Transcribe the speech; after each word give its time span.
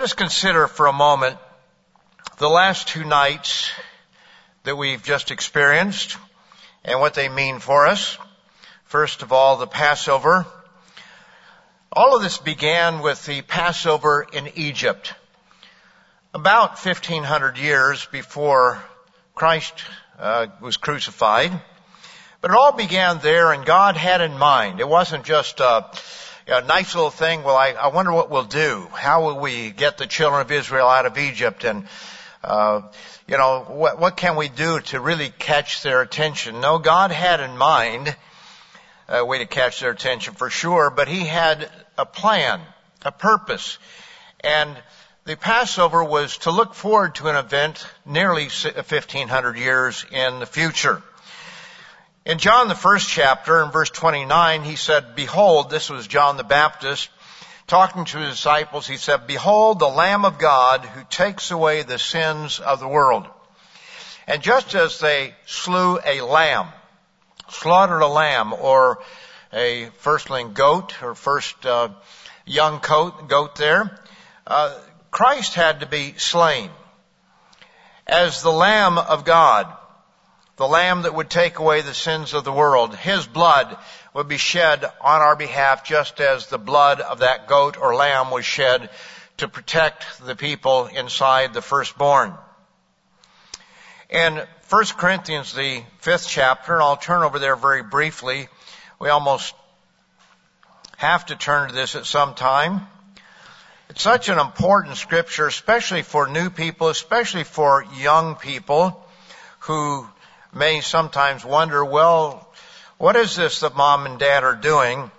Let 0.00 0.04
us 0.04 0.14
consider 0.14 0.66
for 0.66 0.86
a 0.86 0.94
moment 0.94 1.36
the 2.38 2.48
last 2.48 2.88
two 2.88 3.04
nights 3.04 3.70
that 4.62 4.74
we've 4.74 5.02
just 5.02 5.30
experienced 5.30 6.16
and 6.86 7.00
what 7.00 7.12
they 7.12 7.28
mean 7.28 7.58
for 7.58 7.86
us. 7.86 8.16
First 8.84 9.20
of 9.20 9.30
all, 9.30 9.58
the 9.58 9.66
Passover. 9.66 10.46
All 11.92 12.16
of 12.16 12.22
this 12.22 12.38
began 12.38 13.02
with 13.02 13.26
the 13.26 13.42
Passover 13.42 14.26
in 14.32 14.48
Egypt. 14.54 15.12
About 16.32 16.82
1500 16.82 17.58
years 17.58 18.06
before 18.06 18.82
Christ 19.34 19.74
uh, 20.18 20.46
was 20.62 20.78
crucified. 20.78 21.52
But 22.40 22.52
it 22.52 22.56
all 22.56 22.72
began 22.72 23.18
there 23.18 23.52
and 23.52 23.66
God 23.66 23.98
had 23.98 24.22
in 24.22 24.38
mind. 24.38 24.80
It 24.80 24.88
wasn't 24.88 25.24
just 25.24 25.60
a, 25.60 25.90
a 26.46 26.62
nice 26.62 26.94
little 26.94 27.10
thing. 27.10 27.42
Well, 27.42 27.56
I, 27.56 27.72
I, 27.72 27.88
wonder 27.88 28.12
what 28.12 28.30
we'll 28.30 28.44
do. 28.44 28.88
How 28.92 29.24
will 29.24 29.40
we 29.40 29.70
get 29.70 29.98
the 29.98 30.06
children 30.06 30.40
of 30.40 30.50
Israel 30.50 30.88
out 30.88 31.06
of 31.06 31.18
Egypt? 31.18 31.64
And, 31.64 31.86
uh, 32.42 32.82
you 33.28 33.36
know, 33.36 33.64
what, 33.68 33.98
what 34.00 34.16
can 34.16 34.36
we 34.36 34.48
do 34.48 34.80
to 34.80 35.00
really 35.00 35.30
catch 35.30 35.82
their 35.82 36.00
attention? 36.02 36.60
No, 36.60 36.78
God 36.78 37.10
had 37.10 37.40
in 37.40 37.56
mind 37.56 38.14
a 39.08 39.24
way 39.24 39.38
to 39.38 39.46
catch 39.46 39.80
their 39.80 39.90
attention 39.90 40.34
for 40.34 40.50
sure, 40.50 40.90
but 40.90 41.08
He 41.08 41.20
had 41.20 41.70
a 41.98 42.06
plan, 42.06 42.60
a 43.04 43.12
purpose. 43.12 43.78
And 44.40 44.76
the 45.24 45.36
Passover 45.36 46.02
was 46.02 46.38
to 46.38 46.50
look 46.50 46.74
forward 46.74 47.16
to 47.16 47.28
an 47.28 47.36
event 47.36 47.86
nearly 48.06 48.44
1500 48.44 49.58
years 49.58 50.06
in 50.10 50.40
the 50.40 50.46
future. 50.46 51.02
In 52.26 52.36
John, 52.36 52.68
the 52.68 52.74
first 52.74 53.08
chapter, 53.08 53.62
in 53.62 53.70
verse 53.70 53.88
29, 53.88 54.62
he 54.62 54.76
said, 54.76 55.14
Behold, 55.14 55.70
this 55.70 55.88
was 55.88 56.06
John 56.06 56.36
the 56.36 56.44
Baptist, 56.44 57.08
talking 57.66 58.04
to 58.04 58.18
his 58.18 58.32
disciples, 58.32 58.86
he 58.86 58.98
said, 58.98 59.26
Behold 59.26 59.78
the 59.78 59.88
Lamb 59.88 60.26
of 60.26 60.38
God 60.38 60.84
who 60.84 61.02
takes 61.08 61.50
away 61.50 61.82
the 61.82 61.98
sins 61.98 62.60
of 62.60 62.78
the 62.78 62.88
world. 62.88 63.26
And 64.26 64.42
just 64.42 64.74
as 64.74 64.98
they 64.98 65.34
slew 65.46 65.98
a 66.04 66.20
lamb, 66.20 66.68
slaughtered 67.48 68.02
a 68.02 68.06
lamb 68.06 68.52
or 68.52 69.02
a 69.50 69.86
firstling 69.98 70.52
goat 70.52 71.02
or 71.02 71.14
first 71.14 71.64
uh, 71.64 71.88
young 72.44 72.80
goat, 72.82 73.28
goat 73.28 73.56
there, 73.56 73.98
uh, 74.46 74.78
Christ 75.10 75.54
had 75.54 75.80
to 75.80 75.86
be 75.86 76.14
slain 76.18 76.70
as 78.06 78.42
the 78.42 78.52
Lamb 78.52 78.98
of 78.98 79.24
God, 79.24 79.72
the 80.60 80.68
Lamb 80.68 81.02
that 81.02 81.14
would 81.14 81.30
take 81.30 81.58
away 81.58 81.80
the 81.80 81.94
sins 81.94 82.34
of 82.34 82.44
the 82.44 82.52
world. 82.52 82.94
His 82.94 83.26
blood 83.26 83.78
would 84.12 84.28
be 84.28 84.36
shed 84.36 84.84
on 85.00 85.22
our 85.22 85.34
behalf 85.34 85.86
just 85.86 86.20
as 86.20 86.48
the 86.48 86.58
blood 86.58 87.00
of 87.00 87.20
that 87.20 87.46
goat 87.46 87.78
or 87.78 87.94
lamb 87.94 88.30
was 88.30 88.44
shed 88.44 88.90
to 89.38 89.48
protect 89.48 90.04
the 90.26 90.36
people 90.36 90.84
inside 90.84 91.54
the 91.54 91.62
firstborn. 91.62 92.34
In 94.10 94.42
1 94.68 94.84
Corinthians, 94.98 95.54
the 95.54 95.82
fifth 96.00 96.28
chapter, 96.28 96.74
and 96.74 96.82
I'll 96.82 96.98
turn 96.98 97.22
over 97.22 97.38
there 97.38 97.56
very 97.56 97.82
briefly. 97.82 98.46
We 98.98 99.08
almost 99.08 99.54
have 100.98 101.24
to 101.26 101.36
turn 101.36 101.70
to 101.70 101.74
this 101.74 101.96
at 101.96 102.04
some 102.04 102.34
time. 102.34 102.86
It's 103.88 104.02
such 104.02 104.28
an 104.28 104.38
important 104.38 104.98
scripture, 104.98 105.46
especially 105.46 106.02
for 106.02 106.28
new 106.28 106.50
people, 106.50 106.88
especially 106.88 107.44
for 107.44 107.82
young 107.98 108.34
people 108.34 109.02
who 109.60 110.06
may 110.52 110.80
sometimes 110.80 111.44
wonder, 111.44 111.84
well, 111.84 112.48
what 112.98 113.16
is 113.16 113.36
this 113.36 113.60
that 113.60 113.76
mom 113.76 114.06
and 114.06 114.18
dad 114.18 114.44
are 114.44 114.56
doing? 114.56 115.10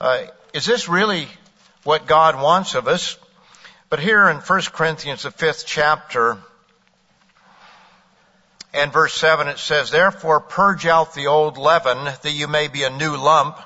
Uh, 0.00 0.24
is 0.52 0.66
this 0.66 0.88
really 0.88 1.28
what 1.82 2.06
God 2.06 2.40
wants 2.40 2.74
of 2.74 2.86
us? 2.86 3.18
But 3.90 4.00
here 4.00 4.28
in 4.28 4.38
1 4.38 4.60
Corinthians, 4.72 5.22
the 5.22 5.30
fifth 5.30 5.64
chapter, 5.66 6.38
and 8.72 8.92
verse 8.92 9.14
7, 9.14 9.46
it 9.48 9.58
says, 9.58 9.90
Therefore 9.90 10.40
purge 10.40 10.86
out 10.86 11.14
the 11.14 11.28
old 11.28 11.58
leaven, 11.58 12.04
that 12.04 12.32
you 12.32 12.48
may 12.48 12.68
be 12.68 12.82
a 12.82 12.90
new 12.90 13.16
lump, 13.16 13.58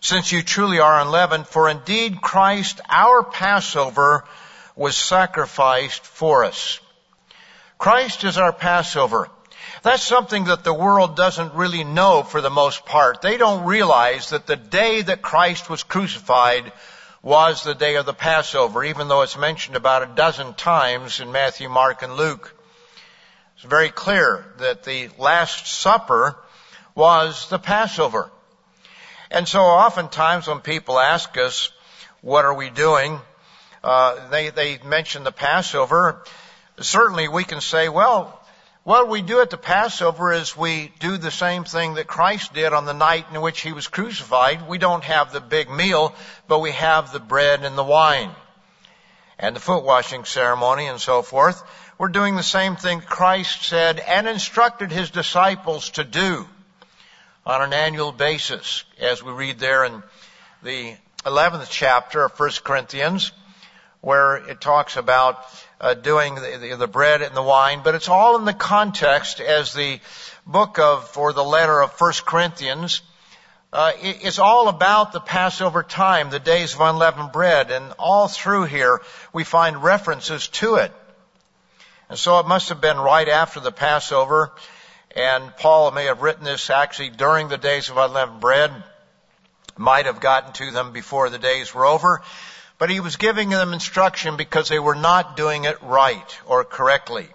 since 0.00 0.30
you 0.30 0.42
truly 0.42 0.78
are 0.78 1.00
unleavened, 1.00 1.46
for 1.46 1.70
indeed 1.70 2.20
Christ, 2.20 2.80
our 2.88 3.22
Passover, 3.22 4.24
was 4.76 4.94
sacrificed 4.94 6.04
for 6.04 6.44
us. 6.44 6.80
Christ 7.78 8.24
is 8.24 8.36
our 8.36 8.52
Passover. 8.52 9.30
That's 9.86 10.02
something 10.02 10.46
that 10.46 10.64
the 10.64 10.74
world 10.74 11.14
doesn't 11.14 11.54
really 11.54 11.84
know 11.84 12.24
for 12.24 12.40
the 12.40 12.50
most 12.50 12.86
part. 12.86 13.22
They 13.22 13.36
don't 13.36 13.66
realize 13.66 14.30
that 14.30 14.44
the 14.44 14.56
day 14.56 15.02
that 15.02 15.22
Christ 15.22 15.70
was 15.70 15.84
crucified 15.84 16.72
was 17.22 17.62
the 17.62 17.72
day 17.72 17.94
of 17.94 18.04
the 18.04 18.12
Passover, 18.12 18.82
even 18.82 19.06
though 19.06 19.22
it's 19.22 19.38
mentioned 19.38 19.76
about 19.76 20.02
a 20.02 20.12
dozen 20.12 20.54
times 20.54 21.20
in 21.20 21.30
Matthew, 21.30 21.68
Mark, 21.68 22.02
and 22.02 22.16
Luke. 22.16 22.52
It's 23.54 23.64
very 23.64 23.90
clear 23.90 24.44
that 24.58 24.82
the 24.82 25.08
Last 25.18 25.68
Supper 25.68 26.36
was 26.96 27.48
the 27.48 27.60
Passover. 27.60 28.28
And 29.30 29.46
so 29.46 29.60
oftentimes 29.60 30.48
when 30.48 30.62
people 30.62 30.98
ask 30.98 31.38
us, 31.38 31.70
what 32.22 32.44
are 32.44 32.54
we 32.54 32.70
doing? 32.70 33.20
Uh, 33.84 34.30
they, 34.30 34.50
they 34.50 34.78
mention 34.78 35.22
the 35.22 35.30
Passover. 35.30 36.24
Certainly 36.80 37.28
we 37.28 37.44
can 37.44 37.60
say, 37.60 37.88
well, 37.88 38.42
what 38.86 39.08
we 39.08 39.20
do 39.20 39.40
at 39.40 39.50
the 39.50 39.56
Passover 39.56 40.32
is 40.32 40.56
we 40.56 40.92
do 41.00 41.16
the 41.16 41.32
same 41.32 41.64
thing 41.64 41.94
that 41.94 42.06
Christ 42.06 42.54
did 42.54 42.72
on 42.72 42.84
the 42.84 42.94
night 42.94 43.26
in 43.32 43.40
which 43.40 43.60
he 43.60 43.72
was 43.72 43.88
crucified. 43.88 44.68
We 44.68 44.78
don't 44.78 45.02
have 45.02 45.32
the 45.32 45.40
big 45.40 45.68
meal, 45.68 46.14
but 46.46 46.60
we 46.60 46.70
have 46.70 47.10
the 47.10 47.18
bread 47.18 47.64
and 47.64 47.76
the 47.76 47.82
wine 47.82 48.30
and 49.40 49.56
the 49.56 49.60
foot 49.60 49.82
washing 49.82 50.24
ceremony 50.24 50.86
and 50.86 51.00
so 51.00 51.22
forth. 51.22 51.60
We're 51.98 52.10
doing 52.10 52.36
the 52.36 52.44
same 52.44 52.76
thing 52.76 53.00
Christ 53.00 53.64
said 53.64 53.98
and 53.98 54.28
instructed 54.28 54.92
his 54.92 55.10
disciples 55.10 55.90
to 55.90 56.04
do 56.04 56.46
on 57.44 57.62
an 57.62 57.72
annual 57.72 58.12
basis, 58.12 58.84
as 59.00 59.20
we 59.20 59.32
read 59.32 59.58
there 59.58 59.82
in 59.82 60.00
the 60.62 60.94
11th 61.24 61.66
chapter 61.70 62.24
of 62.24 62.38
1 62.38 62.50
Corinthians, 62.62 63.32
where 64.00 64.36
it 64.36 64.60
talks 64.60 64.96
about 64.96 65.44
uh, 65.80 65.94
doing 65.94 66.34
the, 66.34 66.58
the, 66.60 66.76
the, 66.76 66.86
bread 66.86 67.22
and 67.22 67.36
the 67.36 67.42
wine, 67.42 67.80
but 67.84 67.94
it's 67.94 68.08
all 68.08 68.36
in 68.36 68.44
the 68.44 68.54
context 68.54 69.40
as 69.40 69.72
the 69.72 70.00
book 70.46 70.78
of, 70.78 71.16
or 71.16 71.32
the 71.32 71.44
letter 71.44 71.82
of 71.82 71.92
1 71.98 72.12
Corinthians, 72.24 73.02
uh, 73.72 73.92
it, 74.02 74.18
it's 74.22 74.38
all 74.38 74.68
about 74.68 75.12
the 75.12 75.20
Passover 75.20 75.82
time, 75.82 76.30
the 76.30 76.38
days 76.38 76.74
of 76.74 76.80
unleavened 76.80 77.32
bread, 77.32 77.70
and 77.70 77.92
all 77.98 78.28
through 78.28 78.64
here 78.64 79.02
we 79.32 79.44
find 79.44 79.82
references 79.82 80.48
to 80.48 80.76
it. 80.76 80.92
And 82.08 82.18
so 82.18 82.38
it 82.38 82.46
must 82.46 82.68
have 82.68 82.80
been 82.80 82.98
right 82.98 83.28
after 83.28 83.60
the 83.60 83.72
Passover 83.72 84.52
and 85.16 85.56
Paul 85.56 85.92
may 85.92 86.04
have 86.04 86.20
written 86.20 86.44
this 86.44 86.68
actually 86.68 87.08
during 87.08 87.48
the 87.48 87.56
days 87.56 87.88
of 87.88 87.96
unleavened 87.96 88.40
bread, 88.40 88.70
might 89.78 90.04
have 90.04 90.20
gotten 90.20 90.52
to 90.52 90.70
them 90.70 90.92
before 90.92 91.30
the 91.30 91.38
days 91.38 91.74
were 91.74 91.86
over, 91.86 92.20
but 92.78 92.90
he 92.90 93.00
was 93.00 93.16
giving 93.16 93.50
them 93.50 93.72
instruction 93.72 94.36
because 94.36 94.68
they 94.68 94.78
were 94.78 94.94
not 94.94 95.36
doing 95.36 95.64
it 95.64 95.82
right 95.82 96.38
or 96.46 96.64
correctly. 96.64 97.28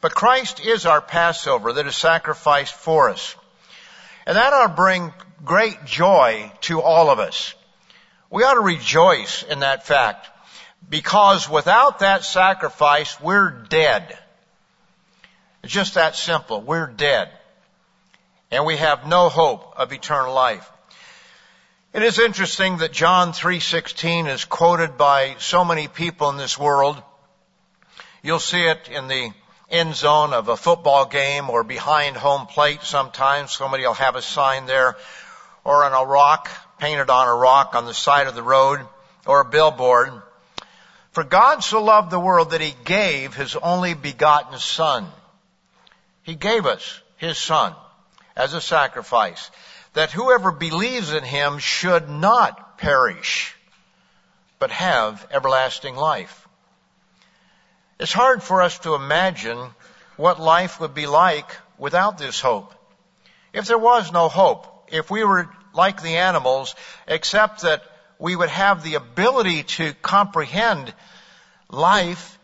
But 0.00 0.14
Christ 0.14 0.60
is 0.60 0.86
our 0.86 1.00
Passover 1.00 1.72
that 1.72 1.86
is 1.86 1.96
sacrificed 1.96 2.74
for 2.74 3.10
us. 3.10 3.34
And 4.26 4.36
that 4.36 4.52
ought 4.52 4.68
to 4.68 4.74
bring 4.74 5.12
great 5.44 5.84
joy 5.84 6.52
to 6.62 6.80
all 6.80 7.10
of 7.10 7.18
us. 7.18 7.54
We 8.30 8.42
ought 8.42 8.54
to 8.54 8.60
rejoice 8.60 9.42
in 9.42 9.60
that 9.60 9.86
fact 9.86 10.28
because 10.88 11.48
without 11.48 12.00
that 12.00 12.24
sacrifice, 12.24 13.20
we're 13.20 13.50
dead. 13.50 14.16
It's 15.62 15.72
just 15.72 15.94
that 15.94 16.14
simple. 16.14 16.60
We're 16.60 16.86
dead. 16.86 17.30
And 18.50 18.64
we 18.64 18.76
have 18.76 19.06
no 19.06 19.28
hope 19.28 19.74
of 19.76 19.92
eternal 19.92 20.34
life. 20.34 20.70
It 21.92 22.02
is 22.02 22.18
interesting 22.18 22.78
that 22.78 22.92
John 22.92 23.32
3:16 23.32 24.28
is 24.28 24.44
quoted 24.44 24.96
by 24.96 25.36
so 25.38 25.64
many 25.64 25.88
people 25.88 26.30
in 26.30 26.36
this 26.36 26.58
world. 26.58 27.02
You'll 28.22 28.40
see 28.40 28.64
it 28.64 28.88
in 28.88 29.08
the 29.08 29.32
end 29.70 29.94
zone 29.94 30.32
of 30.32 30.48
a 30.48 30.56
football 30.56 31.06
game 31.06 31.50
or 31.50 31.64
behind 31.64 32.16
home 32.16 32.46
plate 32.46 32.82
sometimes. 32.82 33.52
Somebody 33.52 33.84
will 33.84 33.94
have 33.94 34.16
a 34.16 34.22
sign 34.22 34.66
there 34.66 34.96
or 35.64 35.84
on 35.84 35.92
a 35.92 36.04
rock, 36.04 36.50
painted 36.78 37.10
on 37.10 37.28
a 37.28 37.34
rock 37.34 37.74
on 37.74 37.86
the 37.86 37.94
side 37.94 38.26
of 38.26 38.34
the 38.34 38.42
road 38.42 38.80
or 39.26 39.40
a 39.40 39.44
billboard. 39.44 40.22
For 41.12 41.24
God 41.24 41.64
so 41.64 41.82
loved 41.82 42.10
the 42.10 42.20
world 42.20 42.50
that 42.50 42.60
he 42.60 42.74
gave 42.84 43.34
his 43.34 43.56
only 43.56 43.94
begotten 43.94 44.58
son 44.58 45.10
he 46.28 46.34
gave 46.34 46.66
us 46.66 47.00
His 47.16 47.38
Son 47.38 47.74
as 48.36 48.52
a 48.52 48.60
sacrifice 48.60 49.50
that 49.94 50.12
whoever 50.12 50.52
believes 50.52 51.12
in 51.12 51.24
Him 51.24 51.58
should 51.58 52.08
not 52.08 52.78
perish, 52.78 53.54
but 54.58 54.70
have 54.70 55.26
everlasting 55.30 55.96
life. 55.96 56.46
It's 57.98 58.12
hard 58.12 58.42
for 58.42 58.62
us 58.62 58.78
to 58.80 58.94
imagine 58.94 59.58
what 60.16 60.40
life 60.40 60.80
would 60.80 60.94
be 60.94 61.06
like 61.06 61.50
without 61.78 62.18
this 62.18 62.40
hope. 62.40 62.74
If 63.52 63.66
there 63.66 63.78
was 63.78 64.12
no 64.12 64.28
hope, 64.28 64.88
if 64.92 65.10
we 65.10 65.24
were 65.24 65.48
like 65.74 66.02
the 66.02 66.16
animals, 66.16 66.74
except 67.06 67.62
that 67.62 67.82
we 68.18 68.34
would 68.34 68.50
have 68.50 68.82
the 68.82 68.94
ability 68.94 69.62
to 69.62 69.94
comprehend 69.94 70.92
life 71.70 72.38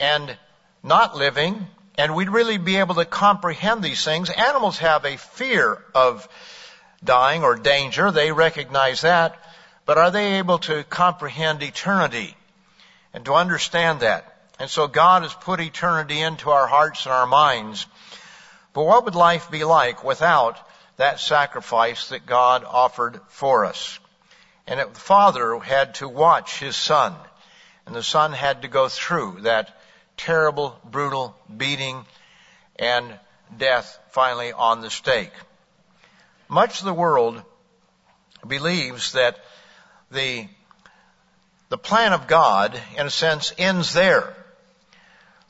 and 0.00 0.36
not 0.82 1.16
living, 1.16 1.66
and 1.96 2.14
we'd 2.14 2.30
really 2.30 2.58
be 2.58 2.76
able 2.76 2.94
to 2.96 3.04
comprehend 3.04 3.82
these 3.82 4.04
things. 4.04 4.30
Animals 4.30 4.78
have 4.78 5.04
a 5.04 5.16
fear 5.16 5.82
of 5.94 6.28
dying 7.02 7.44
or 7.44 7.56
danger. 7.56 8.10
They 8.10 8.32
recognize 8.32 9.02
that. 9.02 9.36
But 9.86 9.98
are 9.98 10.10
they 10.10 10.38
able 10.38 10.58
to 10.60 10.84
comprehend 10.84 11.62
eternity 11.62 12.36
and 13.14 13.24
to 13.24 13.34
understand 13.34 14.00
that? 14.00 14.34
And 14.58 14.68
so 14.68 14.88
God 14.88 15.22
has 15.22 15.32
put 15.32 15.60
eternity 15.60 16.20
into 16.20 16.50
our 16.50 16.66
hearts 16.66 17.06
and 17.06 17.12
our 17.12 17.26
minds. 17.26 17.86
But 18.72 18.84
what 18.84 19.04
would 19.04 19.14
life 19.14 19.50
be 19.50 19.64
like 19.64 20.04
without 20.04 20.58
that 20.96 21.20
sacrifice 21.20 22.08
that 22.08 22.26
God 22.26 22.64
offered 22.64 23.20
for 23.28 23.64
us? 23.64 23.98
And 24.66 24.80
the 24.80 25.00
Father 25.00 25.58
had 25.58 25.94
to 25.96 26.08
watch 26.08 26.58
His 26.60 26.76
Son. 26.76 27.14
And 27.86 27.94
the 27.94 28.02
Son 28.02 28.32
had 28.32 28.62
to 28.62 28.68
go 28.68 28.88
through 28.88 29.42
that 29.42 29.80
terrible, 30.18 30.78
brutal 30.84 31.34
beating 31.56 32.04
and 32.76 33.18
death 33.56 33.98
finally 34.10 34.52
on 34.52 34.82
the 34.82 34.90
stake. 34.90 35.32
Much 36.48 36.80
of 36.80 36.86
the 36.86 36.94
world 36.94 37.42
believes 38.46 39.12
that 39.12 39.38
the, 40.10 40.48
the 41.68 41.76
plan 41.76 42.14
of 42.14 42.26
God, 42.26 42.80
in 42.96 43.06
a 43.06 43.10
sense, 43.10 43.52
ends 43.58 43.92
there. 43.92 44.34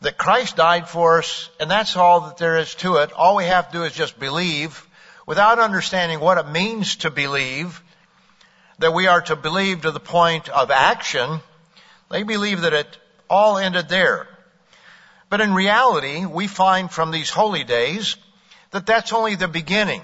That 0.00 0.18
Christ 0.18 0.56
died 0.56 0.88
for 0.88 1.18
us, 1.18 1.50
and 1.60 1.70
that's 1.70 1.96
all 1.96 2.22
that 2.22 2.38
there 2.38 2.58
is 2.58 2.74
to 2.76 2.96
it. 2.96 3.12
All 3.12 3.36
we 3.36 3.44
have 3.44 3.70
to 3.70 3.78
do 3.78 3.84
is 3.84 3.92
just 3.92 4.18
believe 4.18 4.84
without 5.26 5.58
understanding 5.58 6.20
what 6.20 6.38
it 6.38 6.48
means 6.48 6.96
to 6.96 7.10
believe, 7.10 7.82
that 8.78 8.94
we 8.94 9.06
are 9.06 9.20
to 9.22 9.36
believe 9.36 9.82
to 9.82 9.90
the 9.90 10.00
point 10.00 10.48
of 10.48 10.70
action. 10.70 11.40
They 12.10 12.22
believe 12.22 12.62
that 12.62 12.72
it 12.72 12.98
all 13.28 13.58
ended 13.58 13.88
there. 13.88 14.26
But 15.30 15.42
in 15.42 15.52
reality, 15.52 16.24
we 16.24 16.46
find 16.46 16.90
from 16.90 17.10
these 17.10 17.30
holy 17.30 17.62
days 17.62 18.16
that 18.70 18.86
that's 18.86 19.12
only 19.12 19.34
the 19.34 19.48
beginning. 19.48 20.02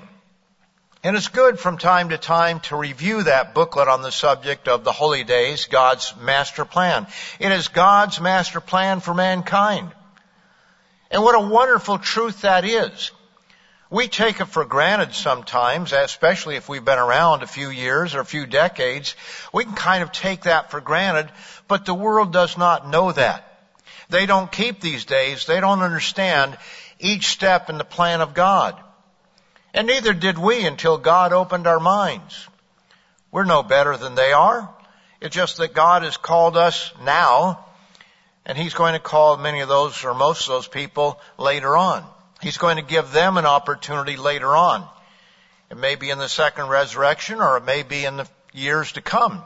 And 1.05 1.19
it's 1.19 1.29
good 1.29 1.61
from 1.61 1.77
time 1.77 2.09
to 2.09 2.19
time 2.19 2.61
to 2.61 2.77
review 2.77 3.25
that 3.25 3.53
booklet 3.53 3.89
on 3.89 4.01
the 4.01 4.11
subject 4.11 4.69
of 4.69 4.85
the 4.85 4.93
holy 4.93 5.23
days, 5.23 5.67
God's 5.67 6.15
master 6.23 6.65
plan. 6.65 7.07
It 7.39 7.53
is 7.53 7.69
God's 7.69 8.23
master 8.23 8.59
plan 8.59 9.01
for 9.01 9.13
mankind. 9.13 9.93
And 11.11 11.23
what 11.23 11.35
a 11.35 11.47
wonderful 11.47 11.99
truth 11.99 12.41
that 12.41 12.65
is. 12.65 13.11
We 13.91 14.09
take 14.09 14.41
it 14.41 14.47
for 14.47 14.65
granted 14.65 15.13
sometimes, 15.13 15.93
especially 15.93 16.57
if 16.57 16.71
we've 16.71 16.85
been 16.85 16.99
around 16.99 17.43
a 17.43 17.47
few 17.47 17.69
years 17.69 18.15
or 18.15 18.21
a 18.21 18.25
few 18.25 18.47
decades. 18.47 19.15
We 19.53 19.65
can 19.65 19.75
kind 19.75 20.03
of 20.03 20.11
take 20.11 20.45
that 20.45 20.71
for 20.71 20.81
granted, 20.81 21.31
but 21.69 21.85
the 21.85 21.93
world 21.93 22.33
does 22.33 22.57
not 22.57 22.89
know 22.89 23.13
that. 23.13 23.45
They 24.09 24.25
don't 24.25 24.51
keep 24.51 24.81
these 24.81 25.05
days. 25.05 25.45
They 25.45 25.61
don't 25.61 25.83
understand 25.83 26.57
each 26.99 27.27
step 27.27 27.69
in 27.69 27.77
the 27.77 27.85
plan 27.85 28.23
of 28.23 28.33
God. 28.33 28.81
And 29.75 29.89
neither 29.89 30.15
did 30.15 30.39
we 30.39 30.65
until 30.65 30.97
God 30.97 31.33
opened 31.33 31.67
our 31.67 31.81
minds. 31.81 32.49
We're 33.33 33.45
no 33.45 33.65
better 33.65 33.97
than 33.97 34.15
they 34.15 34.33
are. 34.33 34.73
It's 35.21 35.35
just 35.35 35.57
that 35.57 35.75
God 35.75 36.05
has 36.05 36.17
called 36.17 36.57
us 36.57 36.93
now, 37.03 37.67
and 38.47 38.57
He's 38.57 38.75
going 38.75 38.93
to 38.93 39.01
call 39.01 39.37
many 39.37 39.61
of 39.61 39.69
those 39.69 40.05
or 40.05 40.15
most 40.15 40.43
of 40.43 40.55
those 40.55 40.69
people 40.69 41.21
later 41.37 41.77
on. 41.77 42.07
He's 42.41 42.59
going 42.59 42.77
to 42.77 42.83
give 42.83 43.11
them 43.11 43.37
an 43.37 43.47
opportunity 43.47 44.17
later 44.17 44.55
on. 44.55 44.87
It 45.71 45.77
may 45.77 45.97
be 45.97 46.11
in 46.11 46.19
the 46.19 46.29
second 46.29 46.69
resurrection 46.69 47.41
or 47.41 47.57
it 47.57 47.65
may 47.65 47.83
be 47.83 48.05
in 48.05 48.19
the 48.19 48.29
years 48.53 48.93
to 48.93 49.01
come. 49.01 49.43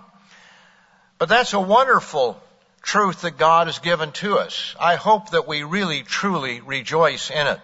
But 1.16 1.30
that's 1.30 1.54
a 1.54 1.60
wonderful 1.60 2.40
truth 2.82 3.22
that 3.22 3.38
God 3.38 3.69
has 3.69 3.78
given 3.78 4.12
to 4.12 4.38
us. 4.38 4.75
I 4.78 4.96
hope 4.96 5.30
that 5.30 5.48
we 5.48 5.62
really 5.62 6.02
truly 6.02 6.60
rejoice 6.60 7.30
in 7.30 7.46
it. 7.46 7.60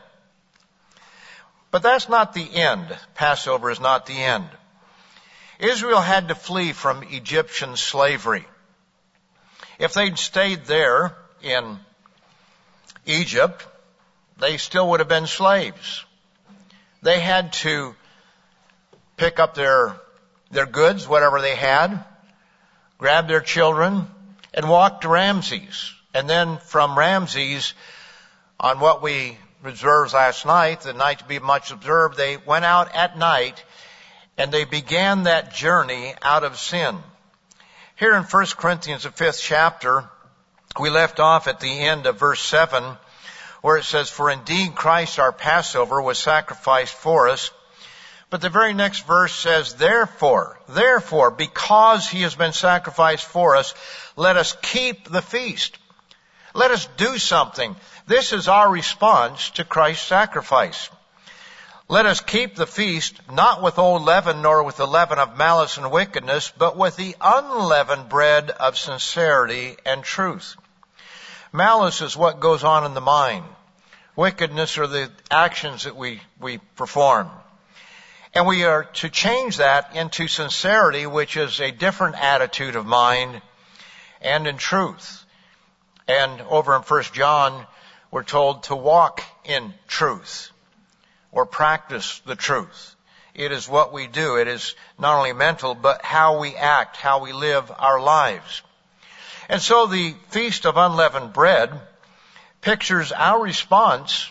But 1.74 1.82
that's 1.82 2.08
not 2.08 2.34
the 2.34 2.54
end. 2.54 2.86
Passover 3.16 3.68
is 3.68 3.80
not 3.80 4.06
the 4.06 4.16
end. 4.16 4.48
Israel 5.58 6.00
had 6.00 6.28
to 6.28 6.36
flee 6.36 6.72
from 6.72 7.02
Egyptian 7.02 7.76
slavery. 7.76 8.46
If 9.80 9.92
they'd 9.92 10.16
stayed 10.16 10.66
there 10.66 11.16
in 11.42 11.80
Egypt, 13.06 13.66
they 14.38 14.56
still 14.56 14.90
would 14.90 15.00
have 15.00 15.08
been 15.08 15.26
slaves. 15.26 16.04
They 17.02 17.18
had 17.18 17.52
to 17.64 17.96
pick 19.16 19.40
up 19.40 19.56
their, 19.56 19.96
their 20.52 20.66
goods, 20.66 21.08
whatever 21.08 21.40
they 21.40 21.56
had, 21.56 22.04
grab 22.98 23.26
their 23.26 23.40
children, 23.40 24.06
and 24.54 24.68
walk 24.68 25.00
to 25.00 25.08
Ramses. 25.08 25.92
And 26.14 26.30
then 26.30 26.58
from 26.58 26.96
Ramses, 26.96 27.74
on 28.60 28.78
what 28.78 29.02
we 29.02 29.38
observed 29.66 30.12
last 30.12 30.46
night, 30.46 30.82
the 30.82 30.92
night 30.92 31.18
to 31.20 31.24
be 31.24 31.38
much 31.38 31.70
observed, 31.70 32.16
they 32.16 32.36
went 32.36 32.64
out 32.64 32.94
at 32.94 33.18
night 33.18 33.62
and 34.36 34.50
they 34.50 34.64
began 34.64 35.24
that 35.24 35.54
journey 35.54 36.14
out 36.22 36.44
of 36.44 36.58
sin. 36.58 36.98
Here 37.96 38.14
in 38.14 38.24
1 38.24 38.46
Corinthians, 38.56 39.04
the 39.04 39.10
fifth 39.10 39.40
chapter, 39.40 40.08
we 40.80 40.90
left 40.90 41.20
off 41.20 41.46
at 41.46 41.60
the 41.60 41.70
end 41.70 42.06
of 42.06 42.18
verse 42.18 42.40
7 42.40 42.96
where 43.62 43.76
it 43.76 43.84
says, 43.84 44.10
For 44.10 44.30
indeed 44.30 44.74
Christ 44.74 45.18
our 45.18 45.32
Passover 45.32 46.02
was 46.02 46.18
sacrificed 46.18 46.94
for 46.94 47.28
us 47.28 47.50
but 48.34 48.40
the 48.40 48.50
very 48.50 48.74
next 48.74 49.06
verse 49.06 49.32
says, 49.32 49.74
therefore, 49.74 50.58
therefore, 50.68 51.30
because 51.30 52.08
he 52.08 52.22
has 52.22 52.34
been 52.34 52.52
sacrificed 52.52 53.24
for 53.24 53.54
us, 53.54 53.74
let 54.16 54.36
us 54.36 54.56
keep 54.60 55.08
the 55.08 55.22
feast. 55.22 55.78
Let 56.52 56.72
us 56.72 56.88
do 56.96 57.16
something. 57.16 57.76
This 58.06 58.34
is 58.34 58.48
our 58.48 58.68
response 58.70 59.50
to 59.50 59.64
Christ's 59.64 60.06
sacrifice. 60.06 60.90
Let 61.88 62.04
us 62.04 62.20
keep 62.20 62.54
the 62.54 62.66
feast 62.66 63.18
not 63.30 63.62
with 63.62 63.78
old 63.78 64.02
leaven 64.02 64.42
nor 64.42 64.62
with 64.62 64.76
the 64.76 64.86
leaven 64.86 65.18
of 65.18 65.38
malice 65.38 65.78
and 65.78 65.90
wickedness, 65.90 66.52
but 66.56 66.76
with 66.76 66.96
the 66.96 67.16
unleavened 67.18 68.10
bread 68.10 68.50
of 68.50 68.76
sincerity 68.76 69.76
and 69.86 70.04
truth. 70.04 70.56
Malice 71.50 72.02
is 72.02 72.14
what 72.14 72.40
goes 72.40 72.62
on 72.62 72.84
in 72.84 72.92
the 72.92 73.00
mind. 73.00 73.46
Wickedness 74.16 74.76
are 74.76 74.86
the 74.86 75.10
actions 75.30 75.84
that 75.84 75.96
we, 75.96 76.20
we 76.38 76.58
perform. 76.76 77.30
And 78.34 78.46
we 78.46 78.64
are 78.64 78.84
to 78.84 79.08
change 79.08 79.56
that 79.58 79.96
into 79.96 80.28
sincerity, 80.28 81.06
which 81.06 81.38
is 81.38 81.58
a 81.58 81.70
different 81.70 82.16
attitude 82.16 82.76
of 82.76 82.84
mind 82.84 83.40
and 84.20 84.46
in 84.46 84.58
truth. 84.58 85.24
And 86.06 86.42
over 86.42 86.74
in 86.76 86.82
1 86.82 87.02
John, 87.14 87.66
we're 88.14 88.22
told 88.22 88.62
to 88.62 88.76
walk 88.76 89.24
in 89.44 89.74
truth 89.88 90.52
or 91.32 91.44
practice 91.44 92.22
the 92.24 92.36
truth. 92.36 92.94
It 93.34 93.50
is 93.50 93.68
what 93.68 93.92
we 93.92 94.06
do. 94.06 94.36
It 94.36 94.46
is 94.46 94.76
not 95.00 95.16
only 95.16 95.32
mental, 95.32 95.74
but 95.74 96.04
how 96.04 96.38
we 96.38 96.54
act, 96.54 96.96
how 96.96 97.24
we 97.24 97.32
live 97.32 97.72
our 97.76 98.00
lives. 98.00 98.62
And 99.48 99.60
so 99.60 99.86
the 99.86 100.14
Feast 100.28 100.64
of 100.64 100.76
Unleavened 100.76 101.32
Bread 101.32 101.72
pictures 102.60 103.10
our 103.10 103.42
response 103.42 104.30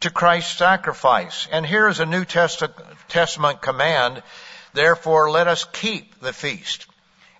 to 0.00 0.10
Christ's 0.10 0.58
sacrifice. 0.58 1.48
And 1.50 1.64
here 1.64 1.88
is 1.88 2.00
a 2.00 2.04
New 2.04 2.26
Testament 2.26 3.62
command. 3.62 4.22
Therefore, 4.74 5.30
let 5.30 5.48
us 5.48 5.64
keep 5.64 6.20
the 6.20 6.34
feast. 6.34 6.86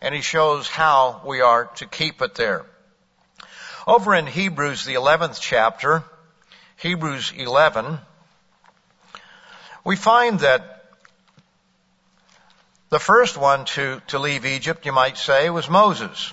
And 0.00 0.14
he 0.14 0.22
shows 0.22 0.68
how 0.68 1.20
we 1.26 1.42
are 1.42 1.66
to 1.76 1.87
keep 1.87 2.22
it 2.22 2.34
there. 2.34 2.64
Over 3.86 4.14
in 4.14 4.28
Hebrews, 4.28 4.84
the 4.84 4.94
11th 4.94 5.40
chapter, 5.40 6.04
Hebrews 6.76 7.32
11, 7.36 7.98
we 9.82 9.96
find 9.96 10.38
that 10.40 10.84
the 12.90 13.00
first 13.00 13.36
one 13.36 13.64
to, 13.64 14.00
to 14.08 14.20
leave 14.20 14.46
Egypt, 14.46 14.86
you 14.86 14.92
might 14.92 15.18
say, 15.18 15.50
was 15.50 15.68
Moses. 15.68 16.32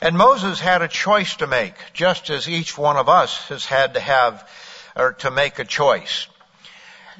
And 0.00 0.16
Moses 0.16 0.60
had 0.60 0.82
a 0.82 0.88
choice 0.88 1.34
to 1.36 1.48
make, 1.48 1.74
just 1.94 2.30
as 2.30 2.48
each 2.48 2.78
one 2.78 2.96
of 2.96 3.08
us 3.08 3.48
has 3.48 3.64
had 3.64 3.94
to 3.94 4.00
have 4.00 4.48
or 4.94 5.14
to 5.14 5.32
make 5.32 5.58
a 5.58 5.64
choice. 5.64 6.28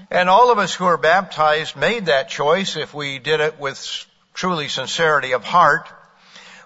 And 0.08 0.28
all 0.28 0.52
of 0.52 0.58
us 0.58 0.72
who 0.72 0.84
are 0.84 0.96
baptized 0.96 1.74
made 1.74 2.06
that 2.06 2.28
choice 2.28 2.76
if 2.76 2.94
we 2.94 3.18
did 3.18 3.40
it 3.40 3.58
with 3.58 4.06
truly 4.34 4.68
sincerity 4.68 5.32
of 5.32 5.42
heart. 5.42 5.88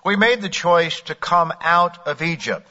We 0.04 0.16
made 0.16 0.42
the 0.42 0.48
choice 0.48 1.00
to 1.02 1.14
come 1.14 1.52
out 1.60 2.06
of 2.08 2.22
Egypt. 2.22 2.66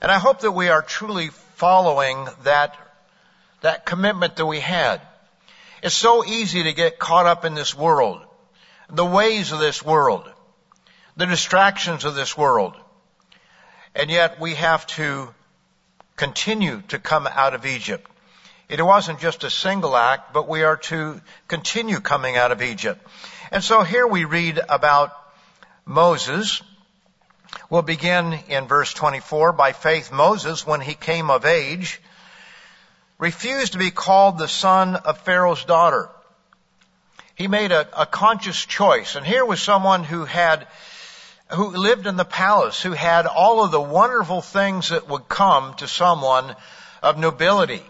And 0.00 0.10
I 0.10 0.18
hope 0.18 0.40
that 0.40 0.52
we 0.52 0.68
are 0.68 0.82
truly 0.82 1.28
following 1.28 2.26
that, 2.42 2.76
that 3.62 3.86
commitment 3.86 4.36
that 4.36 4.46
we 4.46 4.60
had. 4.60 5.00
It's 5.82 5.94
so 5.94 6.24
easy 6.24 6.64
to 6.64 6.72
get 6.72 6.98
caught 6.98 7.26
up 7.26 7.44
in 7.44 7.54
this 7.54 7.74
world, 7.74 8.20
the 8.90 9.06
ways 9.06 9.52
of 9.52 9.60
this 9.60 9.82
world, 9.82 10.28
the 11.16 11.26
distractions 11.26 12.04
of 12.04 12.14
this 12.14 12.36
world. 12.36 12.74
And 13.94 14.10
yet 14.10 14.40
we 14.40 14.54
have 14.54 14.86
to 14.88 15.32
continue 16.16 16.82
to 16.88 16.98
come 16.98 17.26
out 17.26 17.54
of 17.54 17.64
Egypt. 17.64 18.10
It 18.68 18.80
wasn't 18.80 19.20
just 19.20 19.44
a 19.44 19.50
single 19.50 19.96
act, 19.96 20.32
but 20.32 20.48
we 20.48 20.62
are 20.62 20.76
to 20.88 21.20
continue 21.48 22.00
coming 22.00 22.36
out 22.36 22.52
of 22.52 22.62
Egypt. 22.62 23.06
And 23.50 23.62
so 23.62 23.82
here 23.82 24.06
we 24.06 24.24
read 24.24 24.60
about 24.68 25.12
Moses 25.84 26.62
We'll 27.68 27.82
begin 27.82 28.34
in 28.48 28.66
verse 28.66 28.92
24. 28.92 29.52
By 29.52 29.72
faith, 29.72 30.12
Moses, 30.12 30.66
when 30.66 30.80
he 30.80 30.94
came 30.94 31.30
of 31.30 31.44
age, 31.44 32.00
refused 33.18 33.72
to 33.72 33.78
be 33.78 33.90
called 33.90 34.38
the 34.38 34.48
son 34.48 34.96
of 34.96 35.18
Pharaoh's 35.18 35.64
daughter. 35.64 36.08
He 37.34 37.48
made 37.48 37.72
a, 37.72 38.02
a 38.02 38.06
conscious 38.06 38.64
choice. 38.64 39.16
And 39.16 39.24
here 39.26 39.44
was 39.44 39.60
someone 39.60 40.04
who 40.04 40.24
had 40.24 40.66
who 41.48 41.68
lived 41.68 42.06
in 42.06 42.16
the 42.16 42.24
palace, 42.24 42.80
who 42.80 42.92
had 42.92 43.26
all 43.26 43.62
of 43.62 43.72
the 43.72 43.80
wonderful 43.80 44.40
things 44.40 44.88
that 44.88 45.06
would 45.06 45.28
come 45.28 45.74
to 45.74 45.86
someone 45.86 46.56
of 47.02 47.18
nobility. 47.18 47.82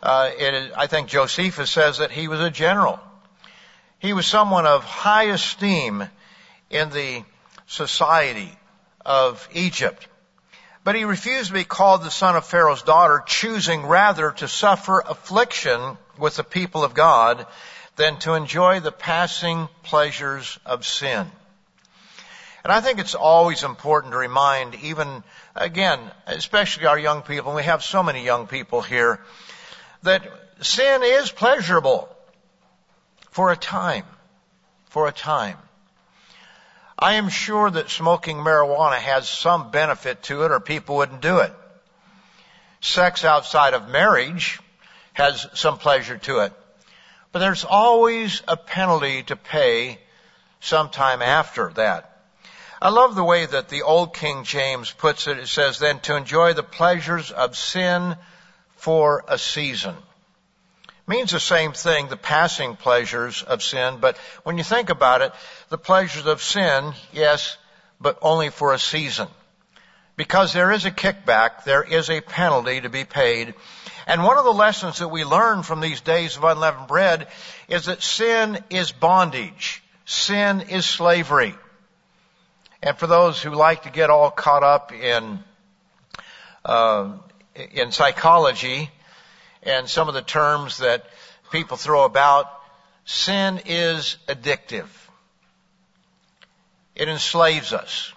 Uh, 0.00 0.30
I 0.76 0.86
think 0.86 1.08
Josephus 1.08 1.68
says 1.68 1.98
that 1.98 2.12
he 2.12 2.28
was 2.28 2.40
a 2.40 2.50
general. 2.50 3.00
He 3.98 4.12
was 4.12 4.24
someone 4.24 4.66
of 4.66 4.84
high 4.84 5.30
esteem 5.30 6.08
in 6.70 6.90
the 6.90 7.24
society 7.66 8.50
of 9.04 9.48
Egypt. 9.52 10.06
But 10.84 10.94
he 10.94 11.04
refused 11.04 11.48
to 11.48 11.54
be 11.54 11.64
called 11.64 12.02
the 12.02 12.10
son 12.10 12.36
of 12.36 12.46
Pharaoh's 12.46 12.82
daughter, 12.82 13.22
choosing 13.26 13.86
rather 13.86 14.30
to 14.32 14.48
suffer 14.48 15.00
affliction 15.00 15.98
with 16.18 16.36
the 16.36 16.44
people 16.44 16.84
of 16.84 16.94
God 16.94 17.46
than 17.96 18.18
to 18.20 18.34
enjoy 18.34 18.80
the 18.80 18.92
passing 18.92 19.68
pleasures 19.82 20.58
of 20.64 20.86
sin. 20.86 21.30
And 22.64 22.72
I 22.72 22.80
think 22.80 22.98
it's 22.98 23.14
always 23.14 23.64
important 23.64 24.12
to 24.12 24.18
remind 24.18 24.74
even, 24.76 25.22
again, 25.54 26.00
especially 26.26 26.86
our 26.86 26.98
young 26.98 27.22
people, 27.22 27.50
and 27.50 27.56
we 27.56 27.64
have 27.64 27.82
so 27.82 28.02
many 28.02 28.24
young 28.24 28.46
people 28.46 28.82
here, 28.82 29.20
that 30.02 30.22
sin 30.60 31.02
is 31.02 31.30
pleasurable 31.30 32.08
for 33.30 33.52
a 33.52 33.56
time. 33.56 34.04
For 34.90 35.06
a 35.08 35.12
time. 35.12 35.56
I 36.98 37.14
am 37.14 37.28
sure 37.28 37.70
that 37.70 37.90
smoking 37.90 38.38
marijuana 38.38 38.98
has 38.98 39.28
some 39.28 39.70
benefit 39.70 40.24
to 40.24 40.42
it 40.42 40.50
or 40.50 40.58
people 40.58 40.96
wouldn't 40.96 41.22
do 41.22 41.38
it. 41.38 41.52
Sex 42.80 43.24
outside 43.24 43.74
of 43.74 43.88
marriage 43.88 44.60
has 45.12 45.46
some 45.54 45.78
pleasure 45.78 46.18
to 46.18 46.40
it. 46.40 46.52
But 47.30 47.38
there's 47.40 47.64
always 47.64 48.42
a 48.48 48.56
penalty 48.56 49.22
to 49.24 49.36
pay 49.36 49.98
sometime 50.60 51.22
after 51.22 51.70
that. 51.74 52.18
I 52.80 52.90
love 52.90 53.14
the 53.14 53.24
way 53.24 53.46
that 53.46 53.68
the 53.68 53.82
old 53.82 54.14
King 54.14 54.44
James 54.44 54.90
puts 54.90 55.26
it. 55.26 55.38
It 55.38 55.48
says, 55.48 55.78
then 55.78 56.00
to 56.00 56.16
enjoy 56.16 56.52
the 56.52 56.62
pleasures 56.62 57.30
of 57.30 57.56
sin 57.56 58.16
for 58.76 59.24
a 59.28 59.38
season. 59.38 59.94
It 59.94 61.08
Means 61.08 61.32
the 61.32 61.40
same 61.40 61.72
thing, 61.72 62.08
the 62.08 62.16
passing 62.16 62.76
pleasures 62.76 63.42
of 63.42 63.62
sin, 63.62 63.98
but 64.00 64.16
when 64.44 64.58
you 64.58 64.64
think 64.64 64.90
about 64.90 65.22
it, 65.22 65.32
the 65.68 65.78
pleasures 65.78 66.26
of 66.26 66.42
sin, 66.42 66.92
yes, 67.12 67.56
but 68.00 68.18
only 68.22 68.50
for 68.50 68.72
a 68.72 68.78
season. 68.78 69.28
Because 70.16 70.52
there 70.52 70.72
is 70.72 70.84
a 70.84 70.90
kickback, 70.90 71.64
there 71.64 71.82
is 71.82 72.10
a 72.10 72.20
penalty 72.20 72.80
to 72.80 72.88
be 72.88 73.04
paid. 73.04 73.54
And 74.06 74.24
one 74.24 74.38
of 74.38 74.44
the 74.44 74.52
lessons 74.52 74.98
that 74.98 75.08
we 75.08 75.24
learn 75.24 75.62
from 75.62 75.80
these 75.80 76.00
days 76.00 76.36
of 76.36 76.44
unleavened 76.44 76.88
bread 76.88 77.28
is 77.68 77.84
that 77.84 78.02
sin 78.02 78.58
is 78.70 78.90
bondage. 78.90 79.82
Sin 80.06 80.62
is 80.62 80.86
slavery. 80.86 81.54
And 82.82 82.96
for 82.96 83.06
those 83.06 83.42
who 83.42 83.50
like 83.50 83.82
to 83.82 83.90
get 83.90 84.10
all 84.10 84.30
caught 84.30 84.62
up 84.62 84.92
in 84.92 85.40
uh, 86.64 87.12
in 87.72 87.92
psychology 87.92 88.90
and 89.62 89.88
some 89.88 90.08
of 90.08 90.14
the 90.14 90.22
terms 90.22 90.78
that 90.78 91.04
people 91.50 91.76
throw 91.76 92.04
about, 92.04 92.46
sin 93.04 93.60
is 93.66 94.16
addictive. 94.28 94.86
It 96.98 97.08
enslaves 97.08 97.72
us. 97.72 98.12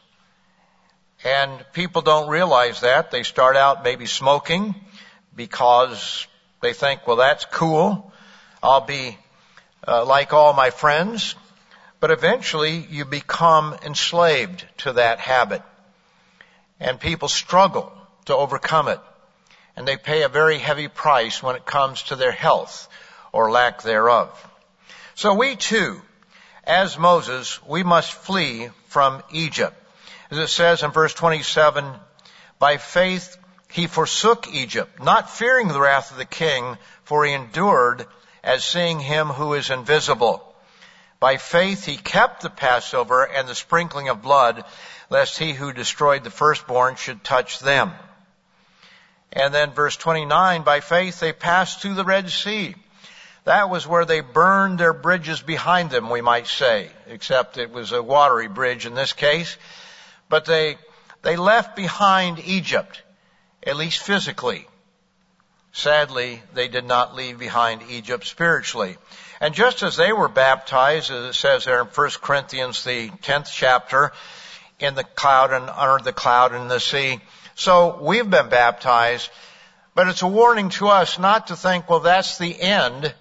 And 1.23 1.63
people 1.73 2.01
don't 2.01 2.29
realize 2.29 2.81
that. 2.81 3.11
They 3.11 3.21
start 3.21 3.55
out 3.55 3.83
maybe 3.83 4.07
smoking 4.07 4.73
because 5.35 6.25
they 6.61 6.73
think, 6.73 7.05
well, 7.05 7.17
that's 7.17 7.45
cool. 7.45 8.11
I'll 8.63 8.81
be 8.81 9.17
uh, 9.88 10.03
like 10.05 10.33
all 10.33 10.53
my 10.53 10.71
friends. 10.71 11.35
But 12.00 12.09
eventually 12.09 12.77
you 12.89 13.05
become 13.05 13.75
enslaved 13.85 14.65
to 14.79 14.93
that 14.93 15.19
habit. 15.19 15.61
And 16.79 17.00
people 17.00 17.27
struggle 17.27 17.93
to 18.25 18.35
overcome 18.35 18.88
it. 18.88 19.00
And 19.75 19.88
they 19.88 19.97
pay 19.97 20.23
a 20.23 20.29
very 20.29 20.57
heavy 20.57 20.88
price 20.88 21.43
when 21.43 21.55
it 21.55 21.67
comes 21.67 22.01
to 22.03 22.15
their 22.15 22.31
health 22.31 22.89
or 23.31 23.51
lack 23.51 23.83
thereof. 23.83 24.29
So 25.13 25.35
we 25.35 25.55
too, 25.55 26.01
as 26.63 26.98
Moses, 26.98 27.62
we 27.65 27.84
must 27.84 28.13
flee 28.13 28.70
from 28.88 29.24
Egypt. 29.32 29.75
As 30.30 30.38
it 30.38 30.48
says 30.48 30.84
in 30.84 30.91
verse 30.91 31.13
27, 31.13 31.86
by 32.60 32.77
faith 32.77 33.38
he 33.70 33.88
forsook 33.88 34.48
Egypt, 34.53 35.01
not 35.01 35.30
fearing 35.30 35.68
the 35.68 35.80
wrath 35.80 36.12
of 36.12 36.18
the 36.18 36.25
king, 36.25 36.77
for 37.03 37.25
he 37.25 37.34
endured 37.34 38.06
as 38.44 38.63
seeing 38.63 39.00
him 39.00 39.27
who 39.27 39.53
is 39.53 39.70
invisible. 39.70 40.48
By 41.20 41.38
faith 41.38 41.86
he 41.86 41.98
kept 41.98 42.41
the 42.41 42.50
Passover 42.50 43.24
and 43.24 43.48
the 43.48 43.56
sprinkling 43.56 44.10
of 44.10 44.22
blood, 44.22 44.63
lest 45.10 45.38
he 45.38 45.53
who 45.53 45.74
destroyed 45.74 46.24
the 46.24 46.32
firstborn 46.32 46.96
should 46.96 47.24
touch 47.24 47.60
them. 47.60 47.94
And 49.32 49.53
then 49.53 49.72
verse 49.72 49.96
29, 49.98 50.63
by 50.63 50.80
faith 50.80 51.20
they 51.20 51.32
passed 51.32 51.82
through 51.82 51.94
the 51.94 52.03
Red 52.03 52.30
Sea. 52.30 52.75
That 53.43 53.69
was 53.69 53.88
where 53.88 54.05
they 54.05 54.21
burned 54.21 54.79
their 54.79 54.93
bridges 54.93 55.41
behind 55.41 55.89
them, 55.89 56.10
we 56.10 56.21
might 56.21 56.48
say, 56.48 56.91
except 57.07 57.57
it 57.57 57.71
was 57.71 57.91
a 57.91 58.03
watery 58.03 58.48
bridge 58.48 58.86
in 58.86 58.93
this 58.93 59.13
case. 59.13 59.57
But 60.29 60.45
they, 60.45 60.77
they 61.24 61.36
left 61.36 61.75
behind 61.75 62.39
Egypt, 62.39 63.01
at 63.65 63.77
least 63.77 64.00
physically. 64.00 64.67
Sadly, 65.74 66.41
they 66.53 66.67
did 66.67 66.86
not 66.86 67.15
leave 67.15 67.39
behind 67.39 67.81
Egypt 67.89 68.27
spiritually. 68.27 68.98
And 69.39 69.55
just 69.55 69.81
as 69.81 69.98
they 69.98 70.13
were 70.13 70.27
baptized, 70.27 71.10
as 71.10 71.25
it 71.25 71.33
says 71.33 71.65
there 71.65 71.81
in 71.81 71.88
1 71.88 72.10
Corinthians, 72.21 72.83
the 72.83 73.10
10th 73.10 73.50
chapter, 73.51 74.12
in 74.79 74.93
the 74.93 75.03
cloud 75.03 75.51
and 75.51 75.69
under 75.69 76.03
the 76.03 76.13
cloud 76.13 76.53
and 76.53 76.69
the 76.69 76.79
sea, 76.79 77.19
so 77.55 77.98
we've 78.01 78.29
been 78.29 78.50
baptized, 78.50 79.29
but 79.95 80.07
it's 80.07 80.21
a 80.21 80.27
warning 80.27 80.69
to 80.69 80.88
us 80.88 81.17
not 81.17 81.48
to 81.48 81.55
think, 81.55 81.89
well, 81.89 82.00
that's 82.01 82.38
the 82.38 82.60
end. 82.60 83.13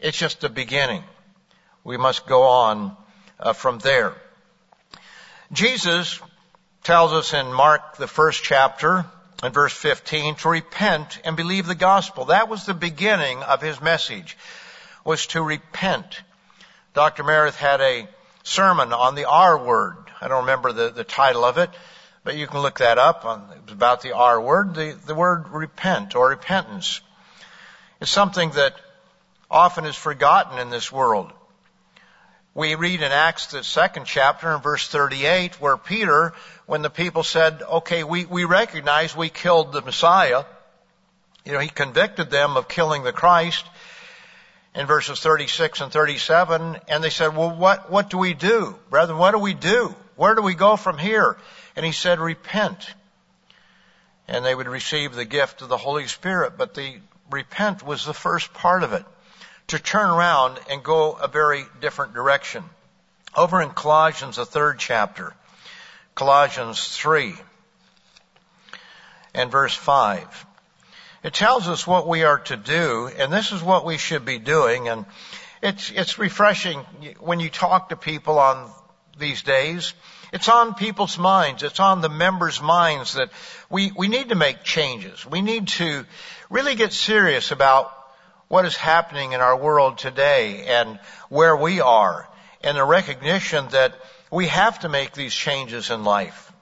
It's 0.00 0.16
just 0.16 0.40
the 0.40 0.48
beginning. 0.48 1.02
We 1.82 1.96
must 1.96 2.26
go 2.26 2.44
on 2.44 2.96
uh, 3.40 3.52
from 3.52 3.78
there. 3.78 4.14
Jesus 5.50 6.20
tells 6.84 7.12
us 7.12 7.34
in 7.34 7.52
Mark, 7.52 7.96
the 7.96 8.06
first 8.06 8.44
chapter, 8.44 9.04
in 9.42 9.52
verse 9.52 9.72
15, 9.72 10.36
to 10.36 10.48
repent 10.50 11.18
and 11.24 11.36
believe 11.36 11.66
the 11.66 11.74
gospel. 11.74 12.26
That 12.26 12.48
was 12.48 12.64
the 12.64 12.74
beginning 12.74 13.42
of 13.42 13.60
his 13.60 13.80
message 13.80 14.36
was 15.04 15.26
to 15.28 15.42
repent. 15.42 16.22
Dr. 16.94 17.24
Meredith 17.24 17.56
had 17.56 17.80
a 17.80 18.06
sermon 18.44 18.92
on 18.92 19.16
the 19.16 19.24
R 19.24 19.58
word. 19.58 19.96
I 20.20 20.28
don't 20.28 20.42
remember 20.42 20.72
the, 20.72 20.90
the 20.90 21.04
title 21.04 21.44
of 21.44 21.58
it, 21.58 21.70
but 22.22 22.36
you 22.36 22.46
can 22.46 22.60
look 22.60 22.78
that 22.78 22.98
up. 22.98 23.24
On, 23.24 23.50
it 23.52 23.64
was 23.64 23.72
about 23.72 24.02
the 24.02 24.12
R 24.12 24.40
word, 24.40 24.74
the, 24.74 24.96
the 25.06 25.14
word 25.14 25.48
repent 25.48 26.14
or 26.14 26.28
repentance. 26.28 27.00
It's 28.00 28.10
something 28.10 28.50
that 28.50 28.74
often 29.50 29.84
is 29.84 29.96
forgotten 29.96 30.58
in 30.58 30.70
this 30.70 30.92
world. 30.92 31.32
We 32.54 32.74
read 32.74 33.02
in 33.02 33.12
Acts, 33.12 33.46
the 33.46 33.62
second 33.62 34.06
chapter, 34.06 34.52
in 34.52 34.60
verse 34.60 34.88
38, 34.88 35.60
where 35.60 35.76
Peter, 35.76 36.34
when 36.66 36.82
the 36.82 36.90
people 36.90 37.22
said, 37.22 37.62
okay, 37.62 38.02
we, 38.04 38.24
we 38.24 38.44
recognize 38.44 39.16
we 39.16 39.28
killed 39.28 39.72
the 39.72 39.82
Messiah, 39.82 40.44
you 41.44 41.52
know, 41.52 41.60
he 41.60 41.68
convicted 41.68 42.30
them 42.30 42.56
of 42.56 42.68
killing 42.68 43.04
the 43.04 43.12
Christ, 43.12 43.64
in 44.74 44.86
verses 44.86 45.18
36 45.20 45.80
and 45.80 45.92
37, 45.92 46.76
and 46.88 47.02
they 47.02 47.10
said, 47.10 47.36
well, 47.36 47.50
what, 47.50 47.90
what 47.90 48.10
do 48.10 48.18
we 48.18 48.34
do? 48.34 48.76
Brethren, 48.90 49.18
what 49.18 49.32
do 49.32 49.38
we 49.38 49.54
do? 49.54 49.94
Where 50.14 50.34
do 50.34 50.42
we 50.42 50.54
go 50.54 50.76
from 50.76 50.98
here? 50.98 51.36
And 51.74 51.84
he 51.84 51.92
said, 51.92 52.20
repent. 52.20 52.94
And 54.28 54.44
they 54.44 54.54
would 54.54 54.68
receive 54.68 55.14
the 55.14 55.24
gift 55.24 55.62
of 55.62 55.68
the 55.68 55.76
Holy 55.76 56.06
Spirit, 56.06 56.54
but 56.56 56.74
the 56.74 56.96
repent 57.30 57.82
was 57.82 58.04
the 58.04 58.14
first 58.14 58.52
part 58.52 58.82
of 58.82 58.92
it. 58.92 59.04
To 59.68 59.78
turn 59.78 60.10
around 60.10 60.58
and 60.70 60.82
go 60.82 61.12
a 61.12 61.28
very 61.28 61.64
different 61.80 62.14
direction. 62.14 62.64
Over 63.36 63.60
in 63.60 63.70
Colossians, 63.70 64.36
the 64.36 64.46
third 64.46 64.78
chapter, 64.78 65.34
Colossians 66.14 66.88
3 66.96 67.34
and 69.34 69.50
verse 69.50 69.74
5. 69.74 70.46
It 71.22 71.34
tells 71.34 71.68
us 71.68 71.86
what 71.86 72.06
we 72.06 72.24
are 72.24 72.38
to 72.40 72.56
do, 72.56 73.08
and 73.08 73.32
this 73.32 73.52
is 73.52 73.62
what 73.62 73.84
we 73.84 73.98
should 73.98 74.24
be 74.24 74.38
doing. 74.38 74.88
And 74.88 75.04
it's, 75.62 75.90
it's 75.90 76.18
refreshing 76.18 76.78
when 77.20 77.40
you 77.40 77.50
talk 77.50 77.88
to 77.88 77.96
people 77.96 78.38
on 78.38 78.70
these 79.18 79.42
days. 79.42 79.94
It's 80.32 80.48
on 80.48 80.74
people's 80.74 81.18
minds. 81.18 81.62
It's 81.62 81.80
on 81.80 82.00
the 82.00 82.08
members' 82.08 82.62
minds 82.62 83.14
that 83.14 83.30
we, 83.68 83.92
we 83.92 84.08
need 84.08 84.28
to 84.28 84.34
make 84.34 84.62
changes. 84.62 85.26
We 85.26 85.40
need 85.40 85.68
to 85.68 86.06
really 86.50 86.74
get 86.74 86.92
serious 86.92 87.50
about 87.50 87.92
what 88.48 88.64
is 88.64 88.76
happening 88.76 89.32
in 89.32 89.40
our 89.40 89.56
world 89.56 89.98
today 89.98 90.64
and 90.66 90.98
where 91.28 91.56
we 91.56 91.80
are 91.80 92.28
and 92.62 92.76
the 92.76 92.84
recognition 92.84 93.68
that 93.68 93.94
We 94.30 94.48
have 94.48 94.80
to 94.80 94.88
make 94.88 95.12
these 95.12 95.34
changes 95.34 95.90
in 95.90 96.04
life. 96.04 96.52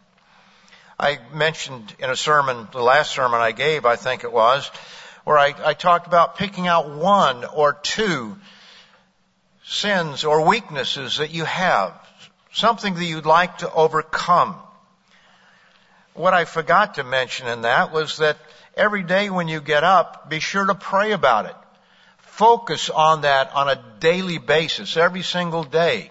I 0.98 1.18
mentioned 1.32 1.94
in 1.98 2.10
a 2.10 2.16
sermon, 2.16 2.68
the 2.72 2.82
last 2.82 3.10
sermon 3.10 3.40
I 3.40 3.52
gave, 3.52 3.84
I 3.84 3.96
think 3.96 4.24
it 4.24 4.32
was, 4.32 4.70
where 5.24 5.36
I, 5.36 5.52
I 5.64 5.74
talked 5.74 6.06
about 6.06 6.38
picking 6.38 6.68
out 6.68 6.88
one 6.88 7.44
or 7.44 7.72
two 7.72 8.36
sins 9.64 10.24
or 10.24 10.46
weaknesses 10.46 11.16
that 11.16 11.32
you 11.32 11.44
have, 11.44 11.92
something 12.52 12.94
that 12.94 13.04
you'd 13.04 13.26
like 13.26 13.58
to 13.58 13.72
overcome. 13.72 14.54
What 16.14 16.32
I 16.32 16.44
forgot 16.44 16.94
to 16.94 17.04
mention 17.04 17.48
in 17.48 17.62
that 17.62 17.92
was 17.92 18.18
that 18.18 18.38
every 18.76 19.02
day 19.02 19.28
when 19.28 19.48
you 19.48 19.60
get 19.60 19.82
up, 19.82 20.30
be 20.30 20.38
sure 20.38 20.64
to 20.64 20.74
pray 20.76 21.10
about 21.12 21.46
it. 21.46 21.56
Focus 22.36 22.90
on 22.90 23.22
that 23.22 23.50
on 23.54 23.70
a 23.70 23.82
daily 23.98 24.36
basis, 24.36 24.98
every 24.98 25.22
single 25.22 25.64
day, 25.64 26.10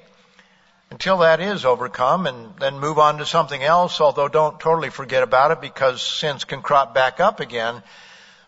until 0.89 1.19
that 1.19 1.39
is 1.39 1.65
overcome 1.65 2.25
and 2.25 2.57
then 2.57 2.79
move 2.79 2.97
on 2.97 3.19
to 3.19 3.27
something 3.27 3.61
else, 3.61 4.01
although 4.01 4.27
don't 4.27 4.59
totally 4.59 4.89
forget 4.89 5.21
about 5.21 5.51
it 5.51 5.61
because 5.61 6.01
sins 6.01 6.43
can 6.43 6.63
crop 6.63 6.95
back 6.95 7.19
up 7.19 7.41
again. 7.41 7.83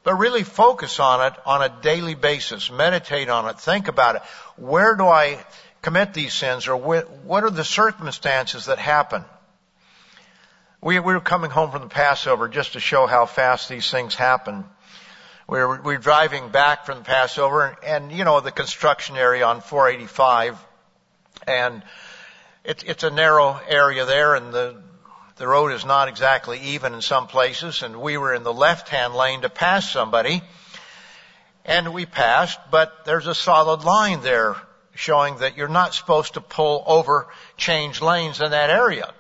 But 0.04 0.16
really 0.16 0.42
focus 0.42 1.00
on 1.00 1.32
it 1.32 1.38
on 1.46 1.62
a 1.62 1.70
daily 1.84 2.16
basis. 2.16 2.72
Meditate 2.72 3.30
on 3.30 3.48
it. 3.48 3.60
Think 3.60 3.90
about 3.90 4.16
it. 4.16 4.24
Where 4.56 4.96
do 4.96 5.06
I 5.06 5.38
commit 5.84 6.16
these 6.16 6.34
sins 6.34 6.68
or 6.68 6.78
what 6.78 7.44
are 7.44 7.52
the 7.52 7.64
circumstances 7.64 8.66
that 8.66 8.80
happen? 8.80 9.24
We, 10.82 11.00
we 11.00 11.14
were 11.14 11.20
coming 11.20 11.52
home 11.52 11.70
from 11.70 11.84
the 11.84 11.90
Passover 11.90 12.48
just 12.48 12.74
to 12.74 12.80
show 12.80 13.06
how 13.06 13.28
fast 13.28 13.70
these 13.70 13.92
things 13.92 14.16
happen. 14.16 14.66
We 15.50 15.60
were, 15.60 15.82
we 15.82 15.94
were 15.94 15.98
driving 15.98 16.50
back 16.50 16.86
from 16.86 17.04
Passover 17.04 17.68
and, 17.68 17.78
and, 17.84 18.12
you 18.12 18.26
know, 18.26 18.42
the 18.42 18.52
construction 18.52 19.16
area 19.16 19.46
on 19.46 19.62
485 19.62 20.58
and 21.48 21.84
it's, 22.66 22.84
it's 22.84 23.04
a 23.04 23.10
narrow 23.10 23.58
area 23.66 24.04
there 24.04 24.36
and 24.36 24.54
the, 24.54 24.82
the 25.38 25.48
road 25.48 25.72
is 25.72 25.86
not 25.86 26.10
exactly 26.10 26.60
even 26.60 26.94
in 26.94 27.02
some 27.02 27.28
places 27.28 27.82
and 27.82 28.02
we 28.02 28.18
were 28.18 28.34
in 28.34 28.44
the 28.44 28.52
left-hand 28.52 29.16
lane 29.16 29.42
to 29.42 29.50
pass 29.50 29.90
somebody 29.90 30.42
and 31.64 31.94
we 31.94 32.06
passed, 32.06 32.60
but 32.70 33.06
there's 33.06 33.28
a 33.28 33.36
solid 33.36 33.86
line 33.86 34.20
there 34.20 34.58
showing 34.96 35.38
that 35.38 35.56
you're 35.56 35.70
not 35.70 35.94
supposed 35.94 36.34
to 36.34 36.42
pull 36.42 36.84
over, 36.86 37.26
change 37.56 38.02
lanes 38.02 38.42
in 38.42 38.52
that 38.52 38.70
area 38.70 39.14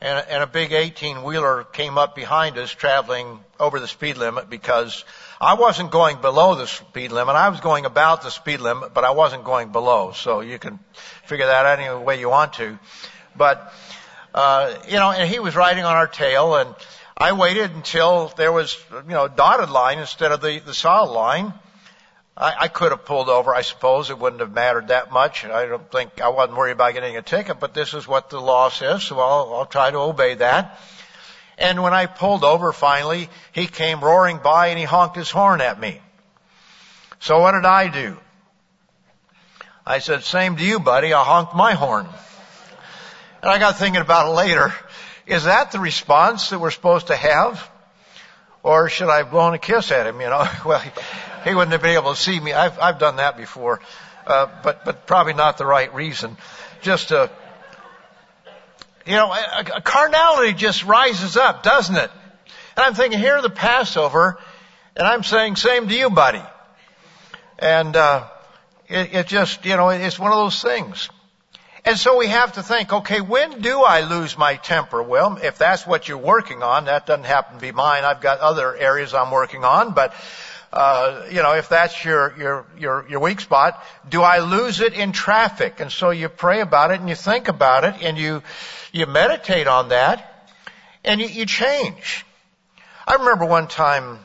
and, 0.00 0.24
and 0.28 0.42
a 0.42 0.46
big 0.46 0.72
18 0.72 1.24
wheeler 1.24 1.64
came 1.64 1.98
up 1.98 2.14
behind 2.14 2.56
us 2.56 2.70
traveling 2.70 3.40
over 3.58 3.80
the 3.80 3.88
speed 3.88 4.16
limit 4.16 4.48
because 4.48 5.04
I 5.40 5.54
wasn't 5.54 5.90
going 5.90 6.20
below 6.20 6.54
the 6.54 6.66
speed 6.66 7.10
limit. 7.10 7.34
I 7.34 7.48
was 7.48 7.60
going 7.60 7.84
about 7.84 8.22
the 8.22 8.30
speed 8.30 8.60
limit, 8.60 8.94
but 8.94 9.04
I 9.04 9.10
wasn't 9.10 9.44
going 9.44 9.72
below. 9.72 10.12
So 10.12 10.40
you 10.40 10.58
can 10.58 10.78
figure 11.24 11.46
that 11.46 11.66
out 11.66 11.80
any 11.80 12.04
way 12.04 12.20
you 12.20 12.28
want 12.28 12.54
to. 12.54 12.78
But, 13.36 13.72
uh, 14.34 14.74
you 14.86 14.96
know, 14.96 15.10
and 15.10 15.28
he 15.28 15.40
was 15.40 15.56
riding 15.56 15.84
on 15.84 15.96
our 15.96 16.08
tail 16.08 16.54
and 16.54 16.74
I 17.16 17.32
waited 17.32 17.72
until 17.72 18.28
there 18.36 18.52
was, 18.52 18.78
you 18.92 19.14
know, 19.14 19.26
dotted 19.26 19.70
line 19.70 19.98
instead 19.98 20.30
of 20.30 20.40
the, 20.40 20.60
the 20.60 20.72
solid 20.72 21.12
line. 21.12 21.52
I, 22.40 22.68
could 22.68 22.92
have 22.92 23.04
pulled 23.04 23.28
over, 23.28 23.52
I 23.52 23.62
suppose. 23.62 24.10
It 24.10 24.18
wouldn't 24.18 24.40
have 24.40 24.52
mattered 24.52 24.88
that 24.88 25.10
much. 25.10 25.44
I 25.44 25.66
don't 25.66 25.90
think 25.90 26.20
I 26.20 26.28
wasn't 26.28 26.56
worried 26.56 26.72
about 26.72 26.94
getting 26.94 27.16
a 27.16 27.22
ticket, 27.22 27.58
but 27.58 27.74
this 27.74 27.94
is 27.94 28.06
what 28.06 28.30
the 28.30 28.40
law 28.40 28.68
says, 28.68 29.02
so 29.02 29.18
I'll, 29.18 29.54
I'll 29.54 29.66
try 29.66 29.90
to 29.90 29.98
obey 29.98 30.34
that. 30.34 30.78
And 31.58 31.82
when 31.82 31.92
I 31.92 32.06
pulled 32.06 32.44
over 32.44 32.72
finally, 32.72 33.28
he 33.50 33.66
came 33.66 34.00
roaring 34.00 34.38
by 34.38 34.68
and 34.68 34.78
he 34.78 34.84
honked 34.84 35.16
his 35.16 35.30
horn 35.30 35.60
at 35.60 35.80
me. 35.80 36.00
So 37.18 37.40
what 37.40 37.52
did 37.52 37.64
I 37.64 37.88
do? 37.88 38.16
I 39.84 39.98
said, 39.98 40.22
same 40.22 40.56
to 40.56 40.64
you, 40.64 40.78
buddy. 40.78 41.12
I 41.12 41.24
honked 41.24 41.56
my 41.56 41.72
horn. 41.72 42.06
And 43.42 43.50
I 43.50 43.58
got 43.58 43.78
thinking 43.78 44.00
about 44.00 44.28
it 44.28 44.34
later. 44.34 44.72
Is 45.26 45.44
that 45.44 45.72
the 45.72 45.80
response 45.80 46.50
that 46.50 46.60
we're 46.60 46.70
supposed 46.70 47.08
to 47.08 47.16
have? 47.16 47.68
Or 48.62 48.88
should 48.88 49.08
I 49.08 49.18
have 49.18 49.32
blown 49.32 49.54
a 49.54 49.58
kiss 49.58 49.90
at 49.90 50.06
him, 50.06 50.20
you 50.20 50.28
know? 50.28 50.46
Well, 50.64 50.82
he 51.44 51.54
wouldn't 51.54 51.72
have 51.72 51.82
been 51.82 51.96
able 51.96 52.14
to 52.14 52.20
see 52.20 52.38
me. 52.38 52.52
I've, 52.52 52.78
I've 52.78 52.98
done 52.98 53.16
that 53.16 53.36
before, 53.36 53.80
uh, 54.26 54.46
but, 54.62 54.84
but 54.84 55.06
probably 55.06 55.34
not 55.34 55.58
the 55.58 55.66
right 55.66 55.92
reason. 55.94 56.36
Just 56.82 57.08
to, 57.08 57.30
you 59.06 59.12
know, 59.12 59.32
a, 59.32 59.64
a 59.76 59.80
carnality 59.80 60.52
just 60.52 60.84
rises 60.84 61.36
up, 61.36 61.62
doesn't 61.62 61.96
it? 61.96 62.10
And 62.76 62.86
I'm 62.86 62.94
thinking, 62.94 63.18
here 63.18 63.40
the 63.42 63.50
Passover, 63.50 64.38
and 64.96 65.06
I'm 65.06 65.22
saying, 65.22 65.56
same 65.56 65.88
to 65.88 65.94
you, 65.94 66.10
buddy. 66.10 66.42
And, 67.58 67.96
uh, 67.96 68.28
it, 68.88 69.14
it 69.14 69.26
just, 69.26 69.64
you 69.64 69.76
know, 69.76 69.90
it's 69.90 70.18
one 70.18 70.32
of 70.32 70.38
those 70.38 70.62
things. 70.62 71.10
And 71.84 71.96
so 71.96 72.18
we 72.18 72.26
have 72.26 72.54
to 72.54 72.62
think, 72.62 72.92
okay, 72.92 73.20
when 73.20 73.60
do 73.60 73.80
I 73.82 74.00
lose 74.00 74.36
my 74.36 74.56
temper? 74.56 75.02
Well, 75.02 75.38
if 75.42 75.58
that's 75.58 75.86
what 75.86 76.08
you're 76.08 76.18
working 76.18 76.62
on, 76.62 76.86
that 76.86 77.06
doesn't 77.06 77.24
happen 77.24 77.56
to 77.56 77.60
be 77.60 77.72
mine. 77.72 78.04
I've 78.04 78.20
got 78.20 78.40
other 78.40 78.76
areas 78.76 79.14
I'm 79.14 79.30
working 79.30 79.64
on, 79.64 79.94
but 79.94 80.12
uh, 80.72 81.26
you 81.30 81.42
know, 81.42 81.54
if 81.54 81.68
that's 81.68 82.04
your, 82.04 82.34
your, 82.38 82.66
your, 82.78 83.06
your 83.08 83.20
weak 83.20 83.40
spot, 83.40 83.82
do 84.08 84.22
I 84.22 84.38
lose 84.40 84.80
it 84.80 84.92
in 84.92 85.12
traffic? 85.12 85.80
And 85.80 85.90
so 85.90 86.10
you 86.10 86.28
pray 86.28 86.60
about 86.60 86.90
it 86.90 87.00
and 87.00 87.08
you 87.08 87.14
think 87.14 87.48
about 87.48 87.84
it 87.84 88.02
and 88.02 88.18
you, 88.18 88.42
you 88.92 89.06
meditate 89.06 89.66
on 89.66 89.88
that 89.90 90.50
and 91.04 91.20
you, 91.20 91.26
you 91.26 91.46
change. 91.46 92.26
I 93.06 93.14
remember 93.14 93.46
one 93.46 93.68
time 93.68 94.18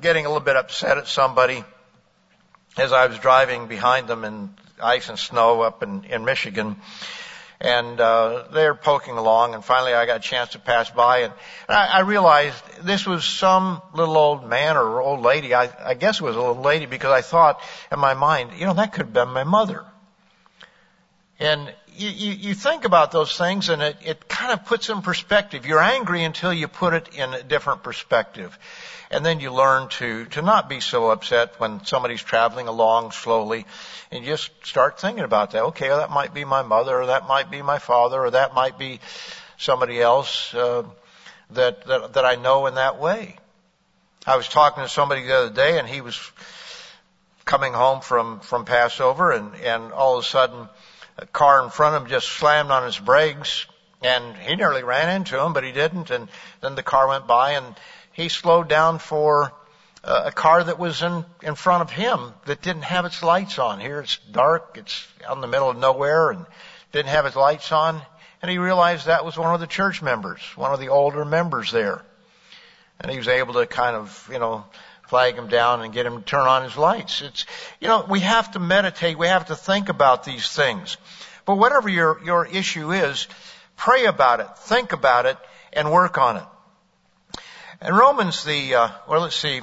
getting 0.00 0.26
a 0.26 0.28
little 0.28 0.44
bit 0.44 0.56
upset 0.56 0.98
at 0.98 1.08
somebody 1.08 1.64
as 2.76 2.92
I 2.92 3.06
was 3.06 3.18
driving 3.18 3.66
behind 3.66 4.08
them 4.08 4.24
in 4.24 4.54
ice 4.82 5.08
and 5.08 5.18
snow 5.18 5.62
up 5.62 5.82
in, 5.82 6.04
in 6.04 6.24
Michigan 6.24 6.76
and 7.62 8.00
uh, 8.00 8.46
they're 8.52 8.74
poking 8.74 9.16
along, 9.16 9.54
and 9.54 9.64
finally 9.64 9.94
I 9.94 10.04
got 10.04 10.16
a 10.16 10.20
chance 10.20 10.50
to 10.50 10.58
pass 10.58 10.90
by, 10.90 11.18
and, 11.18 11.32
and 11.68 11.76
I, 11.76 11.98
I 11.98 12.00
realized 12.00 12.60
this 12.82 13.06
was 13.06 13.24
some 13.24 13.80
little 13.94 14.18
old 14.18 14.44
man 14.44 14.76
or 14.76 15.00
old 15.00 15.20
lady. 15.20 15.54
I, 15.54 15.70
I 15.84 15.94
guess 15.94 16.20
it 16.20 16.24
was 16.24 16.34
a 16.34 16.40
old 16.40 16.58
lady 16.58 16.86
because 16.86 17.12
I 17.12 17.20
thought 17.22 17.60
in 17.92 18.00
my 18.00 18.14
mind, 18.14 18.50
you 18.58 18.66
know, 18.66 18.74
that 18.74 18.92
could 18.92 19.02
have 19.02 19.12
been 19.12 19.28
my 19.28 19.44
mother. 19.44 19.84
And 21.38 21.72
you, 21.96 22.08
you, 22.08 22.32
you 22.32 22.54
think 22.54 22.84
about 22.84 23.12
those 23.12 23.36
things, 23.36 23.68
and 23.68 23.82
it, 23.82 23.96
it 24.04 24.28
kind 24.28 24.52
of 24.52 24.64
puts 24.64 24.88
in 24.88 25.02
perspective. 25.02 25.66
You're 25.66 25.82
angry 25.82 26.24
until 26.24 26.52
you 26.52 26.68
put 26.68 26.94
it 26.94 27.14
in 27.14 27.34
a 27.34 27.42
different 27.42 27.82
perspective. 27.82 28.58
And 29.10 29.26
then 29.26 29.40
you 29.40 29.52
learn 29.52 29.88
to, 29.90 30.24
to 30.26 30.42
not 30.42 30.70
be 30.70 30.80
so 30.80 31.10
upset 31.10 31.60
when 31.60 31.84
somebody's 31.84 32.22
traveling 32.22 32.66
along 32.66 33.10
slowly 33.10 33.66
and 34.10 34.24
just 34.24 34.50
start 34.64 34.98
thinking 34.98 35.24
about 35.24 35.50
that. 35.50 35.64
Okay, 35.64 35.88
well, 35.88 35.98
that 35.98 36.10
might 36.10 36.32
be 36.32 36.46
my 36.46 36.62
mother 36.62 36.98
or 36.98 37.06
that 37.06 37.28
might 37.28 37.50
be 37.50 37.60
my 37.60 37.78
father 37.78 38.24
or 38.24 38.30
that 38.30 38.54
might 38.54 38.78
be 38.78 39.00
somebody 39.58 40.00
else, 40.00 40.54
uh, 40.54 40.84
that, 41.50 41.86
that, 41.86 42.14
that 42.14 42.24
I 42.24 42.36
know 42.36 42.66
in 42.66 42.76
that 42.76 42.98
way. 42.98 43.36
I 44.26 44.36
was 44.36 44.48
talking 44.48 44.82
to 44.82 44.88
somebody 44.88 45.24
the 45.24 45.36
other 45.36 45.54
day 45.54 45.78
and 45.78 45.86
he 45.86 46.00
was 46.00 46.18
coming 47.44 47.74
home 47.74 48.00
from, 48.00 48.40
from 48.40 48.64
Passover 48.64 49.32
and, 49.32 49.54
and 49.56 49.92
all 49.92 50.16
of 50.16 50.24
a 50.24 50.26
sudden 50.26 50.68
a 51.18 51.26
car 51.26 51.62
in 51.62 51.70
front 51.70 51.96
of 51.96 52.02
him 52.02 52.08
just 52.08 52.28
slammed 52.28 52.70
on 52.70 52.84
his 52.84 52.98
brakes 52.98 53.66
and 54.02 54.36
he 54.36 54.56
nearly 54.56 54.82
ran 54.82 55.14
into 55.14 55.40
him, 55.40 55.52
but 55.52 55.64
he 55.64 55.72
didn't. 55.72 56.10
And 56.10 56.28
then 56.60 56.74
the 56.74 56.82
car 56.82 57.08
went 57.08 57.26
by 57.26 57.52
and 57.52 57.74
he 58.12 58.28
slowed 58.28 58.68
down 58.68 58.98
for 58.98 59.52
uh, 60.04 60.22
a 60.26 60.32
car 60.32 60.64
that 60.64 60.78
was 60.78 61.02
in, 61.02 61.24
in 61.42 61.54
front 61.54 61.82
of 61.82 61.90
him 61.90 62.34
that 62.46 62.62
didn't 62.62 62.82
have 62.82 63.04
its 63.04 63.22
lights 63.22 63.58
on. 63.58 63.80
Here 63.80 64.00
it's 64.00 64.18
dark, 64.30 64.76
it's 64.78 65.06
out 65.26 65.36
in 65.36 65.40
the 65.40 65.46
middle 65.46 65.70
of 65.70 65.76
nowhere 65.76 66.30
and 66.30 66.46
didn't 66.90 67.10
have 67.10 67.26
its 67.26 67.36
lights 67.36 67.70
on. 67.70 68.02
And 68.40 68.50
he 68.50 68.58
realized 68.58 69.06
that 69.06 69.24
was 69.24 69.38
one 69.38 69.54
of 69.54 69.60
the 69.60 69.68
church 69.68 70.02
members, 70.02 70.40
one 70.56 70.72
of 70.72 70.80
the 70.80 70.88
older 70.88 71.24
members 71.24 71.70
there. 71.70 72.02
And 72.98 73.10
he 73.10 73.18
was 73.18 73.28
able 73.28 73.54
to 73.54 73.66
kind 73.66 73.94
of, 73.94 74.28
you 74.32 74.38
know, 74.38 74.64
flag 75.12 75.34
him 75.34 75.46
down 75.46 75.82
and 75.82 75.92
get 75.92 76.06
him 76.06 76.16
to 76.16 76.24
turn 76.24 76.46
on 76.46 76.62
his 76.62 76.78
lights. 76.78 77.20
It's, 77.20 77.44
you 77.80 77.88
know, 77.88 78.06
we 78.08 78.20
have 78.20 78.50
to 78.52 78.58
meditate, 78.58 79.18
we 79.18 79.26
have 79.26 79.48
to 79.48 79.54
think 79.54 79.90
about 79.90 80.24
these 80.24 80.48
things. 80.48 80.96
But 81.44 81.56
whatever 81.56 81.90
your, 81.90 82.18
your 82.24 82.46
issue 82.46 82.92
is, 82.92 83.28
pray 83.76 84.06
about 84.06 84.40
it, 84.40 84.48
think 84.56 84.92
about 84.92 85.26
it, 85.26 85.36
and 85.74 85.92
work 85.92 86.16
on 86.16 86.38
it. 86.38 86.44
In 87.86 87.92
Romans, 87.92 88.42
the, 88.44 88.74
uh, 88.74 88.88
well, 89.06 89.20
let's 89.20 89.36
see, 89.36 89.60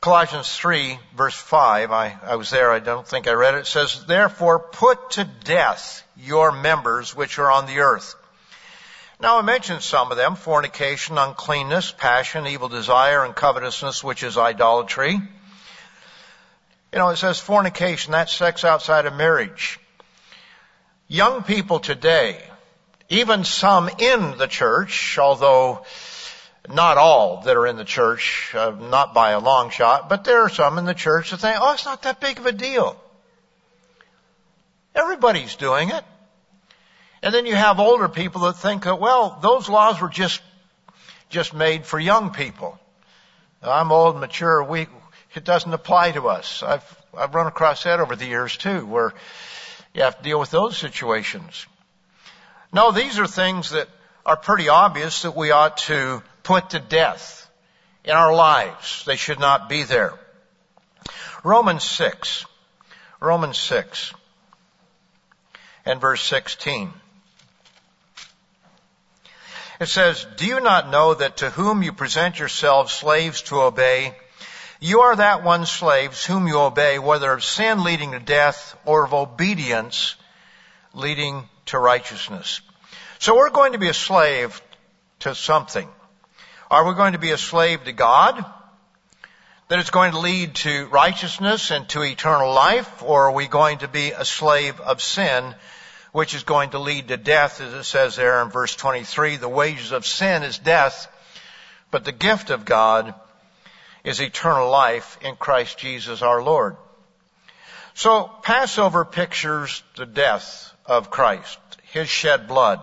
Colossians 0.00 0.56
3, 0.56 0.98
verse 1.14 1.36
5, 1.36 1.92
I, 1.92 2.16
I 2.22 2.36
was 2.36 2.48
there, 2.48 2.72
I 2.72 2.78
don't 2.78 3.06
think 3.06 3.28
I 3.28 3.32
read 3.32 3.56
it. 3.56 3.58
It 3.58 3.66
says, 3.66 4.06
Therefore 4.06 4.58
put 4.58 5.10
to 5.12 5.24
death 5.44 6.02
your 6.16 6.50
members 6.50 7.14
which 7.14 7.38
are 7.38 7.50
on 7.50 7.66
the 7.66 7.80
earth. 7.80 8.14
Now 9.20 9.38
I 9.38 9.42
mentioned 9.42 9.82
some 9.82 10.12
of 10.12 10.16
them, 10.16 10.36
fornication, 10.36 11.18
uncleanness, 11.18 11.90
passion, 11.90 12.46
evil 12.46 12.68
desire, 12.68 13.24
and 13.24 13.34
covetousness, 13.34 14.04
which 14.04 14.22
is 14.22 14.38
idolatry. 14.38 15.20
You 16.92 16.98
know, 16.98 17.08
it 17.08 17.16
says 17.16 17.40
fornication, 17.40 18.12
that's 18.12 18.32
sex 18.32 18.64
outside 18.64 19.06
of 19.06 19.14
marriage. 19.14 19.80
Young 21.08 21.42
people 21.42 21.80
today, 21.80 22.40
even 23.08 23.42
some 23.42 23.90
in 23.98 24.38
the 24.38 24.46
church, 24.46 25.18
although 25.18 25.84
not 26.68 26.96
all 26.96 27.42
that 27.42 27.56
are 27.56 27.66
in 27.66 27.76
the 27.76 27.84
church, 27.84 28.54
uh, 28.54 28.70
not 28.70 29.14
by 29.14 29.30
a 29.30 29.40
long 29.40 29.70
shot, 29.70 30.08
but 30.08 30.24
there 30.24 30.42
are 30.42 30.48
some 30.48 30.78
in 30.78 30.84
the 30.84 30.94
church 30.94 31.30
that 31.32 31.38
think, 31.38 31.56
oh, 31.60 31.72
it's 31.72 31.84
not 31.84 32.02
that 32.02 32.20
big 32.20 32.38
of 32.38 32.46
a 32.46 32.52
deal. 32.52 32.96
Everybody's 34.94 35.56
doing 35.56 35.90
it. 35.90 36.04
And 37.22 37.34
then 37.34 37.46
you 37.46 37.54
have 37.54 37.80
older 37.80 38.08
people 38.08 38.42
that 38.42 38.54
think 38.54 38.84
that, 38.84 39.00
well, 39.00 39.38
those 39.42 39.68
laws 39.68 40.00
were 40.00 40.08
just, 40.08 40.40
just 41.28 41.52
made 41.52 41.84
for 41.84 41.98
young 41.98 42.30
people. 42.30 42.78
I'm 43.62 43.90
old 43.90 44.18
mature. 44.18 44.62
We, 44.62 44.86
it 45.34 45.44
doesn't 45.44 45.72
apply 45.72 46.12
to 46.12 46.28
us. 46.28 46.62
I've, 46.62 47.04
I've 47.16 47.34
run 47.34 47.46
across 47.46 47.84
that 47.84 48.00
over 48.00 48.14
the 48.14 48.26
years 48.26 48.56
too, 48.56 48.86
where 48.86 49.14
you 49.94 50.02
have 50.02 50.16
to 50.18 50.22
deal 50.22 50.38
with 50.38 50.50
those 50.50 50.76
situations. 50.76 51.66
No, 52.72 52.92
these 52.92 53.18
are 53.18 53.26
things 53.26 53.70
that 53.70 53.88
are 54.24 54.36
pretty 54.36 54.68
obvious 54.68 55.22
that 55.22 55.34
we 55.34 55.50
ought 55.50 55.78
to 55.78 56.22
put 56.42 56.70
to 56.70 56.78
death 56.78 57.50
in 58.04 58.12
our 58.12 58.34
lives. 58.34 59.04
They 59.06 59.16
should 59.16 59.40
not 59.40 59.68
be 59.68 59.82
there. 59.82 60.12
Romans 61.42 61.84
6. 61.84 62.44
Romans 63.20 63.58
6 63.58 64.14
and 65.84 66.00
verse 66.00 66.22
16. 66.22 66.92
It 69.80 69.88
says, 69.88 70.26
Do 70.36 70.46
you 70.46 70.60
not 70.60 70.90
know 70.90 71.14
that 71.14 71.38
to 71.38 71.50
whom 71.50 71.82
you 71.82 71.92
present 71.92 72.38
yourselves 72.38 72.92
slaves 72.92 73.42
to 73.42 73.60
obey, 73.62 74.16
you 74.80 75.02
are 75.02 75.16
that 75.16 75.44
one 75.44 75.66
slaves 75.66 76.24
whom 76.24 76.46
you 76.48 76.60
obey, 76.60 76.98
whether 76.98 77.32
of 77.32 77.44
sin 77.44 77.84
leading 77.84 78.12
to 78.12 78.20
death 78.20 78.76
or 78.84 79.04
of 79.04 79.14
obedience 79.14 80.16
leading 80.94 81.48
to 81.66 81.78
righteousness. 81.78 82.60
So 83.18 83.36
we're 83.36 83.50
going 83.50 83.72
to 83.72 83.78
be 83.78 83.88
a 83.88 83.94
slave 83.94 84.60
to 85.20 85.34
something. 85.34 85.88
Are 86.70 86.86
we 86.86 86.94
going 86.94 87.12
to 87.12 87.18
be 87.18 87.30
a 87.30 87.38
slave 87.38 87.84
to 87.84 87.92
God? 87.92 88.44
That 89.68 89.78
it's 89.78 89.90
going 89.90 90.12
to 90.12 90.18
lead 90.18 90.54
to 90.56 90.86
righteousness 90.86 91.70
and 91.70 91.88
to 91.90 92.02
eternal 92.02 92.52
life? 92.52 93.02
Or 93.02 93.28
are 93.28 93.32
we 93.32 93.46
going 93.46 93.78
to 93.78 93.88
be 93.88 94.12
a 94.12 94.24
slave 94.24 94.80
of 94.80 95.02
sin, 95.02 95.54
which 96.12 96.34
is 96.34 96.42
going 96.42 96.70
to 96.70 96.78
lead 96.78 97.08
to 97.08 97.16
death, 97.16 97.60
as 97.60 97.72
it 97.72 97.84
says 97.84 98.16
there 98.16 98.42
in 98.42 98.48
verse 98.48 98.74
23, 98.74 99.36
the 99.36 99.48
wages 99.48 99.92
of 99.92 100.06
sin 100.06 100.42
is 100.42 100.58
death, 100.58 101.08
but 101.90 102.04
the 102.04 102.12
gift 102.12 102.50
of 102.50 102.64
God 102.64 103.14
is 104.04 104.20
eternal 104.20 104.70
life 104.70 105.18
in 105.22 105.36
Christ 105.36 105.78
Jesus 105.78 106.22
our 106.22 106.42
Lord. 106.42 106.76
So 107.94 108.30
Passover 108.42 109.04
pictures 109.04 109.82
the 109.96 110.06
death 110.06 110.72
of 110.86 111.10
Christ, 111.10 111.58
His 111.92 112.08
shed 112.08 112.48
blood. 112.48 112.80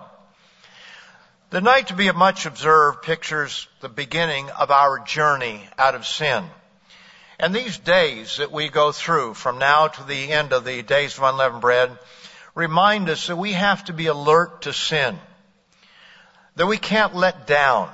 The 1.52 1.62
night 1.62 1.88
to 1.88 1.94
be 1.94 2.12
much 2.12 2.46
observed 2.46 3.04
pictures 3.04 3.68
the 3.80 3.90
beginning 3.90 4.50
of 4.50 4.72
our 4.72 5.00
journey 5.00 5.62
out 5.78 5.96
of 5.96 6.06
sin. 6.06 6.44
And 7.40 7.54
these 7.54 7.78
days 7.78 8.38
that 8.38 8.52
we 8.52 8.70
go 8.70 8.92
through 8.92 9.34
from 9.36 9.58
now 9.58 9.88
to 9.88 10.04
the 10.04 10.32
end 10.32 10.54
of 10.54 10.66
the 10.66 10.82
days 10.82 11.18
of 11.18 11.24
unleavened 11.24 11.62
bread 11.62 11.98
remind 12.56 13.10
us 13.10 13.28
that 13.28 13.36
we 13.36 13.52
have 13.52 13.84
to 13.86 13.94
be 13.94 14.08
alert 14.08 14.64
to 14.64 14.74
sin. 14.74 15.20
That 16.56 16.66
we 16.66 16.78
can't 16.78 17.14
let 17.14 17.46
down. 17.46 17.92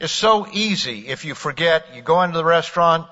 It's 0.00 0.12
so 0.12 0.46
easy 0.50 1.06
if 1.06 1.24
you 1.24 1.34
forget, 1.34 1.94
you 1.94 2.02
go 2.02 2.22
into 2.22 2.38
the 2.38 2.44
restaurant 2.44 3.06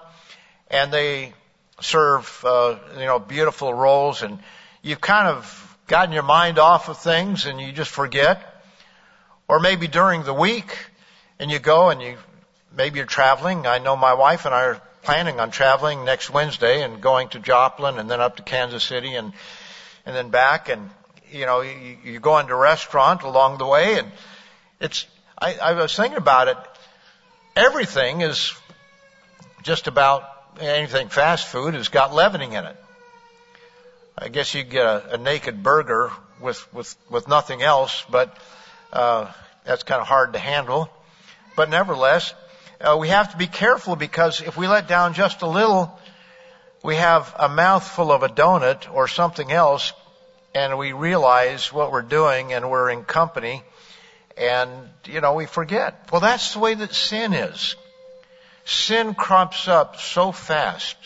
and 0.69 0.93
they 0.93 1.35
serve, 1.81 2.43
uh, 2.45 2.77
you 2.99 3.05
know, 3.05 3.19
beautiful 3.19 3.73
rolls 3.73 4.23
and 4.23 4.39
you've 4.83 5.01
kind 5.01 5.29
of 5.29 5.79
gotten 5.87 6.13
your 6.13 6.23
mind 6.23 6.59
off 6.59 6.89
of 6.89 6.99
things 6.99 7.45
and 7.45 7.61
you 7.61 7.73
just 7.73 7.91
forget 7.91 8.63
or 9.49 9.61
maybe 9.61 9.87
during 9.87 10.23
the 10.23 10.35
week 10.35 10.77
and 11.39 11.51
you 11.51 11.59
go 11.59 11.91
and 11.91 12.01
you, 12.01 12.17
maybe 12.75 12.99
you're 12.99 13.07
traveling. 13.07 13.67
I 13.67 13.79
know 13.79 13.97
my 13.97 14.15
wife 14.15 14.47
and 14.47 14.55
I 14.55 14.63
are 14.65 14.83
planning 15.03 15.41
on 15.41 15.51
traveling 15.51 16.07
next 16.07 16.31
Wednesday 16.31 16.83
and 16.83 17.03
going 17.03 17.29
to 17.31 17.39
Joplin 17.39 17.99
and 17.99 18.11
then 18.11 18.23
up 18.23 18.37
to 18.37 18.43
Kansas 18.43 18.83
City 18.83 19.15
and, 19.15 19.35
and 20.07 20.15
then 20.15 20.31
back 20.31 20.69
and, 20.69 20.91
you 21.31 21.47
know, 21.47 21.61
you, 21.61 21.97
you 22.05 22.21
go 22.21 22.39
into 22.39 22.55
restaurant 22.55 23.23
along 23.23 23.59
the 23.59 23.67
way 23.67 23.99
and 23.99 24.11
it's, 24.81 25.07
I, 25.39 25.55
I 25.55 25.73
was 25.73 25.95
thinking 25.95 26.19
about 26.19 26.49
it. 26.49 26.57
Everything 27.57 28.21
is 28.21 28.53
just 29.63 29.87
about 29.87 30.31
anything 30.61 31.09
fast 31.09 31.47
food 31.47 31.75
has 31.75 31.89
got 31.89 32.15
leavening 32.15 32.53
in 32.53 32.65
it. 32.65 32.77
I 34.17 34.29
guess 34.29 34.55
you 34.55 34.63
get 34.63 34.85
a, 34.85 35.15
a 35.15 35.19
naked 35.19 35.63
burger 35.63 36.13
with, 36.41 36.73
with, 36.73 36.95
with 37.11 37.27
nothing 37.27 37.63
else, 37.63 38.05
but 38.11 38.37
uh, 38.93 39.33
that's 39.65 39.83
kind 39.83 40.01
of 40.01 40.07
hard 40.07 40.35
to 40.35 40.39
handle. 40.39 40.89
But 41.57 41.71
nevertheless, 41.71 42.35
uh, 42.81 42.97
we 42.99 43.09
have 43.09 43.33
to 43.33 43.37
be 43.37 43.47
careful 43.47 43.97
because 43.97 44.41
if 44.41 44.57
we 44.57 44.69
let 44.69 44.87
down 44.87 45.15
just 45.15 45.43
a 45.43 45.47
little, 45.49 45.99
we 46.85 46.97
have 46.97 47.35
a 47.39 47.49
mouthful 47.49 48.13
of 48.13 48.23
a 48.23 48.29
donut 48.29 48.93
or 48.93 49.09
something 49.09 49.51
else, 49.51 49.95
and 50.55 50.77
we 50.77 50.93
realize 50.93 51.73
what 51.73 51.91
we're 51.91 52.03
doing, 52.03 52.53
and 52.53 52.71
we're 52.71 52.91
in 52.91 53.05
company, 53.05 53.63
and 54.37 54.71
you 55.07 55.23
know 55.23 55.33
we 55.33 55.47
forget. 55.47 56.09
Well, 56.13 56.21
that's 56.21 56.53
the 56.53 56.59
way 56.59 56.75
that 56.75 56.95
sin 56.95 57.33
is. 57.33 57.75
Sin 58.67 59.15
crops 59.15 59.67
up 59.67 59.99
so 59.99 60.31
fast 60.31 60.97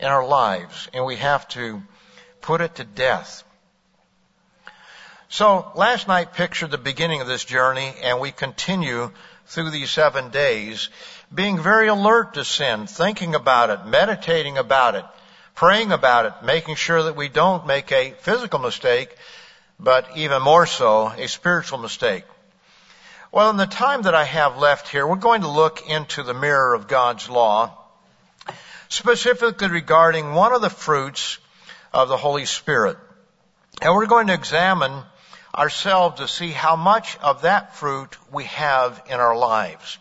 in 0.00 0.06
our 0.06 0.26
lives, 0.26 0.88
and 0.94 1.04
we 1.04 1.16
have 1.16 1.46
to 1.48 1.82
put 2.40 2.62
it 2.62 2.76
to 2.76 2.84
death. 2.84 3.44
So 5.28 5.70
last 5.74 6.08
night 6.08 6.32
pictured 6.32 6.70
the 6.70 6.78
beginning 6.78 7.20
of 7.20 7.26
this 7.26 7.44
journey 7.44 7.92
and 8.02 8.18
we 8.18 8.32
continue 8.32 9.10
through 9.44 9.70
these 9.70 9.90
seven 9.90 10.30
days 10.30 10.88
being 11.34 11.60
very 11.60 11.88
alert 11.88 12.34
to 12.34 12.44
sin, 12.46 12.86
thinking 12.86 13.34
about 13.34 13.68
it, 13.68 13.84
meditating 13.84 14.56
about 14.56 14.94
it, 14.94 15.04
praying 15.58 15.90
about 15.90 16.24
it, 16.24 16.46
making 16.46 16.76
sure 16.76 17.02
that 17.02 17.16
we 17.16 17.28
don't 17.28 17.66
make 17.66 17.90
a 17.90 18.12
physical 18.20 18.60
mistake, 18.60 19.12
but 19.80 20.16
even 20.16 20.40
more 20.40 20.66
so, 20.66 21.08
a 21.08 21.26
spiritual 21.26 21.78
mistake. 21.78 22.22
Well, 23.32 23.50
in 23.50 23.56
the 23.56 23.66
time 23.66 24.02
that 24.02 24.14
I 24.14 24.22
have 24.22 24.58
left 24.58 24.86
here, 24.86 25.04
we're 25.04 25.16
going 25.16 25.40
to 25.40 25.50
look 25.50 25.90
into 25.90 26.22
the 26.22 26.32
mirror 26.32 26.74
of 26.74 26.86
God's 26.86 27.28
law, 27.28 27.76
specifically 28.88 29.66
regarding 29.66 30.32
one 30.32 30.52
of 30.52 30.60
the 30.62 30.70
fruits 30.70 31.38
of 31.92 32.08
the 32.08 32.16
Holy 32.16 32.44
Spirit. 32.44 32.96
And 33.82 33.92
we're 33.94 34.06
going 34.06 34.28
to 34.28 34.34
examine 34.34 35.02
ourselves 35.52 36.20
to 36.20 36.28
see 36.28 36.52
how 36.52 36.76
much 36.76 37.18
of 37.18 37.42
that 37.42 37.74
fruit 37.74 38.16
we 38.30 38.44
have 38.44 39.02
in 39.10 39.18
our 39.18 39.36
lives. 39.36 39.98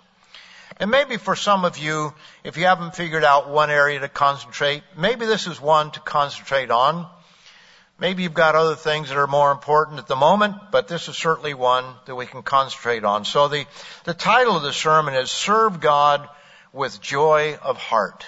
And 0.80 0.92
maybe 0.92 1.18
for 1.18 1.36
some 1.36 1.66
of 1.66 1.78
you, 1.78 2.14
if 2.44 2.56
you 2.58 2.66
haven't 2.66 2.96
figured 2.96 3.24
out 3.24 3.50
one 3.50 3.72
area 3.72 4.00
to 4.00 4.10
concentrate, 4.10 4.84
maybe 4.96 5.26
this 5.26 5.48
is 5.48 5.60
one 5.60 5.92
to 5.92 6.00
concentrate 6.00 6.70
on. 6.70 7.08
Maybe 8.00 8.22
you've 8.22 8.36
got 8.36 8.54
other 8.54 8.76
things 8.76 9.10
that 9.10 9.18
are 9.18 9.26
more 9.26 9.52
important 9.52 9.98
at 9.98 10.06
the 10.06 10.16
moment, 10.16 10.56
but 10.72 10.88
this 10.88 11.08
is 11.08 11.18
certainly 11.18 11.56
one 11.56 11.84
that 12.06 12.16
we 12.16 12.28
can 12.28 12.44
concentrate 12.44 13.04
on. 13.04 13.26
So 13.26 13.48
the, 13.48 13.66
the 14.04 14.14
title 14.14 14.56
of 14.56 14.62
the 14.62 14.72
sermon 14.72 15.16
is 15.16 15.32
Serve 15.32 15.80
God 15.80 16.30
with 16.72 17.02
Joy 17.02 17.58
of 17.60 17.78
Heart. 17.78 18.28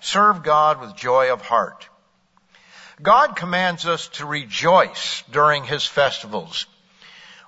Serve 0.00 0.42
God 0.42 0.80
with 0.80 0.96
Joy 0.96 1.32
of 1.32 1.42
Heart. 1.42 1.88
God 3.00 3.36
commands 3.36 3.86
us 3.86 4.08
to 4.08 4.26
rejoice 4.26 5.22
during 5.30 5.62
His 5.62 5.86
festivals. 5.86 6.66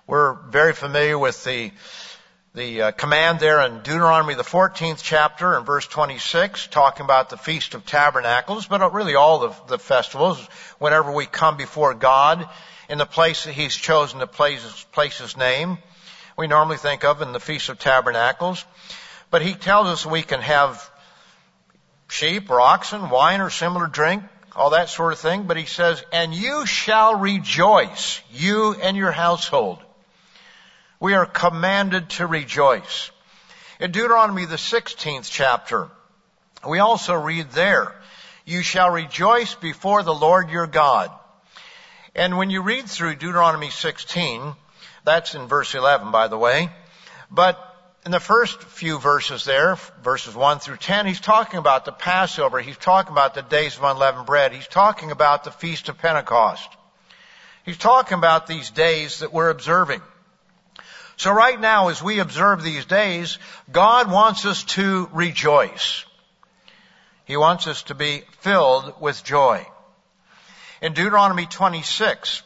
We're 0.06 0.34
very 0.34 0.72
familiar 0.72 1.18
with 1.18 1.42
the 1.42 1.72
the 2.56 2.80
uh, 2.80 2.90
command 2.90 3.38
there 3.38 3.60
in 3.60 3.80
Deuteronomy, 3.80 4.32
the 4.32 4.42
14th 4.42 5.00
chapter, 5.02 5.54
and 5.54 5.66
verse 5.66 5.86
26, 5.86 6.68
talking 6.68 7.04
about 7.04 7.28
the 7.28 7.36
Feast 7.36 7.74
of 7.74 7.84
Tabernacles, 7.84 8.66
but 8.66 8.94
really 8.94 9.14
all 9.14 9.40
the, 9.40 9.54
the 9.68 9.78
festivals, 9.78 10.40
whenever 10.78 11.12
we 11.12 11.26
come 11.26 11.58
before 11.58 11.92
God 11.92 12.48
in 12.88 12.96
the 12.96 13.04
place 13.04 13.44
that 13.44 13.52
He's 13.52 13.76
chosen 13.76 14.20
to 14.20 14.26
place, 14.26 14.86
place 14.92 15.18
His 15.18 15.36
name, 15.36 15.76
we 16.38 16.46
normally 16.46 16.78
think 16.78 17.04
of 17.04 17.20
in 17.20 17.32
the 17.32 17.40
Feast 17.40 17.68
of 17.68 17.78
Tabernacles. 17.78 18.64
But 19.30 19.42
He 19.42 19.52
tells 19.52 19.88
us 19.88 20.06
we 20.06 20.22
can 20.22 20.40
have 20.40 20.90
sheep 22.08 22.48
or 22.48 22.58
oxen, 22.58 23.10
wine 23.10 23.42
or 23.42 23.50
similar 23.50 23.86
drink, 23.86 24.22
all 24.54 24.70
that 24.70 24.88
sort 24.88 25.12
of 25.12 25.18
thing. 25.18 25.42
But 25.42 25.58
he 25.58 25.66
says, 25.66 26.02
and 26.10 26.32
you 26.32 26.64
shall 26.64 27.16
rejoice, 27.16 28.22
you 28.32 28.72
and 28.80 28.96
your 28.96 29.12
household. 29.12 29.78
We 31.00 31.14
are 31.14 31.26
commanded 31.26 32.10
to 32.10 32.26
rejoice. 32.26 33.10
In 33.80 33.92
Deuteronomy, 33.92 34.46
the 34.46 34.56
16th 34.56 35.28
chapter, 35.30 35.90
we 36.66 36.78
also 36.78 37.14
read 37.14 37.50
there, 37.50 37.94
you 38.44 38.62
shall 38.62 38.90
rejoice 38.90 39.54
before 39.54 40.02
the 40.02 40.14
Lord 40.14 40.50
your 40.50 40.66
God. 40.66 41.10
And 42.14 42.38
when 42.38 42.48
you 42.48 42.62
read 42.62 42.88
through 42.88 43.16
Deuteronomy 43.16 43.70
16, 43.70 44.54
that's 45.04 45.34
in 45.34 45.48
verse 45.48 45.74
11, 45.74 46.10
by 46.10 46.28
the 46.28 46.38
way, 46.38 46.70
but 47.30 47.60
in 48.06 48.12
the 48.12 48.20
first 48.20 48.62
few 48.62 48.98
verses 48.98 49.44
there, 49.44 49.76
verses 50.02 50.34
1 50.34 50.60
through 50.60 50.76
10, 50.76 51.06
he's 51.06 51.20
talking 51.20 51.58
about 51.58 51.84
the 51.84 51.92
Passover. 51.92 52.60
He's 52.60 52.76
talking 52.76 53.10
about 53.10 53.34
the 53.34 53.42
days 53.42 53.76
of 53.76 53.82
unleavened 53.82 54.26
bread. 54.26 54.52
He's 54.52 54.68
talking 54.68 55.10
about 55.10 55.42
the 55.42 55.50
Feast 55.50 55.88
of 55.88 55.98
Pentecost. 55.98 56.68
He's 57.64 57.76
talking 57.76 58.16
about 58.16 58.46
these 58.46 58.70
days 58.70 59.18
that 59.18 59.32
we're 59.32 59.50
observing. 59.50 60.00
So 61.16 61.32
right 61.32 61.58
now, 61.58 61.88
as 61.88 62.02
we 62.02 62.18
observe 62.18 62.62
these 62.62 62.84
days, 62.84 63.38
God 63.72 64.10
wants 64.10 64.44
us 64.44 64.64
to 64.64 65.08
rejoice. 65.12 66.04
He 67.24 67.36
wants 67.36 67.66
us 67.66 67.84
to 67.84 67.94
be 67.94 68.22
filled 68.40 69.00
with 69.00 69.24
joy. 69.24 69.66
In 70.82 70.92
Deuteronomy 70.92 71.46
26, 71.46 72.42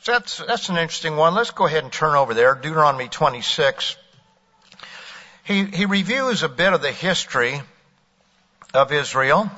So 0.00 0.12
that's, 0.12 0.38
that's 0.38 0.68
an 0.68 0.76
interesting 0.76 1.16
one. 1.16 1.34
Let's 1.34 1.52
go 1.52 1.66
ahead 1.66 1.84
and 1.84 1.92
turn 1.92 2.16
over 2.16 2.34
there. 2.34 2.54
Deuteronomy 2.54 3.08
26. 3.08 3.96
He, 5.44 5.64
he 5.64 5.86
reviews 5.86 6.42
a 6.42 6.48
bit 6.48 6.72
of 6.72 6.82
the 6.82 6.92
history 6.92 7.62
of 8.74 8.92
Israel. 8.92 9.50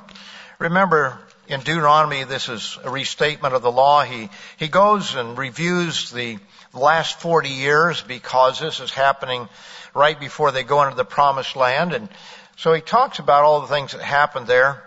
Remember, 0.58 1.18
in 1.48 1.60
Deuteronomy, 1.60 2.24
this 2.24 2.48
is 2.48 2.78
a 2.84 2.90
restatement 2.90 3.54
of 3.54 3.62
the 3.62 3.72
law. 3.72 4.02
He, 4.04 4.28
he 4.58 4.68
goes 4.68 5.14
and 5.14 5.36
reviews 5.36 6.10
the 6.10 6.38
last 6.74 7.20
40 7.20 7.48
years 7.48 8.00
because 8.00 8.58
this 8.58 8.80
is 8.80 8.90
happening 8.90 9.48
right 9.94 10.18
before 10.18 10.52
they 10.52 10.64
go 10.64 10.82
into 10.82 10.96
the 10.96 11.04
promised 11.04 11.56
land. 11.56 11.92
And 11.92 12.08
so 12.56 12.72
he 12.72 12.80
talks 12.80 13.18
about 13.18 13.44
all 13.44 13.60
the 13.60 13.66
things 13.66 13.92
that 13.92 14.00
happened 14.00 14.46
there. 14.46 14.82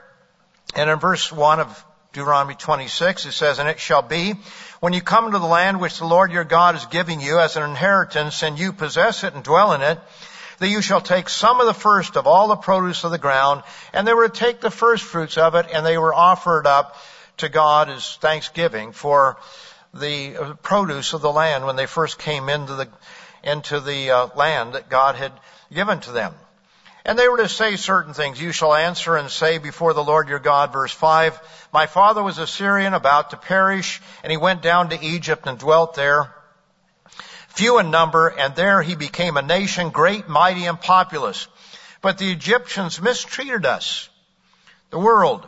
And 0.76 0.90
in 0.90 1.00
verse 1.00 1.32
1 1.32 1.60
of 1.60 1.86
Deuteronomy 2.14 2.56
26, 2.56 3.26
it 3.26 3.32
says, 3.34 3.60
And 3.60 3.70
it 3.70 3.80
shall 3.80 4.02
be, 4.02 4.36
when 4.80 4.94
you 4.94 5.02
come 5.02 5.26
into 5.26 5.40
the 5.40 5.46
land 5.46 5.80
which 5.80 6.00
the 6.00 6.06
Lord 6.06 6.32
your 6.32 6.44
God 6.44 6.76
is 6.76 6.86
giving 6.88 7.22
you 7.22 7.40
as 7.40 7.56
an 7.56 7.64
inheritance, 7.64 8.42
and 8.42 8.58
you 8.58 8.74
possess 8.74 9.24
it 9.24 9.34
and 9.34 9.44
dwell 9.44 9.74
in 9.74 9.82
it, 9.82 10.00
that 10.60 10.70
you 10.70 10.82
shall 10.82 11.02
take 11.02 11.28
some 11.28 11.60
of 11.60 11.66
the 11.66 11.74
first 11.74 12.16
of 12.16 12.28
all 12.28 12.48
the 12.48 12.56
produce 12.56 13.04
of 13.04 13.12
the 13.12 13.18
ground, 13.18 13.64
and 13.94 14.08
they 14.08 14.14
were 14.14 14.30
to 14.30 14.40
take 14.40 14.62
the 14.62 14.72
first 14.72 15.04
fruits 15.04 15.38
of 15.38 15.56
it, 15.56 15.68
and 15.74 15.86
they 15.86 15.98
were 15.98 16.14
offered 16.14 16.66
up 16.66 16.96
to 17.38 17.50
God 17.50 17.90
as 17.90 18.16
thanksgiving 18.18 18.94
for 18.94 19.38
the 19.96 20.58
produce 20.62 21.14
of 21.14 21.22
the 21.22 21.32
land 21.32 21.66
when 21.66 21.76
they 21.76 21.86
first 21.86 22.20
came 22.20 22.50
into 22.50 22.76
the 22.76 22.88
into 23.44 23.80
the 23.80 24.12
uh, 24.12 24.28
land 24.36 24.74
that 24.74 24.90
God 24.90 25.16
had 25.16 25.32
given 25.72 26.00
to 26.02 26.12
them. 26.12 26.34
And 27.06 27.20
they 27.20 27.28
were 27.28 27.38
to 27.38 27.50
say 27.50 27.76
certain 27.76 28.14
things. 28.14 28.42
You 28.42 28.52
shall 28.52 28.74
answer 28.74 29.16
and 29.16 29.30
say 29.30 29.60
before 29.60 29.94
the 29.94 30.04
Lord 30.04 30.28
your 30.28 30.40
God, 30.40 30.74
verse 30.74 30.92
5, 30.92 31.40
My 31.72 31.86
father 31.86 32.24
was 32.24 32.40
a 32.40 32.48
Syrian 32.48 32.96
about 32.96 33.30
to 33.30 33.38
perish, 33.38 34.02
and 34.24 34.32
he 34.32 34.38
went 34.38 34.64
down 34.64 34.90
to 34.90 35.06
Egypt 35.06 35.46
and 35.46 35.60
dwelt 35.60 35.94
there 35.94 36.34
few 37.56 37.80
in 37.80 37.90
number, 37.90 38.28
and 38.28 38.54
there 38.54 38.82
he 38.82 38.96
became 38.96 39.38
a 39.38 39.42
nation 39.42 39.90
great, 39.90 40.28
mighty, 40.28 40.66
and 40.66 40.80
populous. 40.80 41.48
But 42.02 42.18
the 42.18 42.32
Egyptians 42.32 43.02
mistreated 43.02 43.66
us, 43.66 44.10
the 44.90 45.00
world. 45.00 45.48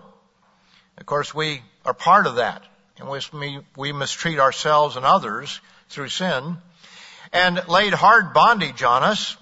Of 0.97 1.05
course, 1.05 1.35
we 1.35 1.61
are 1.85 1.93
part 1.93 2.25
of 2.25 2.35
that, 2.35 2.63
and 2.99 3.09
we, 3.09 3.59
we 3.75 3.91
mistreat 3.91 4.39
ourselves 4.39 4.95
and 4.95 5.05
others 5.05 5.59
through 5.89 6.09
sin, 6.09 6.57
and 7.31 7.67
laid 7.67 7.93
hard 7.93 8.33
bondage 8.33 8.83
on 8.83 9.03
us, 9.03 9.37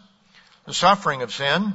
the 0.66 0.74
suffering 0.74 1.22
of 1.22 1.34
sin. 1.34 1.74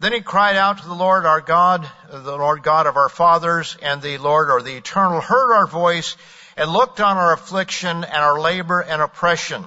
Then 0.00 0.12
he 0.12 0.20
cried 0.20 0.56
out 0.56 0.78
to 0.78 0.88
the 0.88 0.94
Lord 0.94 1.26
our 1.26 1.40
God, 1.40 1.88
the 2.10 2.36
Lord 2.36 2.62
God 2.62 2.86
of 2.86 2.96
our 2.96 3.10
fathers, 3.10 3.76
and 3.82 4.00
the 4.00 4.18
Lord 4.18 4.50
or 4.50 4.62
the 4.62 4.76
Eternal 4.76 5.20
heard 5.20 5.54
our 5.54 5.66
voice 5.66 6.16
and 6.56 6.70
looked 6.70 7.00
on 7.00 7.16
our 7.16 7.32
affliction 7.32 8.04
and 8.04 8.06
our 8.16 8.40
labor 8.40 8.80
and 8.80 9.02
oppression. 9.02 9.64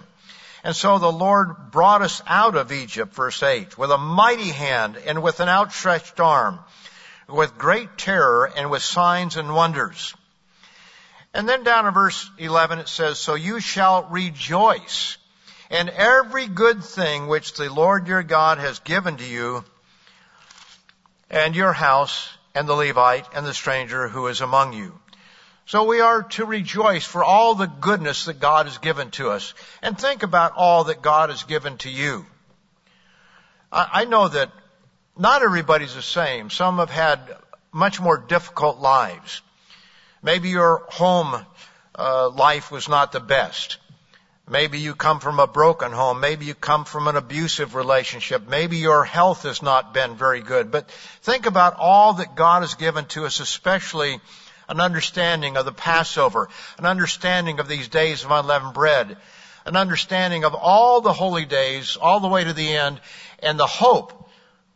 And 0.63 0.75
so 0.75 0.97
the 0.97 1.11
Lord 1.11 1.71
brought 1.71 2.01
us 2.01 2.21
out 2.25 2.55
of 2.55 2.71
Egypt, 2.71 3.13
verse 3.13 3.43
8, 3.43 3.77
with 3.77 3.91
a 3.91 3.97
mighty 3.97 4.49
hand 4.49 4.97
and 4.97 5.21
with 5.21 5.39
an 5.39 5.49
outstretched 5.49 6.19
arm, 6.19 6.59
with 7.27 7.57
great 7.57 7.97
terror 7.97 8.49
and 8.55 8.71
with 8.71 8.81
signs 8.81 9.37
and 9.37 9.53
wonders. 9.53 10.15
And 11.33 11.49
then 11.49 11.63
down 11.63 11.87
in 11.87 11.93
verse 11.93 12.29
11 12.37 12.79
it 12.79 12.87
says, 12.87 13.19
So 13.19 13.35
you 13.35 13.59
shall 13.59 14.03
rejoice 14.03 15.17
in 15.69 15.89
every 15.89 16.47
good 16.47 16.83
thing 16.83 17.27
which 17.27 17.53
the 17.53 17.73
Lord 17.73 18.07
your 18.07 18.23
God 18.23 18.59
has 18.59 18.79
given 18.79 19.17
to 19.17 19.25
you 19.25 19.65
and 21.29 21.55
your 21.55 21.73
house 21.73 22.29
and 22.53 22.67
the 22.67 22.75
Levite 22.75 23.27
and 23.33 23.45
the 23.45 23.53
stranger 23.53 24.07
who 24.07 24.27
is 24.27 24.41
among 24.41 24.73
you. 24.73 24.99
So 25.65 25.85
we 25.85 26.01
are 26.01 26.23
to 26.23 26.45
rejoice 26.45 27.05
for 27.05 27.23
all 27.23 27.55
the 27.55 27.67
goodness 27.67 28.25
that 28.25 28.39
God 28.39 28.67
has 28.67 28.77
given 28.77 29.11
to 29.11 29.29
us 29.29 29.53
and 29.81 29.97
think 29.97 30.21
about 30.21 30.53
all 30.55 30.83
that 30.85 31.01
God 31.01 31.29
has 31.29 31.43
given 31.43 31.77
to 31.79 31.89
you. 31.89 32.25
I 33.71 34.05
know 34.05 34.27
that 34.27 34.51
not 35.17 35.41
everybody's 35.41 35.95
the 35.95 36.03
same. 36.03 36.51
Some 36.51 36.77
have 36.77 36.91
had 36.91 37.19
much 37.71 37.99
more 37.99 38.19
difficult 38.19 38.79
lives. 38.79 39.41
Maybe 40.23 40.49
your 40.49 40.85
home 40.87 41.45
uh, 41.93 42.29
life 42.29 42.71
was 42.71 42.87
not 42.87 43.11
the 43.11 43.19
best. 43.19 43.77
Maybe 44.47 44.79
you 44.79 44.95
come 44.95 45.19
from 45.19 45.39
a 45.39 45.47
broken 45.47 45.91
home. 45.91 46.21
Maybe 46.21 46.45
you 46.45 46.53
come 46.53 46.85
from 46.85 47.07
an 47.07 47.17
abusive 47.17 47.75
relationship. 47.75 48.47
Maybe 48.47 48.77
your 48.77 49.03
health 49.03 49.43
has 49.43 49.61
not 49.61 49.93
been 49.93 50.15
very 50.15 50.41
good. 50.41 50.71
But 50.71 50.89
think 51.21 51.45
about 51.45 51.75
all 51.77 52.13
that 52.13 52.35
God 52.35 52.61
has 52.61 52.75
given 52.75 53.05
to 53.07 53.25
us, 53.25 53.41
especially 53.41 54.19
an 54.69 54.79
understanding 54.79 55.57
of 55.57 55.65
the 55.65 55.71
Passover, 55.71 56.49
an 56.77 56.85
understanding 56.85 57.59
of 57.59 57.67
these 57.67 57.89
days 57.89 58.23
of 58.23 58.31
unleavened 58.31 58.73
bread, 58.73 59.17
an 59.65 59.75
understanding 59.75 60.45
of 60.45 60.55
all 60.55 61.01
the 61.01 61.13
holy 61.13 61.45
days, 61.45 61.97
all 61.97 62.19
the 62.19 62.27
way 62.27 62.43
to 62.43 62.53
the 62.53 62.77
end, 62.77 62.99
and 63.39 63.59
the 63.59 63.67
hope 63.67 64.29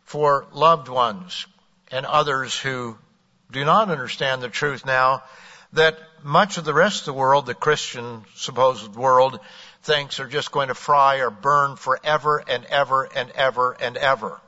for 0.03 0.45
loved 0.51 0.87
ones 0.87 1.45
and 1.89 2.05
others 2.05 2.57
who 2.57 2.97
do 3.51 3.63
not 3.63 3.89
understand 3.89 4.41
the 4.41 4.49
truth 4.49 4.85
now 4.85 5.23
that 5.73 5.97
much 6.23 6.57
of 6.57 6.65
the 6.65 6.73
rest 6.73 7.01
of 7.01 7.05
the 7.05 7.13
world, 7.13 7.45
the 7.45 7.53
Christian 7.53 8.23
supposed 8.35 8.95
world, 8.95 9.39
thinks 9.83 10.19
are 10.19 10.27
just 10.27 10.51
going 10.51 10.69
to 10.69 10.73
fry 10.73 11.17
or 11.17 11.29
burn 11.29 11.75
forever 11.75 12.43
and 12.47 12.65
ever 12.65 13.03
and 13.03 13.31
ever 13.31 13.73
and 13.73 13.97
ever. 13.97 14.41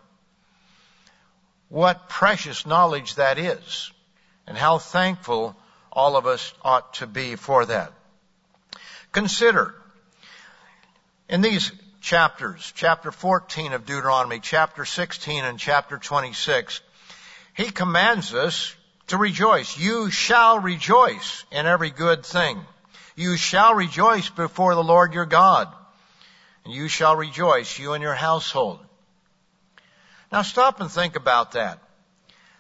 What 1.70 2.10
precious 2.10 2.66
knowledge 2.66 3.16
that 3.16 3.38
is 3.38 3.92
and 4.48 4.58
how 4.58 4.80
thankful 4.80 5.56
all 5.92 6.18
of 6.18 6.26
us 6.26 6.54
ought 6.64 6.96
to 6.96 7.08
be 7.08 7.36
for 7.36 7.66
that. 7.66 7.94
Consider 9.12 9.76
in 11.28 11.42
these 11.42 11.72
chapters, 12.02 12.74
chapter 12.76 13.12
14 13.12 13.74
of 13.74 13.86
Deuteronomy, 13.86 14.40
chapter 14.40 14.86
16 14.86 15.44
and 15.44 15.60
chapter 15.60 15.98
26, 15.98 16.82
he 17.54 17.66
commands 17.66 18.34
us 18.34 18.76
to 19.10 19.18
rejoice. 19.18 19.78
You 19.78 20.10
shall 20.10 20.60
rejoice 20.60 21.44
in 21.52 21.66
every 21.66 21.90
good 21.90 22.26
thing. 22.26 22.60
You 23.16 23.38
shall 23.38 23.74
rejoice 23.74 24.30
before 24.30 24.76
the 24.76 24.84
Lord 24.84 25.14
your 25.14 25.26
God. 25.26 25.68
And 26.66 26.74
you 26.74 26.88
shall 26.88 27.16
rejoice, 27.16 27.78
you 27.78 27.94
and 27.94 28.02
your 28.02 28.14
household. 28.14 28.80
Now 30.32 30.44
stop 30.44 30.80
and 30.80 30.92
think 30.92 31.16
about 31.16 31.54
that. 31.54 31.80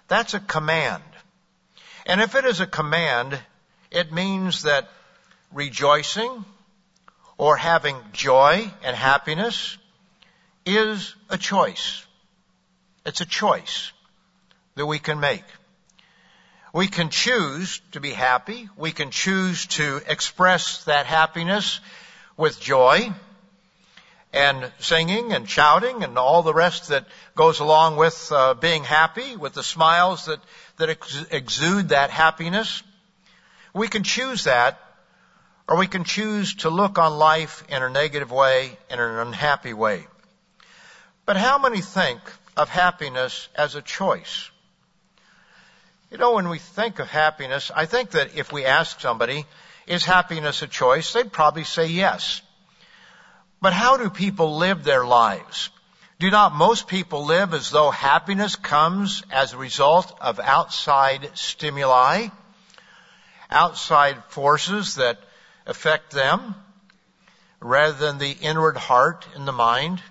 That's 0.07 0.33
a 0.33 0.39
command. 0.39 1.03
And 2.05 2.21
if 2.21 2.35
it 2.35 2.45
is 2.45 2.59
a 2.59 2.67
command, 2.67 3.39
it 3.91 4.11
means 4.11 4.63
that 4.63 4.89
rejoicing 5.53 6.45
or 7.37 7.55
having 7.55 7.95
joy 8.11 8.69
and 8.83 8.95
happiness 8.95 9.77
is 10.65 11.15
a 11.29 11.37
choice. 11.37 12.05
It's 13.05 13.21
a 13.21 13.25
choice 13.25 13.91
that 14.75 14.85
we 14.85 14.99
can 14.99 15.19
make. 15.19 15.43
We 16.71 16.87
can 16.87 17.09
choose 17.09 17.81
to 17.91 17.99
be 17.99 18.11
happy. 18.11 18.69
We 18.77 18.91
can 18.91 19.09
choose 19.09 19.65
to 19.67 20.01
express 20.07 20.83
that 20.83 21.07
happiness 21.07 21.79
with 22.37 22.59
joy 22.59 23.11
and 24.31 24.71
singing 24.77 25.33
and 25.33 25.49
shouting 25.49 26.03
and 26.03 26.17
all 26.17 26.43
the 26.43 26.53
rest 26.53 26.89
that 26.89 27.05
goes 27.35 27.59
along 27.59 27.95
with 27.95 28.31
uh, 28.31 28.53
being 28.53 28.83
happy, 28.83 29.35
with 29.35 29.53
the 29.53 29.63
smiles 29.63 30.25
that 30.25 30.39
that 30.77 30.89
ex- 30.89 31.25
exude 31.31 31.89
that 31.89 32.11
happiness. 32.11 32.83
We 33.73 33.87
can 33.87 34.03
choose 34.03 34.43
that, 34.43 34.79
or 35.67 35.77
we 35.77 35.87
can 35.87 36.03
choose 36.03 36.55
to 36.55 36.69
look 36.69 36.97
on 36.97 37.17
life 37.17 37.63
in 37.69 37.83
a 37.83 37.89
negative 37.89 38.31
way, 38.31 38.77
in 38.89 38.99
an 38.99 39.27
unhappy 39.27 39.73
way. 39.73 40.07
But 41.25 41.37
how 41.37 41.57
many 41.57 41.81
think 41.81 42.21
of 42.55 42.69
happiness 42.69 43.49
as 43.55 43.75
a 43.75 43.81
choice? 43.81 44.49
You 46.11 46.17
know, 46.17 46.33
when 46.33 46.49
we 46.49 46.57
think 46.57 46.97
of 46.97 47.07
happiness, 47.07 47.71
I 47.73 47.85
think 47.85 48.11
that 48.11 48.35
if 48.35 48.51
we 48.51 48.65
ask 48.65 48.99
somebody, 48.99 49.45
is 49.85 50.03
happiness 50.03 50.63
a 50.63 50.67
choice? 50.67 51.13
They'd 51.13 51.31
probably 51.31 51.65
say 51.65 51.87
yes. 51.87 52.41
But 53.61 53.73
how 53.73 53.97
do 53.97 54.09
people 54.09 54.57
live 54.57 54.83
their 54.83 55.05
lives? 55.05 55.69
Do 56.19 56.31
not 56.31 56.55
most 56.55 56.87
people 56.87 57.25
live 57.25 57.53
as 57.53 57.69
though 57.69 57.91
happiness 57.91 58.55
comes 58.55 59.23
as 59.31 59.53
a 59.53 59.57
result 59.57 60.17
of 60.19 60.39
outside 60.39 61.29
stimuli, 61.35 62.29
outside 63.51 64.23
forces 64.29 64.95
that 64.95 65.19
affect 65.67 66.11
them, 66.11 66.55
rather 67.59 67.93
than 67.93 68.17
the 68.17 68.31
inward 68.31 68.77
heart 68.77 69.27
and 69.35 69.47
the 69.47 69.51
mind? 69.51 70.01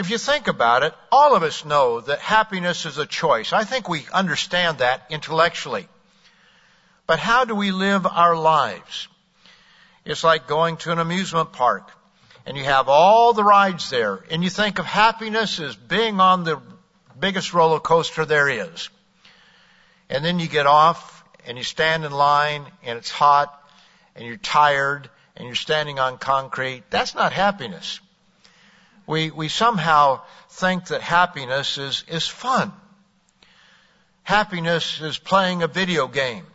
If 0.00 0.08
you 0.08 0.16
think 0.16 0.48
about 0.48 0.82
it, 0.82 0.94
all 1.12 1.36
of 1.36 1.42
us 1.42 1.66
know 1.66 2.00
that 2.00 2.20
happiness 2.20 2.86
is 2.86 2.96
a 2.96 3.04
choice. 3.04 3.52
I 3.52 3.64
think 3.64 3.86
we 3.86 4.06
understand 4.10 4.78
that 4.78 5.02
intellectually. 5.10 5.88
But 7.06 7.18
how 7.18 7.44
do 7.44 7.54
we 7.54 7.70
live 7.70 8.06
our 8.06 8.34
lives? 8.34 9.08
It's 10.06 10.24
like 10.24 10.46
going 10.46 10.78
to 10.78 10.92
an 10.92 11.00
amusement 11.00 11.52
park 11.52 11.90
and 12.46 12.56
you 12.56 12.64
have 12.64 12.88
all 12.88 13.34
the 13.34 13.44
rides 13.44 13.90
there, 13.90 14.24
and 14.30 14.42
you 14.42 14.48
think 14.48 14.78
of 14.78 14.86
happiness 14.86 15.60
as 15.60 15.76
being 15.76 16.18
on 16.18 16.44
the 16.44 16.62
biggest 17.18 17.52
roller 17.52 17.78
coaster 17.78 18.24
there 18.24 18.48
is. 18.48 18.88
And 20.08 20.24
then 20.24 20.38
you 20.38 20.48
get 20.48 20.66
off 20.66 21.22
and 21.46 21.58
you 21.58 21.64
stand 21.64 22.06
in 22.06 22.12
line 22.12 22.64
and 22.82 22.96
it's 22.96 23.10
hot 23.10 23.52
and 24.16 24.26
you're 24.26 24.38
tired 24.38 25.10
and 25.36 25.46
you're 25.46 25.54
standing 25.54 25.98
on 25.98 26.16
concrete. 26.16 26.84
That's 26.88 27.14
not 27.14 27.34
happiness. 27.34 28.00
We, 29.10 29.32
we 29.32 29.48
somehow 29.48 30.20
think 30.50 30.86
that 30.86 31.00
happiness 31.00 31.78
is, 31.78 32.04
is 32.06 32.28
fun. 32.28 32.72
Happiness 34.22 35.00
is 35.00 35.18
playing 35.18 35.64
a 35.64 35.66
video 35.66 36.06
game, 36.06 36.46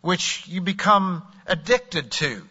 which 0.00 0.46
you 0.46 0.60
become 0.60 1.24
addicted 1.44 2.12
to, 2.12 2.46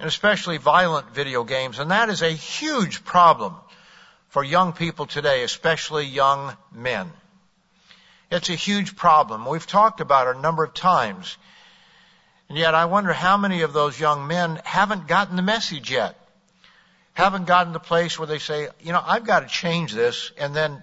and 0.00 0.08
especially 0.08 0.56
violent 0.56 1.10
video 1.10 1.44
games. 1.44 1.78
And 1.78 1.92
that 1.92 2.08
is 2.08 2.22
a 2.22 2.30
huge 2.30 3.04
problem 3.04 3.54
for 4.30 4.42
young 4.42 4.72
people 4.72 5.06
today, 5.06 5.44
especially 5.44 6.06
young 6.06 6.56
men. 6.72 7.08
It's 8.32 8.50
a 8.50 8.56
huge 8.56 8.96
problem. 8.96 9.46
We've 9.46 9.64
talked 9.64 10.00
about 10.00 10.26
it 10.26 10.38
a 10.38 10.40
number 10.40 10.64
of 10.64 10.74
times. 10.74 11.36
And 12.48 12.58
yet 12.58 12.74
I 12.74 12.86
wonder 12.86 13.12
how 13.12 13.36
many 13.36 13.62
of 13.62 13.72
those 13.72 14.00
young 14.00 14.26
men 14.26 14.60
haven't 14.64 15.06
gotten 15.06 15.36
the 15.36 15.42
message 15.42 15.92
yet. 15.92 16.19
Haven't 17.12 17.46
gotten 17.46 17.72
to 17.72 17.78
the 17.78 17.84
place 17.84 18.18
where 18.18 18.26
they 18.26 18.38
say, 18.38 18.68
you 18.80 18.92
know, 18.92 19.02
I've 19.04 19.24
got 19.24 19.40
to 19.40 19.46
change 19.46 19.92
this 19.92 20.32
and 20.38 20.54
then, 20.54 20.82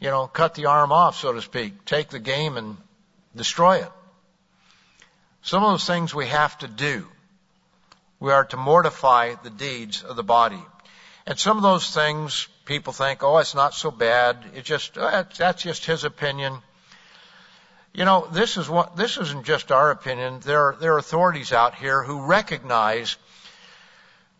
you 0.00 0.10
know, 0.10 0.26
cut 0.26 0.54
the 0.54 0.66
arm 0.66 0.92
off, 0.92 1.16
so 1.16 1.32
to 1.32 1.42
speak. 1.42 1.84
Take 1.84 2.10
the 2.10 2.18
game 2.18 2.56
and 2.56 2.76
destroy 3.34 3.78
it. 3.78 3.90
Some 5.42 5.62
of 5.62 5.72
those 5.72 5.86
things 5.86 6.14
we 6.14 6.26
have 6.26 6.58
to 6.58 6.68
do. 6.68 7.06
We 8.18 8.32
are 8.32 8.44
to 8.46 8.56
mortify 8.56 9.34
the 9.42 9.50
deeds 9.50 10.02
of 10.02 10.16
the 10.16 10.24
body. 10.24 10.62
And 11.26 11.38
some 11.38 11.56
of 11.56 11.62
those 11.62 11.92
things 11.92 12.48
people 12.64 12.92
think, 12.92 13.22
oh, 13.22 13.38
it's 13.38 13.54
not 13.54 13.74
so 13.74 13.90
bad. 13.90 14.38
It 14.54 14.64
just, 14.64 14.96
uh, 14.96 15.24
that's 15.36 15.62
just 15.62 15.84
his 15.84 16.04
opinion. 16.04 16.58
You 17.92 18.04
know, 18.04 18.28
this 18.30 18.56
is 18.56 18.68
what, 18.68 18.96
this 18.96 19.16
isn't 19.16 19.44
just 19.44 19.72
our 19.72 19.90
opinion. 19.90 20.40
There 20.40 20.68
are, 20.68 20.76
there 20.78 20.94
are 20.94 20.98
authorities 20.98 21.52
out 21.52 21.74
here 21.74 22.02
who 22.02 22.26
recognize 22.26 23.16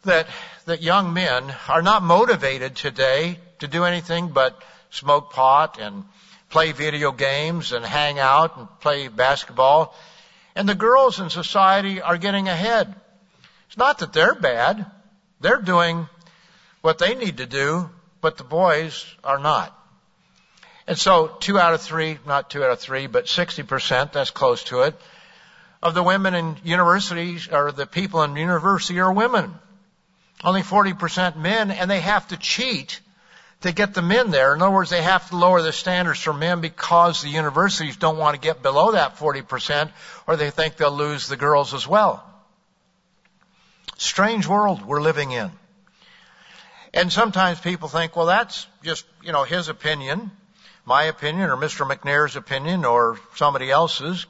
that, 0.05 0.29
that 0.67 0.83
young 0.83 1.13
men 1.13 1.55
are 1.69 1.83
not 1.83 2.03
motivated 2.03 2.77
today 2.77 3.39
to 3.59 3.69
do 3.69 3.85
anything 3.85 4.29
but 4.29 4.61
smoke 4.91 5.33
pot 5.33 5.79
and 5.81 6.05
play 6.49 6.73
video 6.73 7.13
games 7.13 7.73
and 7.73 7.85
hang 7.85 8.19
out 8.19 8.57
and 8.57 8.69
play 8.81 9.09
basketball. 9.09 9.95
And 10.55 10.69
the 10.69 10.75
girls 10.75 11.21
in 11.21 11.31
society 11.31 12.01
are 12.01 12.17
getting 12.17 12.49
ahead. 12.49 12.95
It's 13.69 13.77
not 13.77 13.99
that 13.99 14.13
they're 14.13 14.35
bad. 14.35 14.87
They're 15.41 15.61
doing 15.61 16.09
what 16.81 16.99
they 16.99 17.15
need 17.15 17.39
to 17.39 17.47
do, 17.47 17.91
but 18.21 18.37
the 18.37 18.45
boys 18.45 19.05
are 19.25 19.39
not. 19.39 19.77
And 20.87 20.97
so 20.97 21.37
two 21.41 21.59
out 21.59 21.75
of 21.75 21.83
three, 21.83 22.19
not 22.27 22.49
two 22.49 22.63
out 22.63 22.71
of 22.71 22.79
three, 22.79 23.09
but 23.09 23.27
60%, 23.27 24.13
that's 24.13 24.31
close 24.31 24.63
to 24.65 24.83
it, 24.83 24.95
of 25.83 25.95
the 25.95 26.03
women 26.03 26.35
in 26.35 26.57
universities 26.63 27.49
or 27.51 27.73
the 27.73 27.87
people 27.87 28.23
in 28.23 28.37
university 28.37 29.01
are 29.01 29.13
women. 29.13 29.59
Only 30.45 30.63
40% 30.63 31.37
men, 31.37 31.71
and 31.71 31.91
they 31.91 32.01
have 32.01 32.29
to 32.29 32.37
cheat 32.37 33.01
to 33.63 33.73
get 33.73 33.95
the 33.95 34.03
men 34.03 34.31
there. 34.31 34.55
In 34.55 34.63
other 34.63 34.71
words, 34.71 34.91
they 34.91 35.03
have 35.03 35.29
to 35.31 35.37
lower 35.37 35.63
the 35.63 35.73
standards 35.73 36.21
for 36.21 36.33
men 36.33 36.61
because 36.61 37.23
the 37.23 37.29
universities 37.29 37.97
don't 37.97 38.19
want 38.19 38.35
to 38.35 38.41
get 38.41 38.63
below 38.63 38.93
that 38.93 39.17
40% 39.17 39.91
or 40.27 40.37
they 40.37 40.51
think 40.51 40.77
they'll 40.77 40.91
lose 40.91 41.27
the 41.27 41.37
girls 41.37 41.73
as 41.73 41.87
well. 41.87 42.23
Strange 43.97 44.47
world 44.47 44.85
we're 44.85 45.01
living 45.01 45.31
in. 45.31 45.51
And 46.93 47.13
sometimes 47.13 47.61
people 47.61 47.89
think, 47.89 48.15
well, 48.15 48.27
that's 48.27 48.67
just, 48.83 49.05
you 49.23 49.33
know, 49.33 49.45
his 49.45 49.69
opinion, 49.69 50.31
my 50.85 51.05
opinion, 51.05 51.51
or 51.51 51.57
Mr. 51.57 51.89
McNair's 51.91 52.37
opinion, 52.37 52.85
or 52.85 53.19
somebody 53.35 53.71
else's. 53.71 54.27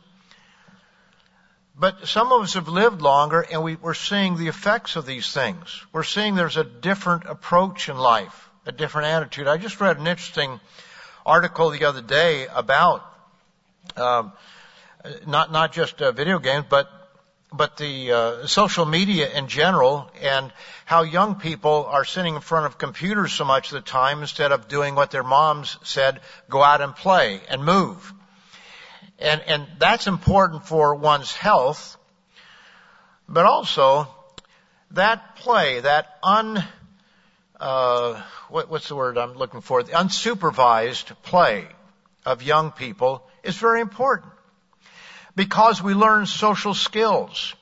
But 1.78 2.08
some 2.08 2.32
of 2.32 2.40
us 2.40 2.54
have 2.54 2.68
lived 2.68 3.02
longer 3.02 3.42
and 3.42 3.62
we, 3.62 3.76
we're 3.76 3.92
seeing 3.92 4.36
the 4.36 4.48
effects 4.48 4.96
of 4.96 5.04
these 5.04 5.30
things. 5.32 5.84
We're 5.92 6.04
seeing 6.04 6.34
there's 6.34 6.56
a 6.56 6.64
different 6.64 7.24
approach 7.26 7.90
in 7.90 7.98
life, 7.98 8.48
a 8.64 8.72
different 8.72 9.08
attitude. 9.08 9.46
I 9.46 9.58
just 9.58 9.78
read 9.78 9.98
an 9.98 10.06
interesting 10.06 10.58
article 11.26 11.70
the 11.70 11.84
other 11.84 12.00
day 12.00 12.46
about 12.46 13.04
um, 13.96 14.32
not 15.26 15.52
not 15.52 15.72
just 15.72 16.00
uh, 16.00 16.12
video 16.12 16.38
games, 16.38 16.64
but 16.68 16.88
but 17.52 17.76
the 17.76 18.12
uh, 18.12 18.46
social 18.46 18.86
media 18.86 19.30
in 19.30 19.46
general 19.46 20.10
and 20.20 20.52
how 20.84 21.02
young 21.02 21.36
people 21.36 21.86
are 21.86 22.04
sitting 22.04 22.34
in 22.34 22.40
front 22.40 22.66
of 22.66 22.78
computers 22.78 23.32
so 23.32 23.44
much 23.44 23.72
of 23.72 23.74
the 23.74 23.88
time 23.88 24.20
instead 24.20 24.50
of 24.50 24.66
doing 24.66 24.94
what 24.94 25.10
their 25.10 25.22
moms 25.22 25.78
said, 25.82 26.20
go 26.48 26.62
out 26.62 26.80
and 26.80 26.94
play 26.96 27.40
and 27.48 27.64
move. 27.64 28.12
And, 29.18 29.40
and 29.46 29.66
that's 29.78 30.06
important 30.06 30.66
for 30.66 30.94
one's 30.94 31.32
health, 31.32 31.96
but 33.28 33.46
also 33.46 34.08
that 34.90 35.36
play, 35.36 35.80
that 35.80 36.18
un, 36.22 36.62
uh, 37.58 38.22
what, 38.48 38.70
what's 38.70 38.88
the 38.88 38.96
word 38.96 39.16
I'm 39.16 39.34
looking 39.34 39.62
for? 39.62 39.82
The 39.82 39.92
unsupervised 39.92 41.16
play 41.22 41.66
of 42.26 42.42
young 42.42 42.72
people 42.72 43.26
is 43.42 43.56
very 43.56 43.80
important 43.80 44.32
because 45.34 45.82
we 45.82 45.94
learn 45.94 46.26
social 46.26 46.74
skills. 46.74 47.54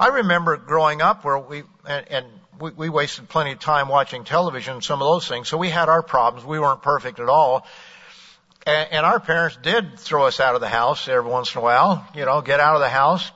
I 0.00 0.08
remember 0.08 0.56
growing 0.56 1.02
up 1.02 1.24
where 1.24 1.38
we, 1.38 1.64
and, 1.86 2.08
and 2.08 2.26
we, 2.60 2.70
we 2.70 2.88
wasted 2.88 3.28
plenty 3.28 3.52
of 3.52 3.58
time 3.58 3.88
watching 3.88 4.24
television 4.24 4.74
and 4.74 4.84
some 4.84 5.02
of 5.02 5.06
those 5.06 5.28
things, 5.28 5.48
so 5.48 5.58
we 5.58 5.68
had 5.70 5.88
our 5.88 6.02
problems. 6.02 6.46
We 6.46 6.58
weren't 6.58 6.82
perfect 6.82 7.20
at 7.20 7.28
all. 7.28 7.66
And, 8.68 8.92
and 8.92 9.06
our 9.06 9.18
parents 9.18 9.56
did 9.62 9.98
throw 9.98 10.26
us 10.26 10.40
out 10.40 10.54
of 10.54 10.60
the 10.60 10.68
house 10.68 11.08
every 11.08 11.30
once 11.30 11.54
in 11.54 11.58
a 11.58 11.62
while, 11.62 12.06
you 12.14 12.26
know, 12.26 12.42
get 12.42 12.60
out 12.60 12.74
of 12.74 12.82
the 12.82 12.88
house. 12.90 13.32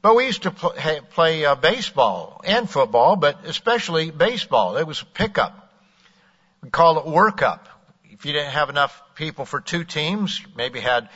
But 0.00 0.14
we 0.14 0.26
used 0.26 0.42
to 0.42 0.52
play, 0.52 1.00
play 1.10 1.44
uh, 1.44 1.56
baseball 1.56 2.40
and 2.44 2.70
football, 2.70 3.16
but 3.16 3.44
especially 3.46 4.12
baseball. 4.12 4.76
It 4.76 4.86
was 4.86 5.02
a 5.02 5.06
pickup. 5.06 5.72
We 6.62 6.70
called 6.70 6.98
it 6.98 7.04
workup. 7.10 7.62
If 8.04 8.26
you 8.26 8.32
didn't 8.32 8.52
have 8.52 8.70
enough 8.70 9.02
people 9.16 9.44
for 9.44 9.60
two 9.60 9.82
teams, 9.82 10.40
maybe 10.56 10.78
had 10.78 11.08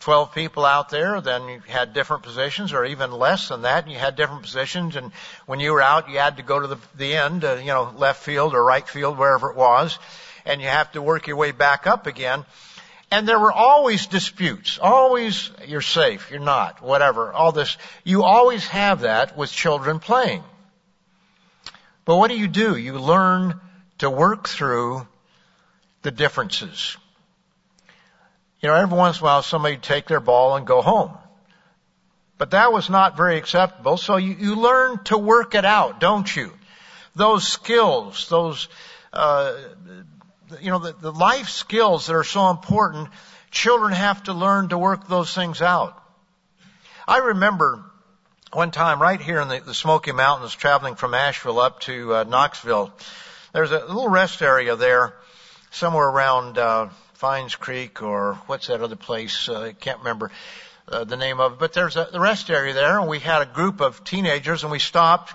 12 0.00 0.34
people 0.34 0.66
out 0.66 0.90
there, 0.90 1.22
then 1.22 1.48
you 1.48 1.60
had 1.66 1.94
different 1.94 2.24
positions, 2.24 2.74
or 2.74 2.84
even 2.84 3.10
less 3.10 3.48
than 3.48 3.62
that, 3.62 3.84
and 3.84 3.92
you 3.92 3.98
had 3.98 4.16
different 4.16 4.42
positions, 4.42 4.96
and 4.96 5.12
when 5.46 5.60
you 5.60 5.72
were 5.72 5.80
out, 5.80 6.10
you 6.10 6.18
had 6.18 6.36
to 6.36 6.42
go 6.42 6.60
to 6.60 6.66
the, 6.66 6.78
the 6.94 7.16
end, 7.16 7.42
uh, 7.42 7.54
you 7.54 7.68
know, 7.68 7.94
left 7.96 8.22
field 8.22 8.54
or 8.54 8.62
right 8.62 8.86
field, 8.86 9.16
wherever 9.16 9.50
it 9.50 9.56
was, 9.56 9.98
and 10.44 10.60
you 10.60 10.68
have 10.68 10.92
to 10.92 11.00
work 11.00 11.26
your 11.26 11.36
way 11.36 11.52
back 11.52 11.86
up 11.86 12.06
again. 12.06 12.44
And 13.10 13.28
there 13.28 13.38
were 13.38 13.52
always 13.52 14.06
disputes. 14.06 14.78
Always, 14.82 15.50
you're 15.66 15.80
safe, 15.80 16.30
you're 16.30 16.40
not, 16.40 16.82
whatever, 16.82 17.32
all 17.32 17.52
this. 17.52 17.76
You 18.04 18.24
always 18.24 18.66
have 18.68 19.02
that 19.02 19.36
with 19.36 19.50
children 19.52 20.00
playing. 20.00 20.42
But 22.04 22.16
what 22.16 22.28
do 22.28 22.38
you 22.38 22.48
do? 22.48 22.76
You 22.76 22.98
learn 22.98 23.60
to 23.98 24.10
work 24.10 24.48
through 24.48 25.06
the 26.02 26.10
differences. 26.10 26.96
You 28.60 28.68
know, 28.68 28.74
every 28.74 28.96
once 28.96 29.18
in 29.18 29.22
a 29.22 29.24
while 29.24 29.42
somebody 29.42 29.76
take 29.76 30.06
their 30.06 30.20
ball 30.20 30.56
and 30.56 30.66
go 30.66 30.82
home. 30.82 31.16
But 32.38 32.50
that 32.50 32.72
was 32.72 32.90
not 32.90 33.16
very 33.16 33.38
acceptable, 33.38 33.96
so 33.96 34.16
you, 34.16 34.36
you 34.38 34.56
learn 34.56 35.02
to 35.04 35.16
work 35.16 35.54
it 35.54 35.64
out, 35.64 36.00
don't 36.00 36.34
you? 36.34 36.52
Those 37.14 37.48
skills, 37.48 38.28
those 38.28 38.68
uh, 39.12 39.54
you 40.60 40.70
know, 40.70 40.78
the, 40.78 40.92
the 40.92 41.12
life 41.12 41.48
skills 41.48 42.06
that 42.06 42.14
are 42.14 42.24
so 42.24 42.50
important, 42.50 43.08
children 43.50 43.92
have 43.92 44.24
to 44.24 44.32
learn 44.32 44.68
to 44.68 44.78
work 44.78 45.08
those 45.08 45.34
things 45.34 45.62
out. 45.62 46.02
I 47.08 47.18
remember 47.18 47.84
one 48.52 48.70
time 48.70 49.00
right 49.00 49.20
here 49.20 49.40
in 49.40 49.48
the, 49.48 49.60
the 49.60 49.74
Smoky 49.74 50.12
Mountains 50.12 50.54
traveling 50.54 50.94
from 50.94 51.14
Asheville 51.14 51.58
up 51.58 51.80
to 51.80 52.14
uh, 52.14 52.24
Knoxville. 52.24 52.92
There's 53.52 53.70
a 53.70 53.78
little 53.78 54.08
rest 54.08 54.42
area 54.42 54.76
there 54.76 55.14
somewhere 55.70 56.08
around 56.08 56.58
uh, 56.58 56.88
Fines 57.14 57.54
Creek 57.54 58.02
or 58.02 58.34
what's 58.46 58.68
that 58.68 58.80
other 58.80 58.96
place? 58.96 59.48
Uh, 59.48 59.60
I 59.60 59.72
can't 59.72 59.98
remember 59.98 60.30
uh, 60.88 61.04
the 61.04 61.16
name 61.16 61.40
of 61.40 61.54
it, 61.54 61.58
but 61.58 61.72
there's 61.72 61.96
a 61.96 62.08
the 62.12 62.20
rest 62.20 62.50
area 62.50 62.72
there 62.72 62.98
and 63.00 63.08
we 63.08 63.18
had 63.18 63.42
a 63.42 63.46
group 63.46 63.80
of 63.80 64.04
teenagers 64.04 64.62
and 64.62 64.70
we 64.70 64.78
stopped 64.78 65.34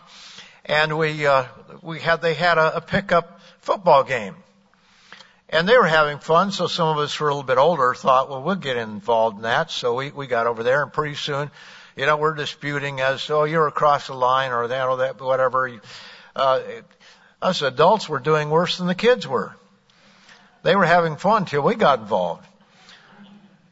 and 0.66 0.98
we 0.98 1.26
uh, 1.26 1.46
we 1.82 2.00
had 2.00 2.22
they 2.22 2.34
had 2.34 2.58
a, 2.58 2.78
a 2.78 2.82
pickup 2.82 3.42
football 3.60 4.04
game 4.04 4.36
and 5.52 5.68
they 5.68 5.78
were 5.78 5.88
having 5.88 6.20
fun, 6.20 6.52
so 6.52 6.68
some 6.68 6.88
of 6.88 6.98
us 6.98 7.14
who 7.14 7.26
were 7.26 7.30
a 7.30 7.34
little 7.34 7.46
bit 7.46 7.58
older 7.58 7.94
thought, 7.94 8.30
well, 8.30 8.42
we'll 8.42 8.56
get 8.56 8.78
involved 8.78 9.38
in 9.38 9.42
that. 9.44 9.70
So 9.70 9.96
we, 9.96 10.10
we 10.10 10.28
got 10.28 10.48
over 10.48 10.64
there 10.64 10.82
and 10.82 10.94
pretty 10.94 11.16
soon, 11.16 11.52
you 11.98 12.06
know, 12.06 12.16
we're 12.16 12.36
disputing 12.36 13.02
as, 13.02 13.30
oh, 13.30 13.44
you're 13.44 13.68
across 13.68 14.08
the 14.08 14.14
line 14.14 14.52
or 14.54 14.70
that 14.70 14.88
or 14.88 14.98
that, 14.98 15.20
whatever. 15.20 15.82
Uh, 16.34 16.62
us 17.42 17.62
adults 17.62 18.08
were 18.08 18.20
doing 18.20 18.50
worse 18.50 18.78
than 18.78 18.88
the 18.88 18.96
kids 18.96 19.28
were. 19.28 19.54
They 20.64 20.76
were 20.76 20.86
having 20.86 21.18
fun 21.18 21.44
till 21.44 21.64
we 21.64 21.76
got 21.76 22.00
involved. 22.00 22.48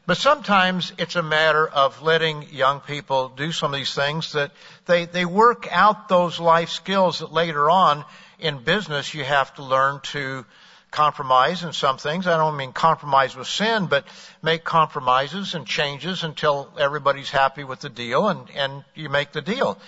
But 0.04 0.18
sometimes 0.18 0.92
it's 0.98 1.16
a 1.16 1.22
matter 1.22 1.66
of 1.66 2.02
letting 2.02 2.50
young 2.50 2.80
people 2.80 3.28
do 3.28 3.52
some 3.52 3.72
of 3.72 3.78
these 3.78 3.94
things 3.94 4.32
that 4.32 4.50
they, 4.84 5.06
they 5.06 5.24
work 5.24 5.68
out 5.70 6.08
those 6.08 6.40
life 6.40 6.70
skills 6.70 7.20
that 7.20 7.32
later 7.32 7.70
on 7.70 8.04
in 8.38 8.58
business 8.64 9.14
you 9.14 9.24
have 9.24 9.54
to 9.54 9.62
learn 9.62 10.00
to 10.02 10.44
compromise 10.90 11.62
in 11.62 11.72
some 11.72 11.98
things. 11.98 12.26
I 12.26 12.36
don't 12.36 12.56
mean 12.56 12.72
compromise 12.72 13.36
with 13.36 13.46
sin, 13.46 13.86
but 13.86 14.04
make 14.42 14.64
compromises 14.64 15.54
and 15.54 15.66
changes 15.66 16.24
until 16.24 16.72
everybody's 16.78 17.30
happy 17.30 17.64
with 17.64 17.80
the 17.80 17.88
deal 17.88 18.28
and, 18.28 18.50
and 18.50 18.84
you 18.94 19.08
make 19.08 19.32
the 19.32 19.42
deal. 19.42 19.78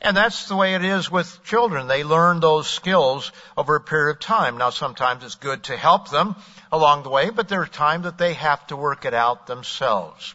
And 0.00 0.16
that's 0.16 0.46
the 0.46 0.56
way 0.56 0.74
it 0.74 0.84
is 0.84 1.10
with 1.10 1.42
children. 1.44 1.88
They 1.88 2.04
learn 2.04 2.38
those 2.38 2.68
skills 2.68 3.32
over 3.56 3.74
a 3.74 3.80
period 3.80 4.16
of 4.16 4.20
time. 4.20 4.58
Now 4.58 4.70
sometimes 4.70 5.24
it's 5.24 5.34
good 5.34 5.64
to 5.64 5.76
help 5.76 6.10
them 6.10 6.36
along 6.70 7.02
the 7.02 7.10
way, 7.10 7.30
but 7.30 7.48
there 7.48 7.62
are 7.62 7.66
times 7.66 8.04
that 8.04 8.18
they 8.18 8.34
have 8.34 8.64
to 8.68 8.76
work 8.76 9.04
it 9.04 9.14
out 9.14 9.46
themselves. 9.46 10.34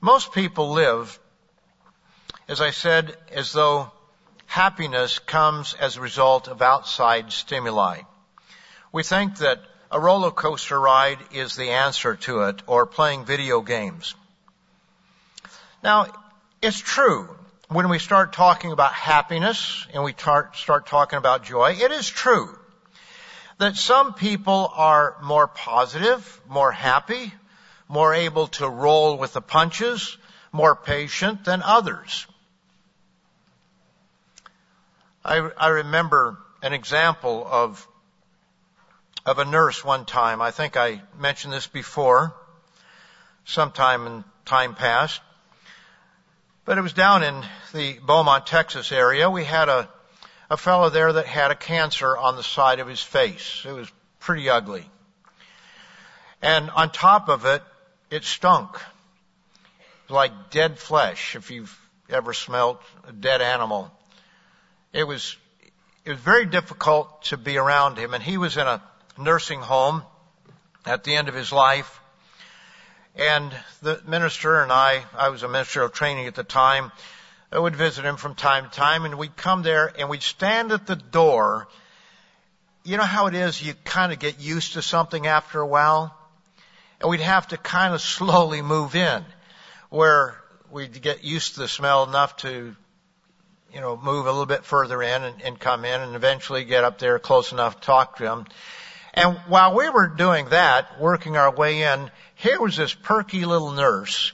Most 0.00 0.32
people 0.32 0.72
live, 0.72 1.18
as 2.48 2.60
I 2.60 2.70
said, 2.70 3.16
as 3.30 3.52
though 3.52 3.90
happiness 4.46 5.18
comes 5.18 5.74
as 5.74 5.96
a 5.96 6.00
result 6.00 6.48
of 6.48 6.62
outside 6.62 7.32
stimuli. 7.32 8.00
We 8.96 9.02
think 9.02 9.36
that 9.40 9.60
a 9.92 10.00
roller 10.00 10.30
coaster 10.30 10.80
ride 10.80 11.18
is 11.30 11.54
the 11.54 11.68
answer 11.72 12.16
to 12.16 12.44
it 12.44 12.62
or 12.66 12.86
playing 12.86 13.26
video 13.26 13.60
games. 13.60 14.14
Now, 15.82 16.06
it's 16.62 16.80
true 16.80 17.28
when 17.68 17.90
we 17.90 17.98
start 17.98 18.32
talking 18.32 18.72
about 18.72 18.94
happiness 18.94 19.86
and 19.92 20.02
we 20.02 20.12
start, 20.12 20.56
start 20.56 20.86
talking 20.86 21.18
about 21.18 21.44
joy, 21.44 21.72
it 21.72 21.92
is 21.92 22.08
true 22.08 22.58
that 23.58 23.76
some 23.76 24.14
people 24.14 24.72
are 24.74 25.18
more 25.22 25.46
positive, 25.46 26.40
more 26.48 26.72
happy, 26.72 27.34
more 27.88 28.14
able 28.14 28.46
to 28.60 28.66
roll 28.66 29.18
with 29.18 29.34
the 29.34 29.42
punches, 29.42 30.16
more 30.52 30.74
patient 30.74 31.44
than 31.44 31.60
others. 31.62 32.26
I, 35.22 35.50
I 35.54 35.68
remember 35.68 36.38
an 36.62 36.72
example 36.72 37.46
of 37.46 37.86
of 39.26 39.40
a 39.40 39.44
nurse 39.44 39.84
one 39.84 40.04
time. 40.04 40.40
I 40.40 40.52
think 40.52 40.76
I 40.76 41.02
mentioned 41.18 41.52
this 41.52 41.66
before, 41.66 42.32
sometime 43.44 44.06
in 44.06 44.24
time 44.44 44.76
past. 44.76 45.20
But 46.64 46.78
it 46.78 46.80
was 46.80 46.92
down 46.92 47.24
in 47.24 47.44
the 47.74 47.98
Beaumont, 47.98 48.46
Texas 48.46 48.92
area. 48.92 49.28
We 49.28 49.44
had 49.44 49.68
a, 49.68 49.88
a 50.48 50.56
fellow 50.56 50.90
there 50.90 51.12
that 51.12 51.26
had 51.26 51.50
a 51.50 51.56
cancer 51.56 52.16
on 52.16 52.36
the 52.36 52.42
side 52.44 52.78
of 52.78 52.86
his 52.86 53.02
face. 53.02 53.64
It 53.68 53.72
was 53.72 53.90
pretty 54.20 54.48
ugly. 54.48 54.88
And 56.40 56.70
on 56.70 56.90
top 56.90 57.28
of 57.28 57.46
it, 57.46 57.62
it 58.10 58.22
stunk. 58.22 58.78
Like 60.08 60.50
dead 60.50 60.78
flesh, 60.78 61.34
if 61.34 61.50
you've 61.50 61.76
ever 62.08 62.32
smelt 62.32 62.80
a 63.08 63.12
dead 63.12 63.42
animal. 63.42 63.90
It 64.92 65.02
was, 65.02 65.36
it 66.04 66.10
was 66.10 66.20
very 66.20 66.46
difficult 66.46 67.22
to 67.24 67.36
be 67.36 67.58
around 67.58 67.98
him, 67.98 68.14
and 68.14 68.22
he 68.22 68.38
was 68.38 68.56
in 68.56 68.68
a 68.68 68.80
nursing 69.18 69.60
home 69.60 70.02
at 70.84 71.04
the 71.04 71.14
end 71.14 71.28
of 71.28 71.34
his 71.34 71.52
life. 71.52 72.00
And 73.14 73.54
the 73.82 74.00
minister 74.06 74.60
and 74.62 74.70
I, 74.70 75.04
I 75.16 75.30
was 75.30 75.42
a 75.42 75.48
minister 75.48 75.82
of 75.82 75.92
training 75.92 76.26
at 76.26 76.34
the 76.34 76.44
time, 76.44 76.92
I 77.50 77.58
would 77.58 77.76
visit 77.76 78.04
him 78.04 78.16
from 78.16 78.34
time 78.34 78.64
to 78.64 78.70
time 78.70 79.04
and 79.04 79.16
we'd 79.16 79.36
come 79.36 79.62
there 79.62 79.92
and 79.98 80.08
we'd 80.08 80.22
stand 80.22 80.72
at 80.72 80.86
the 80.86 80.96
door. 80.96 81.68
You 82.84 82.96
know 82.96 83.04
how 83.04 83.26
it 83.26 83.34
is, 83.34 83.62
you 83.62 83.74
kind 83.84 84.12
of 84.12 84.18
get 84.18 84.40
used 84.40 84.74
to 84.74 84.82
something 84.82 85.26
after 85.26 85.60
a 85.60 85.66
while? 85.66 86.14
And 87.00 87.10
we'd 87.10 87.20
have 87.20 87.48
to 87.48 87.56
kind 87.56 87.94
of 87.94 88.00
slowly 88.16 88.62
move 88.62 88.94
in 88.94 89.24
where 89.88 90.36
we'd 90.70 91.00
get 91.00 91.24
used 91.24 91.54
to 91.54 91.60
the 91.60 91.68
smell 91.68 92.04
enough 92.04 92.36
to, 92.38 92.74
you 93.72 93.80
know, 93.80 93.96
move 93.96 94.26
a 94.26 94.30
little 94.30 94.46
bit 94.46 94.64
further 94.64 95.02
in 95.02 95.22
and, 95.22 95.42
and 95.42 95.58
come 95.58 95.84
in 95.84 96.00
and 96.00 96.16
eventually 96.16 96.64
get 96.64 96.84
up 96.84 96.98
there 96.98 97.18
close 97.18 97.52
enough 97.52 97.80
to 97.80 97.86
talk 97.86 98.16
to 98.18 98.24
him. 98.24 98.46
And 99.16 99.38
while 99.48 99.74
we 99.74 99.88
were 99.88 100.08
doing 100.08 100.50
that, 100.50 101.00
working 101.00 101.38
our 101.38 101.50
way 101.50 101.82
in, 101.82 102.10
here 102.34 102.60
was 102.60 102.76
this 102.76 102.92
perky 102.92 103.46
little 103.46 103.72
nurse. 103.72 104.32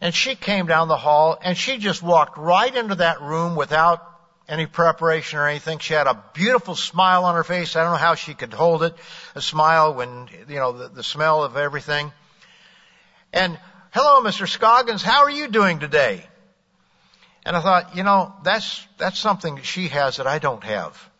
And 0.00 0.14
she 0.14 0.36
came 0.36 0.66
down 0.66 0.86
the 0.86 0.96
hall 0.96 1.36
and 1.42 1.58
she 1.58 1.78
just 1.78 2.00
walked 2.00 2.38
right 2.38 2.74
into 2.74 2.94
that 2.96 3.20
room 3.20 3.56
without 3.56 4.00
any 4.48 4.66
preparation 4.66 5.40
or 5.40 5.48
anything. 5.48 5.80
She 5.80 5.92
had 5.92 6.06
a 6.06 6.22
beautiful 6.34 6.76
smile 6.76 7.24
on 7.24 7.34
her 7.34 7.42
face. 7.42 7.74
I 7.74 7.82
don't 7.82 7.92
know 7.92 7.98
how 7.98 8.14
she 8.14 8.32
could 8.32 8.52
hold 8.52 8.84
it, 8.84 8.94
a 9.34 9.42
smile 9.42 9.92
when, 9.92 10.28
you 10.48 10.56
know, 10.56 10.72
the, 10.72 10.88
the 10.88 11.02
smell 11.02 11.42
of 11.42 11.56
everything. 11.56 12.12
And, 13.32 13.58
hello, 13.90 14.22
Mr. 14.22 14.48
Scoggins, 14.48 15.02
how 15.02 15.24
are 15.24 15.30
you 15.30 15.48
doing 15.48 15.80
today? 15.80 16.24
And 17.44 17.56
I 17.56 17.60
thought, 17.60 17.96
you 17.96 18.04
know, 18.04 18.32
that's, 18.44 18.86
that's 18.98 19.18
something 19.18 19.56
that 19.56 19.66
she 19.66 19.88
has 19.88 20.18
that 20.18 20.28
I 20.28 20.38
don't 20.38 20.62
have. 20.62 21.10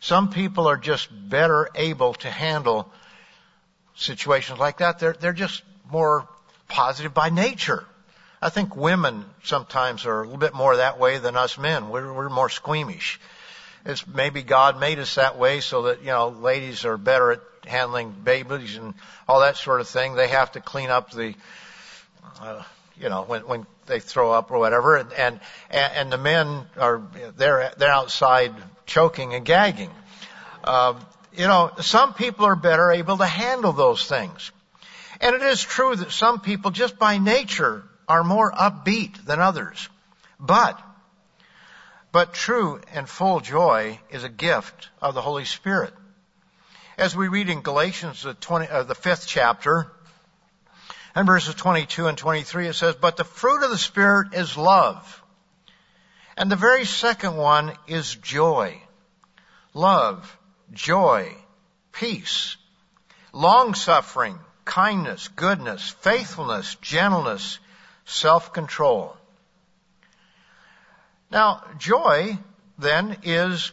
Some 0.00 0.30
people 0.30 0.68
are 0.68 0.76
just 0.76 1.08
better 1.10 1.68
able 1.74 2.14
to 2.14 2.30
handle 2.30 2.90
situations 3.96 4.58
like 4.58 4.78
that. 4.78 4.98
They're, 4.98 5.14
they're 5.14 5.32
just 5.32 5.62
more 5.90 6.28
positive 6.68 7.12
by 7.14 7.30
nature. 7.30 7.84
I 8.40 8.50
think 8.50 8.76
women 8.76 9.24
sometimes 9.42 10.06
are 10.06 10.20
a 10.20 10.24
little 10.24 10.38
bit 10.38 10.54
more 10.54 10.76
that 10.76 11.00
way 11.00 11.18
than 11.18 11.36
us 11.36 11.58
men. 11.58 11.90
We're, 11.90 12.12
we're 12.12 12.28
more 12.28 12.48
squeamish. 12.48 13.20
It's 13.84 14.06
maybe 14.06 14.42
God 14.42 14.78
made 14.78 15.00
us 15.00 15.16
that 15.16 15.38
way 15.38 15.60
so 15.60 15.82
that, 15.82 16.00
you 16.00 16.08
know, 16.08 16.28
ladies 16.28 16.84
are 16.84 16.96
better 16.96 17.32
at 17.32 17.40
handling 17.66 18.12
babies 18.12 18.76
and 18.76 18.94
all 19.26 19.40
that 19.40 19.56
sort 19.56 19.80
of 19.80 19.88
thing. 19.88 20.14
They 20.14 20.28
have 20.28 20.52
to 20.52 20.60
clean 20.60 20.90
up 20.90 21.10
the, 21.10 21.34
uh, 22.40 22.62
you 23.00 23.08
know, 23.08 23.22
when, 23.22 23.42
when 23.42 23.66
they 23.86 23.98
throw 23.98 24.30
up 24.30 24.50
or 24.52 24.58
whatever. 24.58 24.96
And, 24.96 25.12
and, 25.12 25.40
and 25.70 26.12
the 26.12 26.18
men 26.18 26.66
are, 26.76 27.02
they're, 27.36 27.72
they're 27.76 27.90
outside 27.90 28.54
choking 28.88 29.34
and 29.34 29.44
gagging. 29.44 29.90
Um, 30.64 30.98
you 31.32 31.46
know, 31.46 31.70
some 31.80 32.14
people 32.14 32.46
are 32.46 32.56
better 32.56 32.90
able 32.90 33.18
to 33.18 33.26
handle 33.26 33.72
those 33.72 34.04
things. 34.06 34.50
And 35.20 35.36
it 35.36 35.42
is 35.42 35.62
true 35.62 35.94
that 35.94 36.10
some 36.10 36.40
people 36.40 36.72
just 36.72 36.98
by 36.98 37.18
nature 37.18 37.84
are 38.08 38.24
more 38.24 38.50
upbeat 38.50 39.24
than 39.24 39.40
others. 39.40 39.88
But, 40.40 40.80
but 42.10 42.32
true 42.32 42.80
and 42.92 43.08
full 43.08 43.40
joy 43.40 44.00
is 44.10 44.24
a 44.24 44.28
gift 44.28 44.88
of 45.00 45.14
the 45.14 45.20
Holy 45.20 45.44
Spirit. 45.44 45.92
As 46.96 47.14
we 47.14 47.28
read 47.28 47.48
in 47.48 47.60
Galatians, 47.60 48.22
the, 48.22 48.34
20, 48.34 48.66
uh, 48.66 48.82
the 48.84 48.94
fifth 48.94 49.26
chapter, 49.28 49.92
and 51.14 51.26
verses 51.26 51.54
22 51.54 52.06
and 52.06 52.18
23, 52.18 52.68
it 52.68 52.74
says, 52.74 52.94
But 52.94 53.16
the 53.16 53.24
fruit 53.24 53.62
of 53.62 53.70
the 53.70 53.78
Spirit 53.78 54.34
is 54.34 54.56
love. 54.56 55.22
And 56.38 56.52
the 56.52 56.56
very 56.56 56.84
second 56.84 57.36
one 57.36 57.72
is 57.88 58.14
joy. 58.14 58.80
Love, 59.74 60.38
joy, 60.72 61.34
peace, 61.90 62.56
long 63.32 63.74
suffering, 63.74 64.38
kindness, 64.64 65.26
goodness, 65.34 65.88
faithfulness, 66.00 66.76
gentleness, 66.76 67.58
self-control. 68.04 69.16
Now, 71.28 71.64
joy 71.76 72.38
then 72.78 73.16
is 73.24 73.72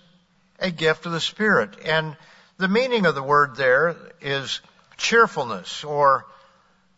a 0.57 0.71
gift 0.71 1.05
of 1.05 1.11
the 1.11 1.21
Spirit. 1.21 1.77
And 1.85 2.17
the 2.57 2.67
meaning 2.67 3.05
of 3.05 3.13
the 3.13 3.21
word 3.21 3.55
there 3.55 3.95
is 4.21 4.59
cheerfulness 4.97 5.83
or 5.83 6.25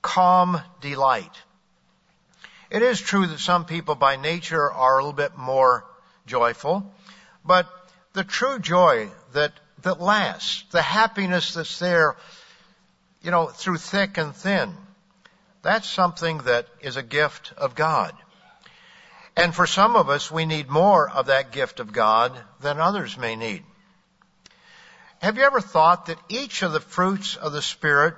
calm 0.01 0.61
delight. 0.79 1.37
It 2.69 2.81
is 2.81 2.99
true 2.99 3.27
that 3.27 3.39
some 3.39 3.65
people 3.65 3.95
by 3.95 4.17
nature 4.17 4.71
are 4.71 4.97
a 4.97 5.01
little 5.01 5.13
bit 5.13 5.37
more 5.37 5.85
joyful, 6.25 6.93
but 7.45 7.67
the 8.13 8.23
true 8.23 8.59
joy 8.59 9.09
that, 9.33 9.53
that 9.83 10.01
lasts, 10.01 10.65
the 10.71 10.81
happiness 10.81 11.53
that's 11.53 11.79
there, 11.79 12.17
you 13.21 13.31
know, 13.31 13.47
through 13.47 13.77
thick 13.77 14.17
and 14.17 14.35
thin, 14.35 14.75
that's 15.61 15.89
something 15.89 16.39
that 16.39 16.67
is 16.81 16.97
a 16.97 17.03
gift 17.03 17.53
of 17.57 17.75
God. 17.75 18.13
And 19.35 19.53
for 19.53 19.67
some 19.67 19.95
of 19.95 20.09
us, 20.09 20.31
we 20.31 20.45
need 20.45 20.67
more 20.67 21.09
of 21.09 21.27
that 21.27 21.51
gift 21.51 21.79
of 21.79 21.93
God 21.93 22.37
than 22.59 22.79
others 22.79 23.17
may 23.17 23.35
need. 23.35 23.63
Have 25.21 25.37
you 25.37 25.43
ever 25.43 25.61
thought 25.61 26.07
that 26.07 26.19
each 26.27 26.63
of 26.63 26.73
the 26.73 26.79
fruits 26.79 27.35
of 27.35 27.51
the 27.51 27.61
Spirit 27.61 28.15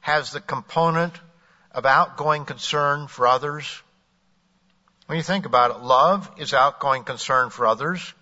has 0.00 0.32
the 0.32 0.40
component 0.40 1.14
of 1.76 1.84
outgoing 1.84 2.46
concern 2.46 3.06
for 3.06 3.28
others? 3.28 3.82
When 5.06 5.18
you 5.18 5.22
think 5.22 5.44
about 5.44 5.70
it, 5.70 5.82
love 5.82 6.28
is 6.38 6.54
outgoing 6.54 7.04
concern 7.04 7.50
for 7.50 7.66
others. 7.66 8.14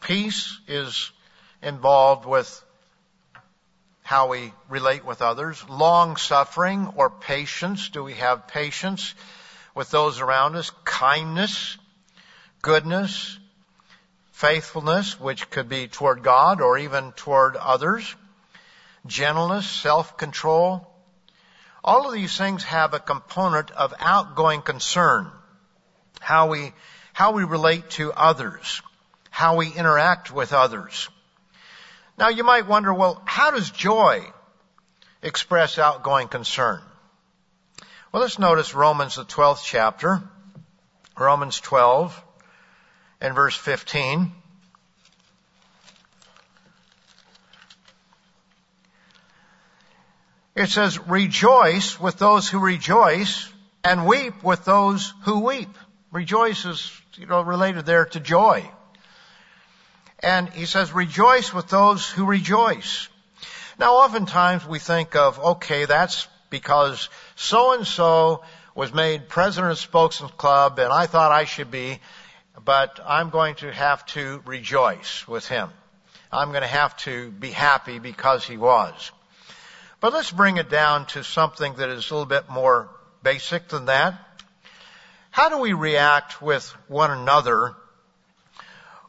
Peace 0.00 0.58
is 0.68 1.10
involved 1.62 2.24
with 2.24 2.64
how 4.02 4.28
we 4.28 4.52
relate 4.68 5.04
with 5.04 5.20
others. 5.20 5.62
Long 5.68 6.16
suffering 6.16 6.92
or 6.96 7.10
patience. 7.10 7.90
Do 7.90 8.04
we 8.04 8.14
have 8.14 8.46
patience 8.46 9.14
with 9.74 9.90
those 9.90 10.20
around 10.20 10.54
us? 10.56 10.70
Kindness, 10.84 11.76
goodness, 12.62 13.38
faithfulness, 14.30 15.20
which 15.20 15.50
could 15.50 15.68
be 15.68 15.88
toward 15.88 16.22
God 16.22 16.60
or 16.60 16.78
even 16.78 17.12
toward 17.12 17.56
others. 17.56 18.14
Gentleness, 19.06 19.68
self-control. 19.68 20.89
All 21.82 22.06
of 22.06 22.12
these 22.12 22.36
things 22.36 22.64
have 22.64 22.94
a 22.94 23.00
component 23.00 23.70
of 23.70 23.94
outgoing 23.98 24.62
concern. 24.62 25.30
How 26.20 26.48
we, 26.48 26.72
how 27.12 27.32
we 27.32 27.44
relate 27.44 27.90
to 27.90 28.12
others 28.12 28.82
how 29.30 29.56
we 29.56 29.72
interact 29.72 30.30
with 30.30 30.52
others. 30.52 31.08
Now 32.18 32.28
you 32.28 32.44
might 32.44 32.66
wonder, 32.66 32.92
well, 32.92 33.22
how 33.24 33.52
does 33.52 33.70
joy 33.70 34.22
express 35.22 35.78
outgoing 35.78 36.28
concern? 36.28 36.82
Well, 38.12 38.22
let's 38.22 38.38
notice 38.38 38.74
Romans, 38.74 39.16
the 39.16 39.24
12th 39.24 39.64
chapter, 39.64 40.20
Romans 41.18 41.58
12 41.60 42.22
and 43.20 43.34
verse 43.34 43.56
15. 43.56 44.32
It 50.54 50.68
says, 50.68 50.98
rejoice 50.98 52.00
with 52.00 52.18
those 52.18 52.48
who 52.48 52.58
rejoice 52.58 53.50
and 53.84 54.06
weep 54.06 54.42
with 54.42 54.64
those 54.64 55.14
who 55.22 55.40
weep. 55.40 55.68
Rejoice 56.10 56.64
is, 56.64 56.92
you 57.14 57.26
know, 57.26 57.42
related 57.42 57.86
there 57.86 58.06
to 58.06 58.20
joy. 58.20 58.68
And 60.18 60.48
he 60.48 60.66
says, 60.66 60.92
rejoice 60.92 61.54
with 61.54 61.68
those 61.68 62.08
who 62.10 62.24
rejoice. 62.24 63.08
Now 63.78 63.94
oftentimes 63.94 64.66
we 64.66 64.78
think 64.78 65.14
of, 65.16 65.38
okay, 65.38 65.84
that's 65.84 66.26
because 66.50 67.08
so 67.36 67.74
and 67.74 67.86
so 67.86 68.42
was 68.74 68.92
made 68.92 69.28
president 69.28 69.72
of 69.72 69.78
Spokesman 69.78 70.30
Club 70.36 70.78
and 70.78 70.92
I 70.92 71.06
thought 71.06 71.32
I 71.32 71.44
should 71.44 71.70
be, 71.70 72.00
but 72.62 73.00
I'm 73.06 73.30
going 73.30 73.54
to 73.56 73.72
have 73.72 74.04
to 74.06 74.42
rejoice 74.44 75.26
with 75.28 75.46
him. 75.46 75.70
I'm 76.32 76.50
going 76.50 76.62
to 76.62 76.68
have 76.68 76.96
to 76.98 77.30
be 77.30 77.50
happy 77.50 77.98
because 77.98 78.44
he 78.44 78.56
was. 78.56 79.12
But 80.00 80.14
let's 80.14 80.30
bring 80.30 80.56
it 80.56 80.70
down 80.70 81.04
to 81.08 81.22
something 81.22 81.74
that 81.74 81.90
is 81.90 82.10
a 82.10 82.14
little 82.14 82.26
bit 82.26 82.48
more 82.48 82.88
basic 83.22 83.68
than 83.68 83.84
that. 83.86 84.14
How 85.30 85.50
do 85.50 85.58
we 85.58 85.74
react 85.74 86.40
with 86.40 86.66
one 86.88 87.10
another 87.10 87.74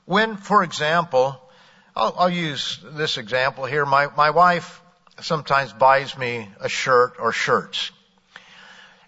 when, 0.05 0.35
for 0.35 0.63
example, 0.63 1.41
I'll, 1.95 2.13
I'll 2.17 2.29
use 2.29 2.79
this 2.83 3.17
example 3.17 3.65
here. 3.65 3.85
My, 3.85 4.07
my 4.17 4.31
wife 4.31 4.81
sometimes 5.21 5.71
buys 5.71 6.17
me 6.17 6.49
a 6.59 6.67
shirt 6.67 7.13
or 7.19 7.31
shirts. 7.31 7.91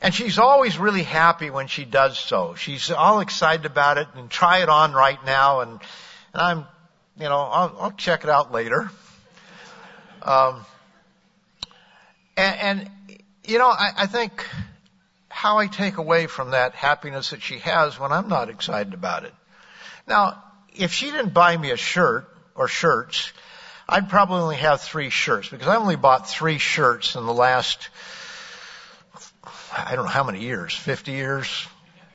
And 0.02 0.14
she's 0.14 0.40
always 0.40 0.78
really 0.78 1.04
happy 1.04 1.50
when 1.50 1.68
she 1.68 1.84
does 1.84 2.18
so. 2.18 2.56
She's 2.56 2.92
all 2.92 3.20
excited 3.20 3.66
about 3.66 3.98
it 3.98 4.08
and 4.16 4.30
try 4.30 4.60
it 4.60 4.70
on 4.70 4.94
right 4.94 5.24
now 5.26 5.62
and, 5.62 5.72
and 6.34 6.42
I'm, 6.42 6.66
you 7.18 7.30
know, 7.30 7.40
I'll, 7.40 7.78
I'll 7.80 7.92
check 7.92 8.24
it 8.24 8.30
out 8.30 8.54
later. 8.54 8.90
Um, 10.22 10.66
and, 12.36 12.90
you 13.46 13.60
know, 13.60 13.70
I, 13.70 14.08
think 14.08 14.46
how 15.30 15.58
I 15.58 15.68
take 15.68 15.98
away 15.98 16.28
from 16.28 16.52
that 16.52 16.74
happiness 16.74 17.32
that 17.32 17.42
she 17.42 17.60
has 17.60 18.00
when 18.00 18.12
I'm 18.12 18.28
not 18.28 18.50
excited 18.50 18.94
about 18.94 19.26
it. 19.26 19.34
Now, 20.08 20.44
if 20.76 20.94
she 20.94 21.12
didn't 21.12 21.34
buy 21.34 21.56
me 21.56 21.72
a 21.72 21.78
shirt 21.78 22.28
or 22.56 22.68
shirts, 22.68 23.32
I'd 23.88 24.10
probably 24.10 24.40
only 24.42 24.56
have 24.58 24.82
three 24.82 25.10
shirts 25.10 25.50
because 25.50 25.68
I 25.68 25.76
only 25.76 25.96
bought 25.96 26.30
three 26.30 26.58
shirts 26.58 27.16
in 27.16 27.26
the 27.26 27.34
last, 27.34 27.90
I 29.76 29.96
don't 29.96 30.06
know 30.06 30.12
how 30.12 30.24
many 30.24 30.42
years, 30.42 30.74
50 30.74 31.12
years, 31.12 31.68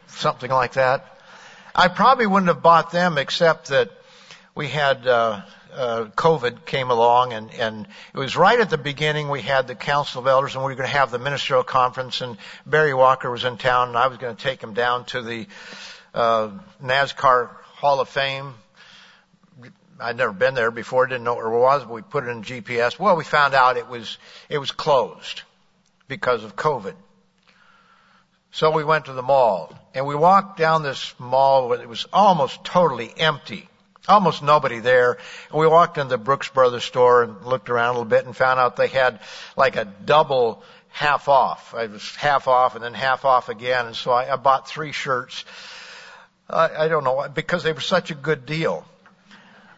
something 0.09 0.51
like 0.51 0.73
that. 0.73 1.19
I 1.75 1.89
probably 1.89 2.27
wouldn't 2.27 2.49
have 2.49 2.63
bought 2.63 2.91
them 2.91 3.19
except 3.19 3.69
that 3.69 3.91
we 4.55 4.67
had 4.67 5.07
uh, 5.07 5.43
COVID 5.71 6.65
came 6.65 6.91
along, 6.91 7.33
and 7.33 7.53
and 7.53 7.87
it 8.15 8.19
was 8.19 8.37
right 8.37 8.59
at 8.59 8.71
the 8.71 8.79
beginning. 8.79 9.29
We 9.29 9.43
had 9.43 9.67
the 9.67 9.75
Council 9.75 10.21
of 10.21 10.27
Elders, 10.27 10.55
and 10.55 10.65
we 10.65 10.73
were 10.73 10.77
going 10.77 10.89
to 10.89 10.97
have 10.97 11.11
the 11.11 11.19
ministerial 11.19 11.65
conference, 11.65 12.21
and 12.21 12.37
Barry 12.67 12.95
Walker 12.95 13.31
was 13.31 13.45
in 13.45 13.57
town, 13.57 13.89
and 13.89 13.97
I 13.97 14.07
was 14.07 14.19
going 14.19 14.35
to 14.35 14.43
take 14.43 14.63
him 14.63 14.75
down 14.75 15.05
to 15.07 15.23
the 15.23 15.47
uh, 16.15 16.51
NASCAR 16.83 17.51
Hall 17.63 18.01
of 18.01 18.09
Fame. 18.09 18.55
I'd 20.01 20.17
never 20.17 20.33
been 20.33 20.55
there 20.55 20.71
before, 20.71 21.07
didn't 21.07 21.25
know 21.25 21.35
where 21.35 21.47
it 21.47 21.59
was. 21.59 21.85
But 21.85 21.93
we 21.93 22.03
put 22.03 22.25
it 22.25 22.31
in 22.31 22.43
GPS. 22.43 22.99
Well, 22.99 23.17
we 23.17 23.25
found 23.25 23.55
out 23.55 23.77
it 23.77 23.89
was 23.89 24.19
it 24.49 24.59
was 24.59 24.71
closed 24.71 25.43
because 26.07 26.45
of 26.45 26.57
COVID. 26.57 26.95
So 28.51 28.71
we 28.71 28.83
went 28.83 29.05
to 29.07 29.13
the 29.13 29.23
mall 29.23 29.77
and 29.95 30.07
we 30.07 30.15
walked 30.15 30.59
down 30.59 30.83
this 30.83 31.15
mall 31.19 31.73
it 31.73 31.89
was 31.89 32.07
almost 32.13 32.65
totally 32.65 33.13
empty. 33.17 33.68
Almost 34.09 34.43
nobody 34.43 34.79
there. 34.79 35.19
And 35.51 35.59
we 35.61 35.67
walked 35.67 35.99
in 35.99 36.09
the 36.09 36.19
Brooks 36.19 36.49
Brothers 36.49 36.85
store 36.85 37.23
and 37.23 37.45
looked 37.45 37.71
around 37.71 37.91
a 37.91 37.93
little 37.93 38.05
bit 38.07 38.25
and 38.25 38.37
found 38.37 38.59
out 38.59 38.77
they 38.77 38.89
had 38.89 39.21
like 39.57 39.77
a 39.77 39.85
double 39.85 40.63
half 40.89 41.29
off. 41.29 41.75
It 41.77 41.91
was 41.91 42.17
half 42.17 42.49
off 42.49 42.75
and 42.75 42.83
then 42.83 42.95
half 42.95 43.25
off 43.25 43.49
again. 43.49 43.87
And 43.87 43.97
so 43.97 44.11
I, 44.11 44.33
I 44.33 44.37
bought 44.37 44.69
three 44.69 44.93
shirts. 44.93 45.45
I, 46.49 46.85
I 46.85 46.89
don't 46.89 47.05
know 47.05 47.29
because 47.33 47.63
they 47.63 47.73
were 47.73 47.81
such 47.81 48.11
a 48.11 48.15
good 48.15 48.47
deal. 48.47 48.87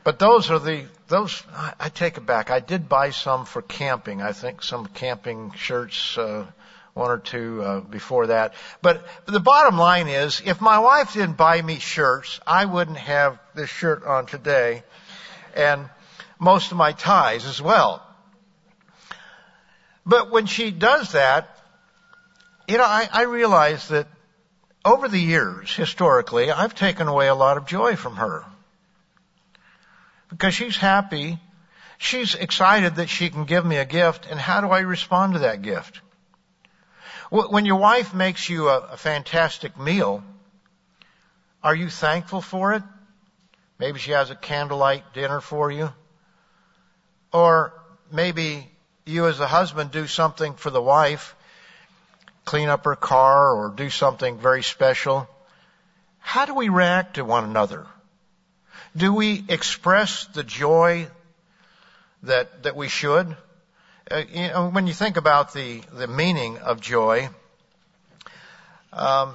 But 0.05 0.19
those 0.19 0.51
are 0.51 0.59
the 0.59 0.87
those. 1.09 1.43
I 1.79 1.89
take 1.91 2.17
it 2.17 2.25
back. 2.25 2.51
I 2.51 2.61
did 2.61 2.89
buy 2.89 3.11
some 3.11 3.45
for 3.45 3.61
camping. 3.61 4.23
I 4.23 4.33
think 4.33 4.63
some 4.63 4.87
camping 4.87 5.53
shirts. 5.57 6.17
Uh, 6.17 6.47
one 7.01 7.11
or 7.11 7.19
two 7.19 7.63
uh, 7.63 7.81
before 7.81 8.27
that. 8.27 8.53
But 8.83 9.05
the 9.25 9.41
bottom 9.41 9.79
line 9.79 10.07
is, 10.07 10.43
if 10.45 10.61
my 10.61 10.79
wife 10.79 11.15
didn't 11.15 11.39
buy 11.39 11.61
me 11.63 11.79
shirts, 11.79 12.39
I 12.47 12.67
wouldn't 12.67 12.99
have 12.99 13.41
this 13.55 13.71
shirt 13.71 14.05
on 14.05 14.27
today, 14.27 14.85
and 15.57 15.89
most 16.39 16.71
of 16.71 16.77
my 16.77 16.93
ties 16.93 17.47
as 17.47 17.61
well. 17.61 18.07
But 20.05 20.31
when 20.31 20.45
she 20.47 20.71
does 20.71 21.13
that, 21.13 21.57
you 22.69 22.77
know, 22.77 22.85
I, 22.85 23.09
I 23.11 23.23
realize 23.23 23.89
that 23.89 24.07
over 24.85 25.09
the 25.09 25.19
years, 25.19 25.75
historically, 25.75 26.51
I've 26.51 26.75
taken 26.75 27.09
away 27.09 27.29
a 27.29 27.35
lot 27.35 27.57
of 27.57 27.67
joy 27.67 27.97
from 27.97 28.17
her. 28.17 28.45
Because 30.29 30.55
she's 30.55 30.77
happy, 30.77 31.39
she's 31.99 32.35
excited 32.35 32.97
that 32.97 33.09
she 33.09 33.31
can 33.31 33.45
give 33.45 33.65
me 33.65 33.79
a 33.79 33.85
gift, 33.87 34.27
and 34.31 34.39
how 34.39 34.61
do 34.61 34.69
I 34.69 34.81
respond 34.81 35.33
to 35.33 35.41
that 35.41 35.63
gift? 35.63 36.01
When 37.31 37.65
your 37.65 37.77
wife 37.77 38.13
makes 38.13 38.49
you 38.49 38.69
a, 38.69 38.79
a 38.81 38.97
fantastic 38.97 39.79
meal, 39.79 40.25
are 41.63 41.75
you 41.75 41.89
thankful 41.89 42.41
for 42.41 42.75
it? 42.75 42.83
Maybe 43.79 44.01
she 44.01 44.11
has 44.11 44.31
a 44.31 44.35
candlelight 44.35 45.15
dinner 45.15 45.41
for 45.41 45.71
you. 45.71 45.93
Or 47.33 47.73
maybe 48.11 48.69
you 49.07 49.29
as 49.29 49.39
a 49.39 49.47
husband 49.47 49.93
do 49.93 50.09
something 50.09 50.55
for 50.55 50.71
the 50.71 50.83
wife, 50.83 51.37
clean 52.45 52.69
up 52.69 52.85
her 52.85 52.97
car 52.97 53.55
or 53.55 53.69
do 53.69 53.91
something 53.91 54.39
very 54.39 54.65
special. 54.65 55.29
How 56.19 56.47
do 56.47 56.55
we 56.55 56.69
react 56.69 57.15
to 57.15 57.25
one 57.25 57.45
another? 57.45 57.87
Do 58.97 59.15
we 59.15 59.45
express 59.49 60.25
the 60.27 60.43
joy 60.43 61.07
that, 62.25 62.65
that 62.65 62.75
we 62.75 62.89
should? 62.89 63.37
Uh, 64.11 64.25
you 64.33 64.49
know, 64.49 64.71
when 64.71 64.89
you 64.89 64.93
think 64.93 65.17
about 65.17 65.55
the, 65.55 65.83
the 65.93 66.09
meaning 66.09 66.59
of 66.59 66.81
joy, 66.81 67.29
um, 68.93 69.35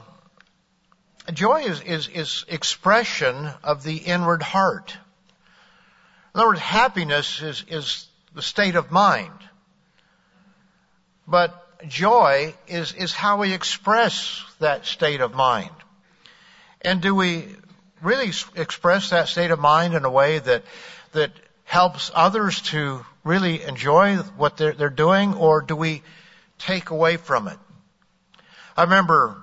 joy 1.33 1.61
is, 1.61 1.81
is, 1.81 2.09
is 2.09 2.45
expression 2.49 3.49
of 3.63 3.83
the 3.83 3.95
inward 3.95 4.43
heart. 4.43 4.97
In 6.33 6.39
other 6.41 6.49
words, 6.49 6.59
happiness 6.59 7.41
is, 7.41 7.63
is 7.69 8.07
the 8.33 8.41
state 8.41 8.75
of 8.75 8.91
mind. 8.91 9.31
But 11.25 11.87
joy 11.87 12.53
is, 12.67 12.93
is 12.93 13.13
how 13.13 13.39
we 13.39 13.53
express 13.53 14.43
that 14.59 14.85
state 14.85 15.21
of 15.21 15.33
mind. 15.33 15.71
And 16.81 17.01
do 17.01 17.15
we 17.15 17.45
really 18.01 18.31
express 18.55 19.11
that 19.11 19.29
state 19.29 19.51
of 19.51 19.59
mind 19.59 19.93
in 19.93 20.03
a 20.03 20.11
way 20.11 20.39
that, 20.39 20.63
that 21.13 21.31
helps 21.63 22.11
others 22.13 22.61
to 22.61 23.05
really 23.25 23.63
enjoy 23.63 24.15
what 24.37 24.55
they're, 24.55 24.71
they're 24.71 24.89
doing 24.89 25.33
or 25.33 25.61
do 25.61 25.75
we 25.75 26.01
take 26.57 26.91
away 26.91 27.17
from 27.17 27.49
it? 27.49 27.57
I 28.77 28.83
remember 28.83 29.41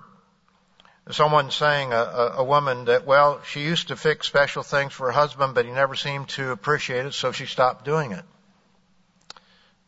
someone 1.11 1.51
saying, 1.51 1.93
a, 1.93 2.35
a, 2.37 2.45
woman 2.45 2.85
that, 2.87 3.05
well, 3.05 3.43
she 3.43 3.61
used 3.61 3.89
to 3.89 3.97
fix 3.97 4.27
special 4.27 4.63
things 4.63 4.93
for 4.93 5.07
her 5.07 5.13
husband, 5.13 5.55
but 5.55 5.67
he 5.67 5.73
never 5.73 5.97
seemed 5.97 6.29
to 6.29 6.53
appreciate 6.53 7.07
it, 7.07 7.13
so 7.13 7.33
she 7.33 7.45
stopped 7.45 7.85
doing 7.85 8.13
it. 8.13 8.25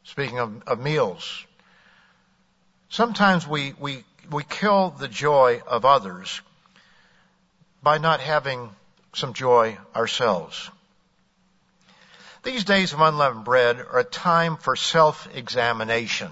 Speaking 0.02 0.40
of, 0.40 0.62
of 0.66 0.80
meals, 0.80 1.46
sometimes 2.88 3.46
we, 3.46 3.74
we, 3.78 4.04
we 4.30 4.42
kill 4.42 4.90
the 4.90 5.08
joy 5.08 5.62
of 5.66 5.84
others 5.84 6.40
by 7.82 7.98
not 7.98 8.20
having 8.20 8.70
some 9.14 9.34
joy 9.34 9.78
ourselves. 9.94 10.70
These 12.44 12.64
days 12.64 12.92
of 12.92 13.00
unleavened 13.00 13.44
bread 13.44 13.80
are 13.80 14.00
a 14.00 14.04
time 14.04 14.58
for 14.58 14.76
self-examination 14.76 16.30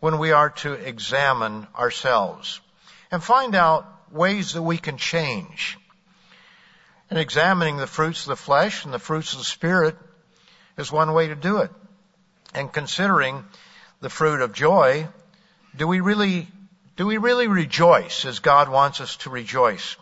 when 0.00 0.18
we 0.18 0.32
are 0.32 0.50
to 0.50 0.72
examine 0.72 1.68
ourselves 1.78 2.60
and 3.12 3.22
find 3.22 3.54
out 3.54 3.86
ways 4.10 4.54
that 4.54 4.62
we 4.62 4.78
can 4.78 4.98
change. 4.98 5.78
And 7.08 7.20
examining 7.20 7.76
the 7.76 7.86
fruits 7.86 8.22
of 8.22 8.30
the 8.30 8.36
flesh 8.36 8.84
and 8.84 8.92
the 8.92 8.98
fruits 8.98 9.32
of 9.32 9.38
the 9.38 9.44
spirit 9.44 9.96
is 10.76 10.90
one 10.90 11.12
way 11.12 11.28
to 11.28 11.36
do 11.36 11.58
it. 11.58 11.70
And 12.52 12.72
considering 12.72 13.44
the 14.00 14.10
fruit 14.10 14.40
of 14.40 14.52
joy, 14.52 15.06
do 15.76 15.86
we 15.86 16.00
really, 16.00 16.48
do 16.96 17.06
we 17.06 17.18
really 17.18 17.46
rejoice 17.46 18.24
as 18.24 18.40
God 18.40 18.68
wants 18.68 19.00
us 19.00 19.16
to 19.18 19.30
rejoice? 19.30 19.96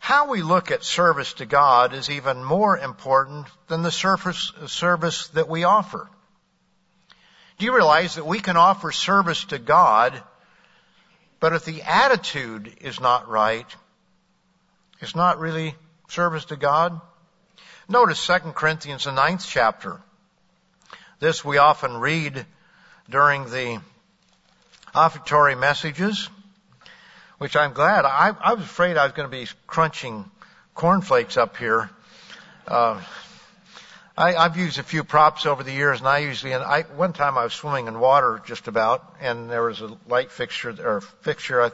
How 0.00 0.30
we 0.30 0.42
look 0.42 0.70
at 0.70 0.82
service 0.82 1.34
to 1.34 1.46
God 1.46 1.92
is 1.92 2.08
even 2.08 2.42
more 2.42 2.76
important 2.76 3.46
than 3.68 3.82
the 3.82 3.90
surface 3.90 4.50
service 4.66 5.28
that 5.28 5.46
we 5.46 5.64
offer. 5.64 6.08
Do 7.58 7.66
you 7.66 7.74
realize 7.76 8.14
that 8.14 8.26
we 8.26 8.40
can 8.40 8.56
offer 8.56 8.92
service 8.92 9.44
to 9.44 9.58
God, 9.58 10.20
but 11.38 11.52
if 11.52 11.66
the 11.66 11.82
attitude 11.82 12.78
is 12.80 12.98
not 12.98 13.28
right, 13.28 13.66
it's 15.00 15.14
not 15.14 15.38
really 15.38 15.74
service 16.08 16.46
to 16.46 16.56
God? 16.56 16.98
Notice 17.86 18.26
2 18.26 18.38
Corinthians, 18.54 19.04
the 19.04 19.12
ninth 19.12 19.46
chapter. 19.46 20.00
This 21.18 21.44
we 21.44 21.58
often 21.58 21.98
read 21.98 22.46
during 23.10 23.50
the 23.50 23.82
offertory 24.94 25.56
messages 25.56 26.30
which 27.40 27.56
I'm 27.56 27.72
glad. 27.72 28.04
I, 28.04 28.36
I 28.38 28.52
was 28.52 28.64
afraid 28.66 28.98
I 28.98 29.04
was 29.04 29.14
going 29.14 29.26
to 29.26 29.34
be 29.34 29.46
crunching 29.66 30.30
cornflakes 30.74 31.38
up 31.38 31.56
here. 31.56 31.88
Uh, 32.68 33.00
I, 34.14 34.34
I've 34.34 34.58
used 34.58 34.78
a 34.78 34.82
few 34.82 35.04
props 35.04 35.46
over 35.46 35.62
the 35.62 35.72
years, 35.72 36.00
and 36.00 36.06
I 36.06 36.18
usually, 36.18 36.52
and 36.52 36.62
I, 36.62 36.82
one 36.82 37.14
time 37.14 37.38
I 37.38 37.44
was 37.44 37.54
swimming 37.54 37.86
in 37.86 37.98
water 37.98 38.42
just 38.44 38.68
about, 38.68 39.16
and 39.22 39.48
there 39.48 39.62
was 39.62 39.80
a 39.80 39.96
light 40.06 40.30
fixture 40.30 40.76
or 40.86 41.00
fixture. 41.00 41.62
I, 41.62 41.70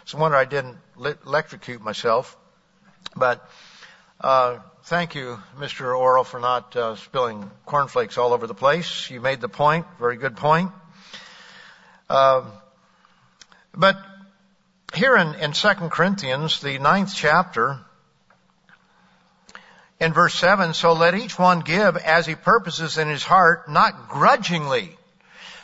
it's 0.00 0.14
a 0.14 0.16
wonder 0.16 0.38
I 0.38 0.46
didn't 0.46 0.78
electrocute 0.96 1.82
myself. 1.82 2.34
But 3.14 3.46
uh, 4.22 4.60
thank 4.84 5.14
you, 5.14 5.38
Mr. 5.58 5.94
Oral, 5.98 6.24
for 6.24 6.40
not 6.40 6.74
uh, 6.74 6.96
spilling 6.96 7.50
cornflakes 7.66 8.16
all 8.16 8.32
over 8.32 8.46
the 8.46 8.54
place. 8.54 9.10
You 9.10 9.20
made 9.20 9.42
the 9.42 9.50
point. 9.50 9.84
Very 9.98 10.16
good 10.16 10.38
point. 10.38 10.72
Uh, 12.08 12.44
but 13.74 13.98
here 14.94 15.16
in, 15.16 15.34
in 15.36 15.52
2 15.52 15.68
Corinthians, 15.90 16.60
the 16.60 16.78
ninth 16.78 17.12
chapter, 17.14 17.78
in 20.00 20.12
verse 20.12 20.34
7, 20.34 20.72
so 20.72 20.94
let 20.94 21.14
each 21.14 21.38
one 21.38 21.60
give 21.60 21.96
as 21.96 22.26
he 22.26 22.34
purposes 22.34 22.96
in 22.96 23.08
his 23.08 23.22
heart, 23.22 23.70
not 23.70 24.08
grudgingly. 24.08 24.96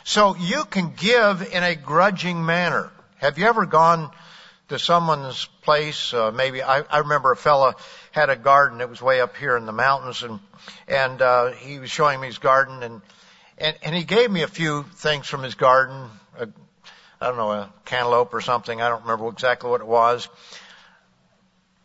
So 0.03 0.35
you 0.35 0.63
can 0.63 0.93
give 0.95 1.53
in 1.53 1.63
a 1.63 1.75
grudging 1.75 2.45
manner. 2.45 2.91
Have 3.17 3.39
you 3.39 3.45
ever 3.47 3.65
gone 3.65 4.11
to 4.69 4.77
someone's 4.77 5.45
place? 5.63 6.13
Uh, 6.13 6.31
maybe 6.31 6.61
I, 6.61 6.81
I 6.81 6.99
remember 6.99 7.31
a 7.31 7.35
fella 7.35 7.75
had 8.11 8.29
a 8.29 8.35
garden 8.35 8.77
that 8.77 8.89
was 8.89 9.01
way 9.01 9.19
up 9.19 9.35
here 9.35 9.57
in 9.57 9.65
the 9.65 9.73
mountains, 9.73 10.23
and 10.23 10.39
and 10.87 11.21
uh, 11.21 11.51
he 11.51 11.79
was 11.79 11.89
showing 11.89 12.21
me 12.21 12.27
his 12.27 12.37
garden, 12.37 12.83
and 12.83 13.01
and 13.57 13.75
and 13.81 13.95
he 13.95 14.03
gave 14.03 14.29
me 14.31 14.43
a 14.43 14.47
few 14.47 14.83
things 14.83 15.27
from 15.27 15.43
his 15.43 15.55
garden, 15.55 16.09
a 16.39 16.47
I 17.19 17.27
don't 17.27 17.37
know, 17.37 17.51
a 17.51 17.73
cantaloupe 17.85 18.33
or 18.33 18.41
something. 18.41 18.81
I 18.81 18.89
don't 18.89 19.01
remember 19.01 19.27
exactly 19.29 19.69
what 19.69 19.81
it 19.81 19.87
was. 19.87 20.29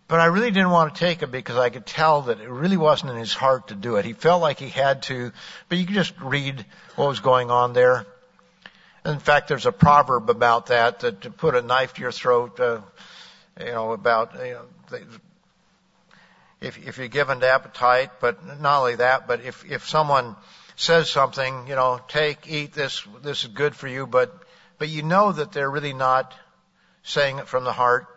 But 0.09 0.21
I 0.21 0.27
really 0.27 0.51
didn't 0.51 0.71
want 0.71 0.95
to 0.95 1.01
take 1.01 1.23
it 1.23 1.31
because 1.31 1.57
I 1.57 1.71
could 1.71 1.87
tell 1.87 2.23
that 2.23 2.39
it 2.39 2.49
really 2.51 2.77
wasn't 2.77 3.13
in 3.13 3.17
his 3.17 3.33
heart 3.33 3.69
to 3.69 3.75
do 3.75 3.97
it. 3.97 4.05
He 4.05 4.13
felt 4.13 4.43
like 4.43 4.59
he 4.59 4.69
had 4.69 5.03
to, 5.05 5.33
but 5.71 5.79
you 5.79 5.87
could 5.87 5.95
just 5.95 6.13
read 6.21 6.67
what 6.97 7.09
was 7.09 7.21
going 7.21 7.51
on 7.51 7.73
there. 7.73 8.05
In 9.07 9.19
fact, 9.21 9.49
there's 9.49 9.65
a 9.65 9.73
proverb 9.73 10.29
about 10.29 10.67
that, 10.67 11.01
that 11.01 11.23
to 11.23 11.31
put 11.31 11.55
a 11.55 11.63
knife 11.63 11.95
to 11.95 12.03
your 12.03 12.13
throat, 12.13 12.61
uh, 12.61 12.81
you 13.59 13.73
know, 13.73 13.93
about, 13.93 14.35
you 14.35 14.53
know, 14.91 14.99
if, 16.61 16.87
if 16.87 16.99
you're 16.99 17.09
given 17.09 17.41
to 17.41 17.49
appetite, 17.49 18.11
but 18.21 18.61
not 18.61 18.81
only 18.81 18.97
that, 18.97 19.27
but 19.27 19.41
if, 19.43 19.65
if 19.71 19.89
someone 19.89 20.37
says 20.77 21.09
something, 21.09 21.67
you 21.67 21.75
know, 21.75 22.01
take, 22.07 22.47
eat 22.49 22.75
this, 22.75 23.07
this 23.23 23.45
is 23.45 23.49
good 23.49 23.75
for 23.75 23.89
you, 23.89 24.07
but 24.07 24.42
but 24.83 24.89
you 24.89 25.05
know 25.05 25.31
that 25.31 25.53
they're 25.53 25.71
really 25.71 25.93
not 25.93 26.35
saying 27.05 27.39
it 27.39 27.47
from 27.47 27.63
the 27.63 27.73
heart. 27.73 28.09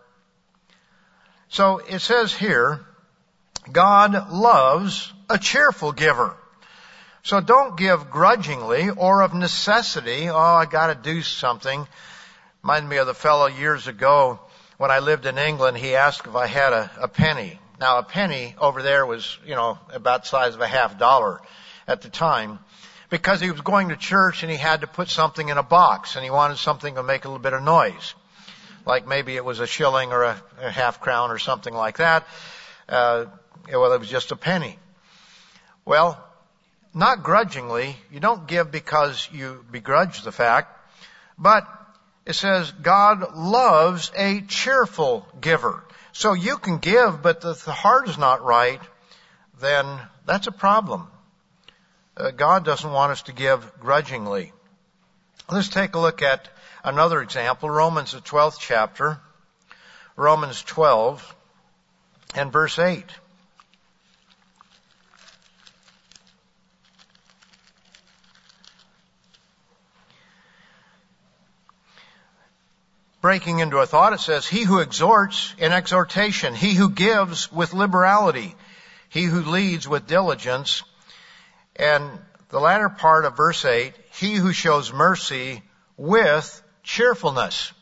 So 1.47 1.77
it 1.77 1.99
says 1.99 2.33
here, 2.33 2.83
God 3.71 4.31
loves 4.31 5.13
a 5.29 5.37
cheerful 5.37 5.91
giver. 5.91 6.35
So 7.21 7.39
don't 7.39 7.77
give 7.77 8.09
grudgingly 8.09 8.89
or 8.89 9.21
of 9.21 9.35
necessity. 9.35 10.27
Oh, 10.27 10.35
I 10.35 10.65
gotta 10.65 10.95
do 10.95 11.21
something. 11.21 11.87
Reminded 12.63 12.89
me 12.89 12.97
of 12.97 13.05
the 13.05 13.13
fellow 13.13 13.45
years 13.45 13.85
ago 13.85 14.39
when 14.77 14.89
I 14.89 14.97
lived 14.97 15.27
in 15.27 15.37
England. 15.37 15.77
He 15.77 15.93
asked 15.93 16.25
if 16.25 16.35
I 16.35 16.47
had 16.47 16.73
a, 16.73 16.89
a 16.99 17.07
penny. 17.07 17.59
Now 17.79 17.99
a 17.99 18.03
penny 18.03 18.55
over 18.57 18.81
there 18.81 19.05
was, 19.05 19.37
you 19.45 19.53
know, 19.53 19.77
about 19.93 20.23
the 20.23 20.29
size 20.29 20.55
of 20.55 20.61
a 20.61 20.67
half 20.67 20.97
dollar 20.97 21.41
at 21.87 22.01
the 22.01 22.09
time 22.09 22.57
because 23.15 23.39
he 23.39 23.49
was 23.49 23.61
going 23.61 23.87
to 23.87 23.95
church 23.95 24.43
and 24.43 24.51
he 24.51 24.57
had 24.57 24.81
to 24.81 24.87
put 24.87 25.07
something 25.07 25.47
in 25.47 25.57
a 25.57 25.63
box 25.63 26.17
and 26.17 26.25
he 26.25 26.29
wanted 26.29 26.57
something 26.57 26.95
to 26.95 27.01
make 27.01 27.23
a 27.23 27.29
little 27.29 27.41
bit 27.41 27.53
of 27.53 27.63
noise. 27.63 28.13
Like 28.85 29.07
maybe 29.07 29.37
it 29.37 29.45
was 29.45 29.61
a 29.61 29.67
shilling 29.67 30.11
or 30.11 30.23
a, 30.23 30.41
a 30.61 30.69
half 30.69 30.99
crown 30.99 31.31
or 31.31 31.39
something 31.39 31.73
like 31.73 31.99
that. 31.99 32.27
Uh, 32.89 33.27
well, 33.71 33.93
it 33.93 33.99
was 34.01 34.09
just 34.09 34.33
a 34.33 34.35
penny. 34.35 34.77
Well, 35.85 36.21
not 36.93 37.23
grudgingly, 37.23 37.95
you 38.11 38.19
don't 38.19 38.47
give 38.47 38.69
because 38.69 39.29
you 39.31 39.63
begrudge 39.71 40.23
the 40.23 40.33
fact, 40.33 40.77
but 41.37 41.65
it 42.25 42.33
says 42.33 42.69
God 42.69 43.33
loves 43.33 44.11
a 44.17 44.41
cheerful 44.41 45.25
giver. 45.39 45.85
So 46.11 46.33
you 46.33 46.57
can 46.57 46.79
give, 46.79 47.21
but 47.21 47.45
if 47.45 47.63
the 47.63 47.71
heart 47.71 48.09
is 48.09 48.17
not 48.17 48.43
right, 48.43 48.81
then 49.61 49.85
that's 50.25 50.47
a 50.47 50.51
problem 50.51 51.07
uh, 52.17 52.31
God 52.31 52.65
doesn't 52.65 52.91
want 52.91 53.11
us 53.11 53.23
to 53.23 53.33
give 53.33 53.79
grudgingly. 53.79 54.53
Let's 55.49 55.69
take 55.69 55.95
a 55.95 55.99
look 55.99 56.21
at 56.21 56.47
another 56.83 57.21
example, 57.21 57.69
Romans 57.69 58.13
the 58.13 58.19
12th 58.19 58.57
chapter, 58.59 59.19
Romans 60.15 60.61
12 60.63 61.35
and 62.35 62.51
verse 62.51 62.79
8. 62.79 63.03
breaking 73.25 73.57
into 73.57 73.79
a 73.79 73.87
thought, 73.87 74.13
it 74.13 74.19
says, 74.19 74.45
He 74.45 74.61
who 74.61 74.77
exhorts 74.77 75.55
in 75.57 75.71
exhortation, 75.71 76.53
he 76.53 76.75
who 76.75 76.91
gives 76.91 77.51
with 77.51 77.73
liberality, 77.73 78.53
he 79.09 79.23
who 79.23 79.41
leads 79.41 79.87
with 79.87 80.05
diligence, 80.05 80.83
and 81.75 82.09
the 82.49 82.59
latter 82.59 82.89
part 82.89 83.25
of 83.25 83.35
verse 83.35 83.65
8, 83.65 83.93
he 84.13 84.35
who 84.35 84.53
shows 84.53 84.93
mercy 84.93 85.61
with 85.97 86.61
cheerfulness. 86.83 87.73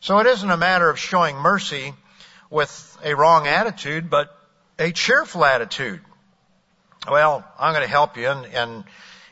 So 0.00 0.18
it 0.18 0.26
isn't 0.26 0.50
a 0.50 0.56
matter 0.56 0.88
of 0.88 0.98
showing 0.98 1.36
mercy 1.36 1.92
with 2.48 2.98
a 3.04 3.14
wrong 3.14 3.46
attitude, 3.46 4.08
but 4.08 4.34
a 4.78 4.92
cheerful 4.92 5.44
attitude. 5.44 6.00
Well, 7.08 7.44
I'm 7.58 7.72
going 7.72 7.84
to 7.84 7.90
help 7.90 8.16
you, 8.16 8.28
and 8.28 8.46
and 8.46 8.84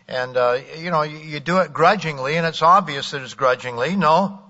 and 0.06 0.36
uh, 0.36 0.58
you 0.78 0.90
know 0.90 1.02
you, 1.02 1.18
you 1.18 1.40
do 1.40 1.58
it 1.58 1.72
grudgingly, 1.72 2.36
and 2.36 2.46
it's 2.46 2.62
obvious 2.62 3.10
that 3.10 3.22
it's 3.22 3.34
grudgingly. 3.34 3.96
No, 3.96 4.40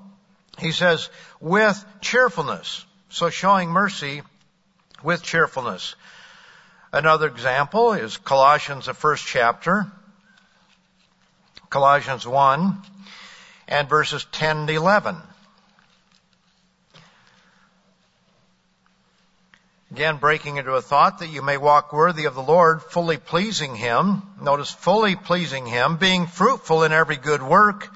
he 0.59 0.72
says 0.72 1.09
with 1.40 1.84
cheerfulness. 2.01 2.84
So 3.11 3.30
showing 3.30 3.70
mercy 3.70 4.22
with 5.03 5.22
cheerfulness. 5.22 5.94
Another 6.93 7.26
example 7.26 7.93
is 7.93 8.16
Colossians, 8.16 8.86
the 8.86 8.95
first 8.95 9.26
chapter, 9.26 9.86
Colossians 11.68 12.26
1 12.26 12.78
and 13.68 13.89
verses 13.91 14.26
10 14.32 14.68
to 14.68 14.72
11. 14.72 15.16
Again, 19.91 20.16
breaking 20.16 20.57
into 20.57 20.72
a 20.72 20.80
thought 20.80 21.18
that 21.18 21.28
you 21.28 21.43
may 21.43 21.59
walk 21.59 21.93
worthy 21.93 22.24
of 22.24 22.34
the 22.34 22.43
Lord, 22.43 22.82
fully 22.82 23.18
pleasing 23.18 23.74
Him. 23.74 24.22
Notice 24.41 24.70
fully 24.70 25.14
pleasing 25.14 25.66
Him, 25.66 25.99
being 25.99 26.26
fruitful 26.26 26.84
in 26.84 26.93
every 26.93 27.16
good 27.16 27.43
work 27.43 27.91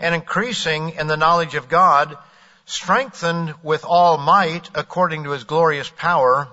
and 0.00 0.12
increasing 0.12 0.90
in 0.90 1.06
the 1.06 1.16
knowledge 1.16 1.54
of 1.54 1.68
God, 1.68 2.18
strengthened 2.66 3.54
with 3.62 3.84
all 3.84 4.18
might 4.18 4.70
according 4.74 5.22
to 5.24 5.30
His 5.30 5.44
glorious 5.44 5.88
power 5.88 6.48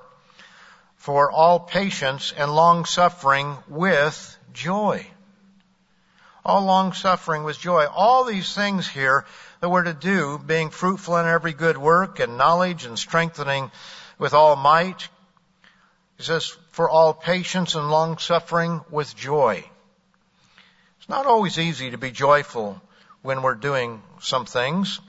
for 1.05 1.31
all 1.31 1.59
patience 1.59 2.33
and 2.35 2.55
long 2.55 2.83
suffering 2.83 3.55
with 3.67 4.39
joy. 4.53 5.05
All 6.43 6.63
long 6.63 6.93
suffering 6.93 7.43
with 7.43 7.59
joy. 7.59 7.85
All 7.85 8.23
these 8.23 8.55
things 8.55 8.87
here 8.87 9.23
that 9.59 9.69
we're 9.69 9.83
to 9.83 9.93
do, 9.93 10.39
being 10.39 10.71
fruitful 10.71 11.17
in 11.17 11.27
every 11.27 11.53
good 11.53 11.77
work 11.77 12.19
and 12.19 12.39
knowledge 12.39 12.85
and 12.85 12.97
strengthening 12.97 13.69
with 14.17 14.33
all 14.33 14.55
might. 14.55 15.07
He 16.17 16.23
says, 16.23 16.57
for 16.71 16.89
all 16.89 17.13
patience 17.13 17.75
and 17.75 17.91
long 17.91 18.17
suffering 18.17 18.81
with 18.89 19.15
joy. 19.15 19.63
It's 20.97 21.09
not 21.09 21.27
always 21.27 21.59
easy 21.59 21.91
to 21.91 21.99
be 21.99 22.09
joyful 22.09 22.81
when 23.21 23.43
we're 23.43 23.53
doing 23.53 24.01
some 24.21 24.47
things. 24.47 24.99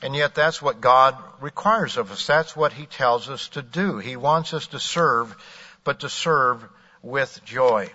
And 0.00 0.14
yet 0.14 0.34
that's 0.34 0.62
what 0.62 0.80
God 0.80 1.16
requires 1.40 1.96
of 1.96 2.12
us. 2.12 2.26
That's 2.26 2.54
what 2.54 2.72
He 2.72 2.86
tells 2.86 3.28
us 3.28 3.48
to 3.50 3.62
do. 3.62 3.98
He 3.98 4.16
wants 4.16 4.54
us 4.54 4.68
to 4.68 4.78
serve, 4.78 5.36
but 5.84 6.00
to 6.00 6.08
serve 6.08 6.64
with 7.02 7.40
joy. 7.44 7.90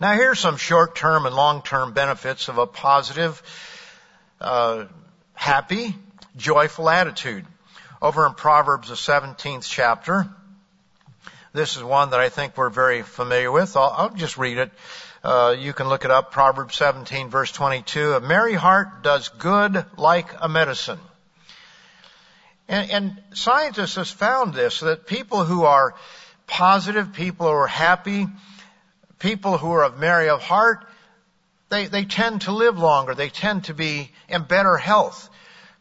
Now 0.00 0.14
here's 0.14 0.38
some 0.38 0.56
short-term 0.56 1.26
and 1.26 1.34
long-term 1.34 1.92
benefits 1.92 2.48
of 2.48 2.58
a 2.58 2.66
positive, 2.66 3.42
uh, 4.40 4.86
happy, 5.34 5.94
joyful 6.36 6.88
attitude. 6.88 7.46
over 8.00 8.26
in 8.26 8.34
Proverbs, 8.34 8.88
the 8.88 8.96
17th 8.96 9.64
chapter. 9.68 10.28
This 11.52 11.76
is 11.76 11.84
one 11.84 12.10
that 12.10 12.18
I 12.18 12.30
think 12.30 12.56
we're 12.56 12.68
very 12.68 13.02
familiar 13.02 13.52
with. 13.52 13.76
I'll, 13.76 13.94
I'll 13.96 14.10
just 14.10 14.38
read 14.38 14.58
it. 14.58 14.72
Uh, 15.24 15.54
you 15.56 15.72
can 15.72 15.88
look 15.88 16.04
it 16.04 16.10
up. 16.10 16.32
Proverbs 16.32 16.74
17 16.76 17.30
verse 17.30 17.52
22. 17.52 18.14
A 18.14 18.20
merry 18.20 18.54
heart 18.54 19.02
does 19.02 19.28
good 19.28 19.84
like 19.96 20.28
a 20.40 20.48
medicine. 20.48 20.98
And, 22.68 22.90
and 22.90 23.22
scientists 23.34 23.94
have 23.96 24.08
found 24.08 24.54
this, 24.54 24.80
that 24.80 25.06
people 25.06 25.44
who 25.44 25.64
are 25.64 25.94
positive, 26.46 27.12
people 27.12 27.46
who 27.46 27.52
are 27.52 27.66
happy, 27.68 28.26
people 29.20 29.58
who 29.58 29.72
are 29.72 29.84
of 29.84 29.98
merry 29.98 30.28
of 30.28 30.42
heart, 30.42 30.84
they, 31.68 31.86
they 31.86 32.04
tend 32.04 32.42
to 32.42 32.52
live 32.52 32.78
longer. 32.78 33.14
They 33.14 33.28
tend 33.28 33.64
to 33.64 33.74
be 33.74 34.10
in 34.28 34.42
better 34.42 34.76
health. 34.76 35.30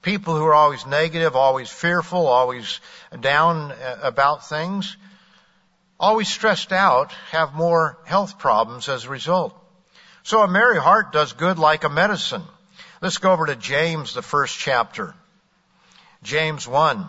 People 0.04 0.36
who 0.36 0.46
are 0.46 0.54
always 0.54 0.86
negative, 0.86 1.36
always 1.36 1.70
fearful, 1.70 2.28
always 2.28 2.80
down 3.20 3.72
uh, 3.72 4.00
about 4.04 4.48
things, 4.48 4.96
always 6.02 6.28
stressed 6.28 6.74
out, 6.74 7.14
have 7.30 7.54
more 7.54 7.98
health 8.06 8.40
problems 8.40 8.90
as 8.90 9.06
a 9.06 9.10
result. 9.10 9.56
So 10.24 10.42
a 10.42 10.48
merry 10.48 10.80
heart 10.80 11.14
does 11.14 11.34
good 11.34 11.60
like 11.60 11.84
a 11.84 11.90
medicine. 11.90 12.44
Let's 13.02 13.20
go 13.20 13.32
over 13.32 13.46
to 13.46 13.56
James, 13.56 14.16
the 14.16 14.24
first 14.24 14.58
chapter. 14.58 15.14
James 16.24 16.68
1. 16.68 17.08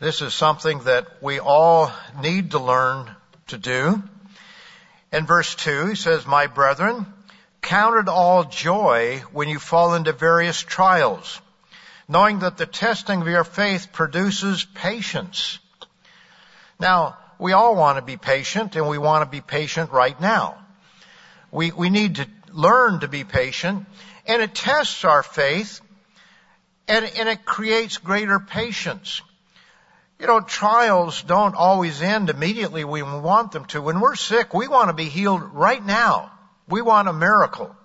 This 0.00 0.22
is 0.22 0.34
something 0.34 0.80
that 0.80 1.06
we 1.22 1.38
all 1.38 1.92
need 2.20 2.50
to 2.52 2.58
learn 2.58 3.10
to 3.48 3.58
do. 3.58 4.02
In 5.12 5.26
verse 5.26 5.54
2, 5.54 5.88
he 5.88 5.94
says, 5.94 6.26
My 6.26 6.46
brethren, 6.46 7.06
count 7.60 7.96
it 7.96 8.08
all 8.08 8.44
joy 8.44 9.22
when 9.30 9.48
you 9.48 9.58
fall 9.58 9.94
into 9.94 10.12
various 10.12 10.60
trials, 10.60 11.40
knowing 12.08 12.40
that 12.40 12.56
the 12.56 12.66
testing 12.66 13.20
of 13.20 13.28
your 13.28 13.44
faith 13.44 13.92
produces 13.92 14.64
patience. 14.64 15.58
Now, 16.82 17.16
we 17.38 17.52
all 17.52 17.76
want 17.76 17.98
to 17.98 18.02
be 18.02 18.16
patient 18.16 18.74
and 18.74 18.88
we 18.88 18.98
want 18.98 19.22
to 19.22 19.30
be 19.30 19.40
patient 19.40 19.92
right 19.92 20.20
now. 20.20 20.58
We, 21.52 21.70
we 21.70 21.90
need 21.90 22.16
to 22.16 22.26
learn 22.50 23.00
to 23.00 23.08
be 23.08 23.22
patient 23.22 23.86
and 24.26 24.42
it 24.42 24.52
tests 24.52 25.04
our 25.04 25.22
faith 25.22 25.80
and, 26.88 27.04
and 27.04 27.28
it 27.28 27.44
creates 27.44 27.98
greater 27.98 28.40
patience. 28.40 29.22
You 30.18 30.26
know, 30.26 30.40
trials 30.40 31.22
don't 31.22 31.54
always 31.54 32.02
end 32.02 32.30
immediately 32.30 32.84
we 32.84 33.02
want 33.02 33.52
them 33.52 33.64
to. 33.66 33.80
When 33.80 34.00
we're 34.00 34.16
sick, 34.16 34.52
we 34.52 34.66
want 34.66 34.88
to 34.88 34.92
be 34.92 35.08
healed 35.08 35.42
right 35.54 35.84
now. 35.84 36.32
We 36.68 36.82
want 36.82 37.06
a 37.06 37.12
miracle. 37.12 37.76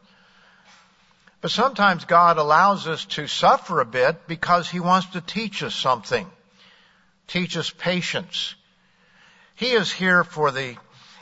But 1.42 1.52
sometimes 1.52 2.06
God 2.06 2.40
allows 2.40 2.88
us 2.88 3.06
to 3.06 3.28
suffer 3.28 3.80
a 3.80 3.86
bit 3.86 4.28
because 4.28 4.68
He 4.68 4.80
wants 4.80 5.10
to 5.12 5.22
teach 5.22 5.62
us 5.62 5.76
something. 5.76 6.26
Teach 7.28 7.58
us 7.58 7.70
patience. 7.70 8.56
He 9.58 9.72
is 9.72 9.92
here 9.92 10.24
for 10.24 10.52
the, 10.52 10.78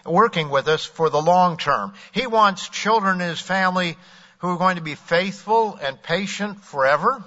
working 0.05 0.49
with 0.49 0.67
us 0.67 0.83
for 0.83 1.09
the 1.09 1.21
long 1.21 1.55
term. 1.55 1.93
He 2.11 2.27
wants 2.27 2.67
children 2.67 3.21
in 3.21 3.29
His 3.29 3.39
family 3.39 3.97
who 4.39 4.49
are 4.49 4.57
going 4.57 4.75
to 4.75 4.81
be 4.81 4.95
faithful 4.95 5.79
and 5.81 6.01
patient 6.03 6.61
forever. 6.61 7.23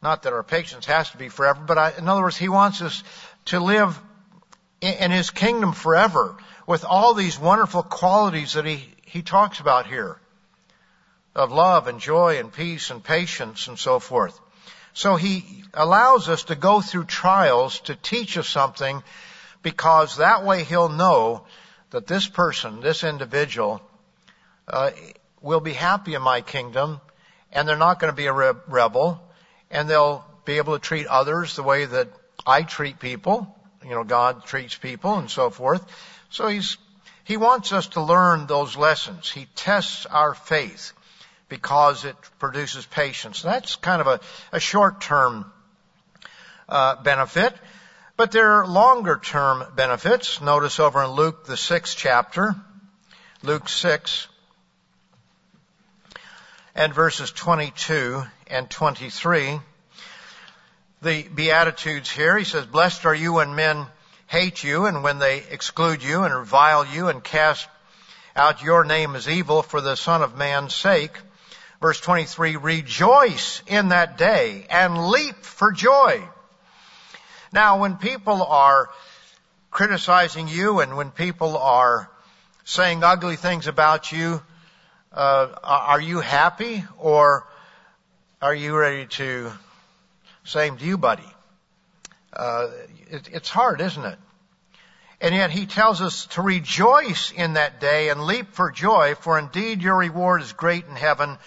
Not 0.00 0.22
that 0.22 0.32
our 0.32 0.44
patience 0.44 0.86
has 0.86 1.10
to 1.10 1.16
be 1.16 1.28
forever, 1.28 1.64
but 1.66 1.78
I, 1.78 1.92
in 1.98 2.08
other 2.08 2.22
words, 2.22 2.36
He 2.36 2.48
wants 2.48 2.80
us 2.80 3.02
to 3.46 3.58
live 3.58 4.00
in, 4.80 5.10
His 5.10 5.30
kingdom 5.30 5.72
forever 5.72 6.36
with 6.68 6.84
all 6.84 7.14
these 7.14 7.36
wonderful 7.36 7.82
qualities 7.82 8.52
that 8.52 8.66
He, 8.66 8.88
He 9.02 9.22
talks 9.22 9.58
about 9.58 9.88
here 9.88 10.16
of 11.34 11.50
love 11.50 11.88
and 11.88 11.98
joy 11.98 12.38
and 12.38 12.52
peace 12.52 12.90
and 12.90 13.02
patience 13.02 13.66
and 13.66 13.76
so 13.76 13.98
forth. 13.98 14.38
So 14.94 15.16
He 15.16 15.64
allows 15.74 16.28
us 16.28 16.44
to 16.44 16.54
go 16.54 16.80
through 16.80 17.06
trials 17.06 17.80
to 17.80 17.96
teach 17.96 18.38
us 18.38 18.48
something 18.48 19.02
because 19.66 20.18
that 20.18 20.44
way 20.44 20.62
he'll 20.62 20.88
know 20.88 21.44
that 21.90 22.06
this 22.06 22.28
person, 22.28 22.80
this 22.80 23.02
individual, 23.02 23.82
uh, 24.68 24.92
will 25.40 25.58
be 25.58 25.72
happy 25.72 26.14
in 26.14 26.22
my 26.22 26.40
kingdom, 26.40 27.00
and 27.50 27.66
they're 27.66 27.76
not 27.76 27.98
going 27.98 28.12
to 28.12 28.16
be 28.16 28.26
a 28.26 28.32
rebel, 28.32 29.20
and 29.68 29.90
they'll 29.90 30.24
be 30.44 30.58
able 30.58 30.74
to 30.74 30.78
treat 30.78 31.08
others 31.08 31.56
the 31.56 31.64
way 31.64 31.84
that 31.84 32.06
I 32.46 32.62
treat 32.62 33.00
people. 33.00 33.52
You 33.82 33.90
know, 33.90 34.04
God 34.04 34.44
treats 34.44 34.76
people 34.76 35.18
and 35.18 35.28
so 35.28 35.50
forth. 35.50 35.84
So 36.30 36.46
he's 36.46 36.78
he 37.24 37.36
wants 37.36 37.72
us 37.72 37.88
to 37.88 38.02
learn 38.02 38.46
those 38.46 38.76
lessons. 38.76 39.28
He 39.28 39.48
tests 39.56 40.06
our 40.06 40.32
faith 40.32 40.92
because 41.48 42.04
it 42.04 42.14
produces 42.38 42.86
patience. 42.86 43.42
That's 43.42 43.74
kind 43.74 44.00
of 44.00 44.06
a, 44.06 44.20
a 44.52 44.60
short-term 44.60 45.50
uh, 46.68 47.02
benefit. 47.02 47.52
But 48.16 48.32
there 48.32 48.50
are 48.52 48.66
longer 48.66 49.20
term 49.22 49.62
benefits. 49.74 50.40
Notice 50.40 50.80
over 50.80 51.02
in 51.02 51.10
Luke, 51.10 51.44
the 51.44 51.56
sixth 51.56 51.98
chapter, 51.98 52.56
Luke 53.42 53.68
6, 53.68 54.26
and 56.74 56.94
verses 56.94 57.30
22 57.30 58.24
and 58.46 58.70
23. 58.70 59.60
The 61.02 61.22
Beatitudes 61.24 62.10
here, 62.10 62.38
he 62.38 62.44
says, 62.44 62.64
Blessed 62.64 63.04
are 63.04 63.14
you 63.14 63.34
when 63.34 63.54
men 63.54 63.86
hate 64.28 64.64
you 64.64 64.86
and 64.86 65.04
when 65.04 65.18
they 65.18 65.42
exclude 65.50 66.02
you 66.02 66.22
and 66.22 66.34
revile 66.34 66.86
you 66.86 67.08
and 67.08 67.22
cast 67.22 67.68
out 68.34 68.62
your 68.62 68.84
name 68.84 69.14
as 69.14 69.28
evil 69.28 69.62
for 69.62 69.82
the 69.82 69.94
Son 69.94 70.22
of 70.22 70.38
Man's 70.38 70.74
sake. 70.74 71.12
Verse 71.82 72.00
23, 72.00 72.56
Rejoice 72.56 73.62
in 73.66 73.90
that 73.90 74.16
day 74.16 74.66
and 74.70 75.08
leap 75.08 75.44
for 75.44 75.70
joy 75.70 76.26
now, 77.56 77.80
when 77.80 77.96
people 77.96 78.42
are 78.42 78.90
criticizing 79.70 80.46
you 80.46 80.80
and 80.80 80.94
when 80.94 81.10
people 81.10 81.56
are 81.56 82.10
saying 82.64 83.02
ugly 83.02 83.36
things 83.36 83.66
about 83.66 84.12
you, 84.12 84.42
uh, 85.10 85.48
are 85.64 86.00
you 86.00 86.20
happy 86.20 86.84
or 86.98 87.48
are 88.42 88.54
you 88.54 88.76
ready 88.76 89.06
to 89.06 89.50
same 90.44 90.76
to 90.76 90.84
you, 90.84 90.98
buddy? 90.98 91.24
Uh, 92.30 92.68
it, 93.10 93.30
it's 93.32 93.48
hard, 93.48 93.80
isn't 93.80 94.04
it? 94.04 94.18
And 95.22 95.34
yet 95.34 95.50
he 95.50 95.64
tells 95.64 96.02
us 96.02 96.26
to 96.32 96.42
rejoice 96.42 97.32
in 97.32 97.54
that 97.54 97.80
day 97.80 98.10
and 98.10 98.26
leap 98.26 98.52
for 98.52 98.70
joy, 98.70 99.14
for 99.14 99.38
indeed 99.38 99.80
your 99.80 99.96
reward 99.96 100.42
is 100.42 100.52
great 100.52 100.84
in 100.84 100.94
heaven, 100.94 101.38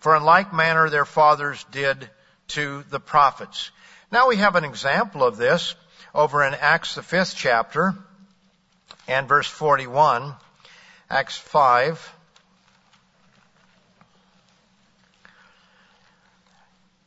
for 0.00 0.14
in 0.14 0.24
like 0.24 0.52
manner 0.52 0.90
their 0.90 1.06
fathers 1.06 1.64
did 1.70 2.10
to 2.48 2.84
the 2.90 3.00
prophets. 3.00 3.70
Now 4.10 4.28
we 4.28 4.36
have 4.36 4.54
an 4.54 4.64
example 4.64 5.24
of 5.24 5.36
this 5.36 5.74
over 6.14 6.44
in 6.44 6.54
Acts 6.54 6.94
the 6.94 7.02
fifth 7.02 7.34
chapter 7.36 7.94
and 9.08 9.26
verse 9.28 9.48
41. 9.48 10.34
Acts 11.10 11.36
5. 11.36 12.14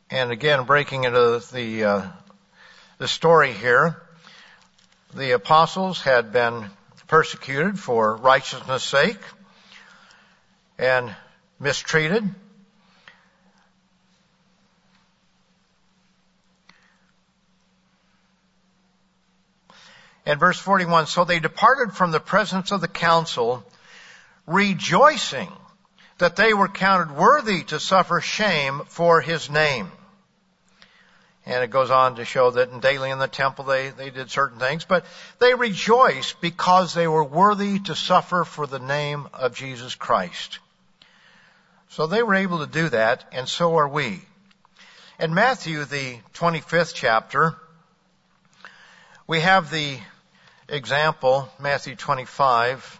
And 0.09 0.31
again, 0.31 0.63
breaking 0.65 1.03
into 1.03 1.43
the, 1.51 1.83
uh, 1.83 2.07
the 2.97 3.07
story 3.07 3.53
here, 3.53 4.01
the 5.13 5.31
apostles 5.31 6.01
had 6.01 6.31
been 6.31 6.69
persecuted 7.07 7.79
for 7.79 8.15
righteousness' 8.15 8.83
sake 8.83 9.19
and 10.77 11.15
mistreated. 11.59 12.23
And 20.27 20.41
verse 20.41 20.59
41, 20.59 21.07
so 21.07 21.23
they 21.23 21.39
departed 21.39 21.93
from 21.93 22.11
the 22.11 22.19
presence 22.19 22.73
of 22.73 22.81
the 22.81 22.89
council, 22.89 23.63
rejoicing 24.45 25.49
that 26.17 26.35
they 26.35 26.53
were 26.53 26.67
counted 26.67 27.15
worthy 27.15 27.63
to 27.63 27.79
suffer 27.79 28.19
shame 28.19 28.81
for 28.87 29.21
his 29.21 29.49
name. 29.49 29.89
And 31.45 31.63
it 31.63 31.69
goes 31.69 31.91
on 31.91 32.15
to 32.15 32.25
show 32.25 32.51
that 32.51 32.81
daily 32.81 33.09
in 33.09 33.19
the 33.19 33.29
temple 33.29 33.63
they, 33.63 33.91
they 33.91 34.09
did 34.09 34.29
certain 34.29 34.59
things, 34.59 34.83
but 34.83 35.05
they 35.39 35.53
rejoiced 35.53 36.41
because 36.41 36.93
they 36.93 37.07
were 37.07 37.23
worthy 37.23 37.79
to 37.79 37.95
suffer 37.95 38.43
for 38.43 38.67
the 38.67 38.79
name 38.79 39.29
of 39.33 39.55
Jesus 39.55 39.95
Christ. 39.95 40.59
So 41.91 42.05
they 42.05 42.21
were 42.21 42.35
able 42.35 42.59
to 42.59 42.69
do 42.69 42.89
that, 42.89 43.23
and 43.31 43.47
so 43.47 43.77
are 43.77 43.87
we. 43.87 44.19
In 45.21 45.33
Matthew, 45.33 45.85
the 45.85 46.17
25th 46.33 46.93
chapter, 46.93 47.55
we 49.25 49.39
have 49.39 49.71
the 49.71 49.97
example, 50.69 51.49
Matthew 51.59 51.95
25, 51.95 52.99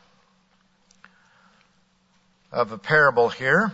of 2.52 2.72
a 2.72 2.78
parable 2.78 3.30
here. 3.30 3.72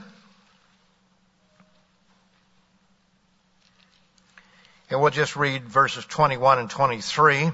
And 4.90 5.02
we'll 5.02 5.12
just 5.12 5.36
read 5.36 5.68
verses 5.68 6.06
21 6.06 6.60
and 6.60 6.70
23. 6.70 7.52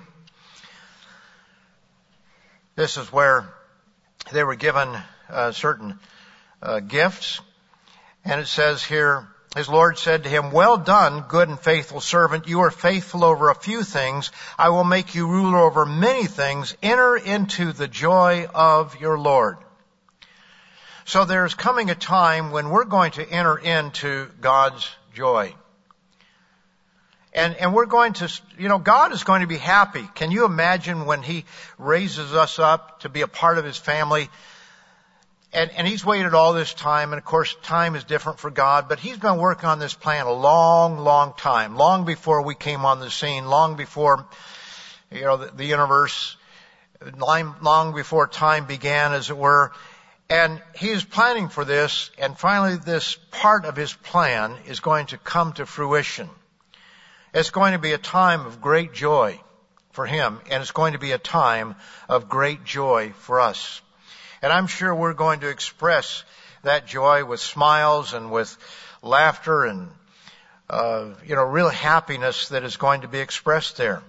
This 2.76 2.98
is 2.98 3.12
where 3.12 3.54
they 4.32 4.44
were 4.44 4.56
given 4.56 4.98
uh, 5.30 5.52
certain 5.52 6.00
uh, 6.62 6.80
gifts. 6.80 7.42
And 8.26 8.40
it 8.42 8.48
says 8.48 8.84
here 8.84 9.28
his 9.56 9.68
Lord 9.68 9.98
said 9.98 10.24
to 10.24 10.30
him, 10.30 10.52
Well 10.52 10.78
done, 10.78 11.26
good 11.28 11.50
and 11.50 11.60
faithful 11.60 12.02
servant. 12.02 12.48
You 12.48 12.62
are 12.62 12.72
faithful 12.72 13.24
over 13.24 13.50
a 13.50 13.56
few 13.56 13.84
things. 13.84 14.32
I 14.60 14.70
will 14.70 14.84
make 14.84 15.16
you 15.16 15.28
ruler 15.28 15.58
over 15.58 15.86
many 15.86 16.26
things. 16.26 16.78
Enter 16.84 17.18
into 17.18 17.74
the 17.74 17.88
joy 17.88 18.46
of 18.54 19.00
your 19.02 19.18
Lord. 19.18 19.58
So 21.06 21.26
there's 21.26 21.56
coming 21.56 21.90
a 21.90 21.96
time 21.96 22.52
when 22.52 22.70
we're 22.70 22.86
going 22.86 23.12
to 23.14 23.28
enter 23.28 23.58
into 23.58 24.30
God's 24.40 24.88
joy. 25.16 25.56
And, 27.34 27.56
and 27.56 27.74
we're 27.74 27.88
going 27.88 28.14
to, 28.14 28.32
you 28.60 28.70
know, 28.70 28.78
God 28.78 29.12
is 29.14 29.24
going 29.24 29.42
to 29.42 29.48
be 29.48 29.58
happy. 29.58 30.08
Can 30.14 30.30
you 30.30 30.46
imagine 30.46 31.06
when 31.06 31.24
He 31.24 31.46
raises 31.80 32.36
us 32.36 32.60
up 32.60 33.00
to 33.02 33.10
be 33.10 33.22
a 33.22 33.28
part 33.28 33.58
of 33.58 33.66
His 33.66 33.78
family? 33.78 34.30
And, 35.52 35.72
and 35.72 35.88
he's 35.88 36.06
waited 36.06 36.36
all 36.36 36.54
this 36.54 36.74
time, 36.74 37.12
and 37.12 37.18
of 37.18 37.26
course 37.26 37.56
time 37.64 37.96
is 37.96 38.04
different 38.04 38.40
for 38.40 38.52
God, 38.52 38.88
but 38.88 39.00
he's 39.00 39.18
been 39.18 39.38
working 39.38 39.68
on 39.68 39.80
this 39.80 39.96
plan 39.96 40.28
a 40.28 40.32
long, 40.32 41.00
long 41.00 41.34
time, 41.36 41.76
long 41.76 42.06
before 42.06 42.44
we 42.44 42.54
came 42.54 42.86
on 42.86 43.00
the 43.00 43.10
scene, 43.10 43.48
long 43.48 43.76
before, 43.76 44.28
you 45.12 45.22
know, 45.22 45.38
the, 45.38 45.48
the 45.48 45.66
universe, 45.66 46.38
long, 47.18 47.56
long 47.64 47.96
before 47.96 48.28
time 48.28 48.68
began, 48.68 49.12
as 49.12 49.32
it 49.32 49.38
were. 49.38 49.72
And 50.30 50.62
he 50.76 50.90
is 50.90 51.04
planning 51.04 51.50
for 51.50 51.66
this, 51.66 52.12
and 52.20 52.38
finally 52.38 52.78
this 52.78 53.18
part 53.32 53.66
of 53.66 53.76
his 53.76 53.92
plan 53.92 54.56
is 54.68 54.80
going 54.80 55.08
to 55.08 55.18
come 55.18 55.54
to 55.54 55.66
fruition. 55.66 56.30
It's 57.34 57.50
going 57.50 57.74
to 57.74 57.80
be 57.80 57.94
a 57.94 57.98
time 57.98 58.46
of 58.46 58.62
great 58.62 58.94
joy 58.94 59.40
for 59.94 60.06
him, 60.06 60.40
and 60.52 60.62
it's 60.62 60.72
going 60.72 60.94
to 60.94 61.00
be 61.00 61.12
a 61.12 61.18
time 61.18 61.76
of 62.08 62.30
great 62.30 62.64
joy 62.64 63.14
for 63.14 63.40
us. 63.40 63.82
And 64.42 64.54
I'm 64.54 64.68
sure 64.68 64.96
we're 64.96 65.14
going 65.14 65.42
to 65.42 65.50
express 65.50 66.24
that 66.64 66.88
joy 66.88 67.26
with 67.26 67.42
smiles 67.42 68.14
and 68.14 68.32
with 68.32 68.58
laughter 69.02 69.66
and, 69.66 69.90
uh, 70.70 71.10
you 71.26 71.36
know, 71.36 71.44
real 71.44 71.70
happiness 71.70 72.50
that 72.50 72.64
is 72.64 72.78
going 72.78 73.02
to 73.02 73.08
be 73.08 73.20
expressed 73.20 73.78
there. 73.78 74.02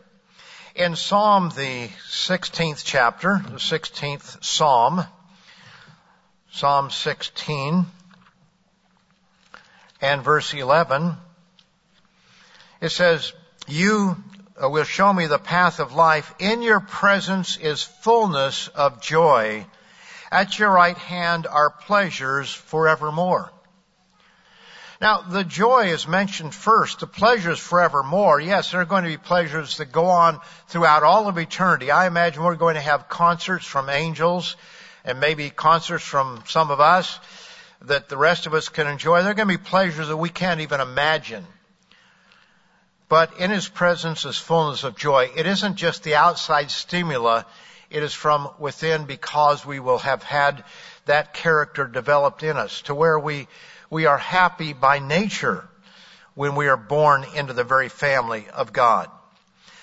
In 0.77 0.95
Psalm, 0.95 1.51
the 1.57 1.89
16th 2.09 2.83
chapter, 2.85 3.43
the 3.45 3.57
16th 3.57 4.45
Psalm, 4.45 5.05
Psalm 6.53 6.91
16 6.91 7.87
and 10.01 10.23
verse 10.23 10.55
11, 10.55 11.17
it 12.81 12.91
says, 12.91 13.33
You 13.67 14.17
will 14.61 14.85
show 14.85 15.13
me 15.13 15.27
the 15.27 15.39
path 15.39 15.81
of 15.81 15.93
life. 15.93 16.33
In 16.39 16.63
your 16.63 16.81
presence 16.81 17.57
is 17.57 17.83
fullness 17.83 18.69
of 18.69 19.03
joy 19.03 19.67
at 20.31 20.59
your 20.59 20.71
right 20.71 20.97
hand 20.97 21.47
are 21.47 21.71
pleasures 21.71 22.53
forevermore. 22.53 23.51
Now, 25.01 25.23
the 25.23 25.45
joy 25.45 25.87
is 25.87 26.07
mentioned 26.07 26.55
first, 26.55 27.01
the 27.01 27.07
pleasures 27.07 27.59
forevermore. 27.59 28.39
Yes, 28.39 28.71
there 28.71 28.83
are 28.83 28.87
going 28.87 29.05
to 29.05 29.09
be 29.09 29.17
pleasures 29.17 29.79
that 29.79 29.93
go 29.93 30.07
on 30.07 30.41
throughout 30.69 31.03
all 31.03 31.27
of 31.27 31.39
eternity. 31.39 31.91
I 31.91 32.07
imagine 32.07 32.43
we're 32.43 32.55
going 32.57 32.75
to 32.75 32.83
have 32.83 33.09
concerts 33.09 33.65
from 33.65 33.89
angels 33.89 34.57
and 35.05 35.19
maybe 35.19 35.49
concerts 35.49 36.05
from 36.05 36.43
some 36.47 36.71
of 36.71 36.81
us 36.81 37.19
that 37.83 38.11
the 38.11 38.19
rest 38.19 38.47
of 38.47 38.53
us 38.53 38.69
can 38.69 38.87
enjoy. 38.87 39.23
There 39.23 39.31
are 39.31 39.35
going 39.35 39.49
to 39.49 39.59
be 39.59 39.65
pleasures 39.65 40.09
that 40.09 40.17
we 40.19 40.29
can't 40.29 40.61
even 40.61 40.83
imagine. 40.83 41.47
But 43.09 43.39
in 43.39 43.51
His 43.51 43.69
presence 43.69 44.27
is 44.27 44.37
fullness 44.37 44.85
of 44.85 44.99
joy. 44.99 45.31
It 45.35 45.47
isn't 45.47 45.77
just 45.77 46.03
the 46.03 46.17
outside 46.17 46.71
stimuli 46.71 47.43
it 47.91 48.03
is 48.03 48.15
from 48.15 48.49
within 48.59 49.05
because 49.05 49.67
we 49.67 49.81
will 49.81 49.99
have 49.99 50.23
had 50.23 50.65
that 51.07 51.35
character 51.35 51.87
developed 51.87 52.43
in 52.43 52.57
us 52.57 52.83
to 52.83 52.95
where 52.95 53.19
we, 53.19 53.49
we 53.91 54.07
are 54.07 54.19
happy 54.19 54.73
by 54.73 55.01
nature 55.01 55.69
when 56.35 56.55
we 56.55 56.69
are 56.69 56.77
born 56.77 57.25
into 57.35 57.53
the 57.53 57.65
very 57.65 57.89
family 57.89 58.47
of 58.55 58.73
God. 58.73 59.11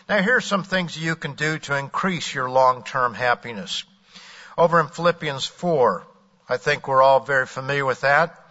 Now 0.08 0.22
here's 0.22 0.46
some 0.46 0.64
things 0.64 0.98
you 0.98 1.18
can 1.18 1.34
do 1.34 1.60
to 1.60 1.78
increase 1.78 2.34
your 2.34 2.50
long-term 2.50 3.14
happiness. 3.14 3.84
Over 4.58 4.80
in 4.80 4.88
Philippians 4.88 5.46
4, 5.46 6.08
I 6.48 6.58
think 6.58 6.88
we're 6.88 7.04
all 7.04 7.20
very 7.20 7.46
familiar 7.46 7.86
with 7.86 8.02
that. 8.02 8.42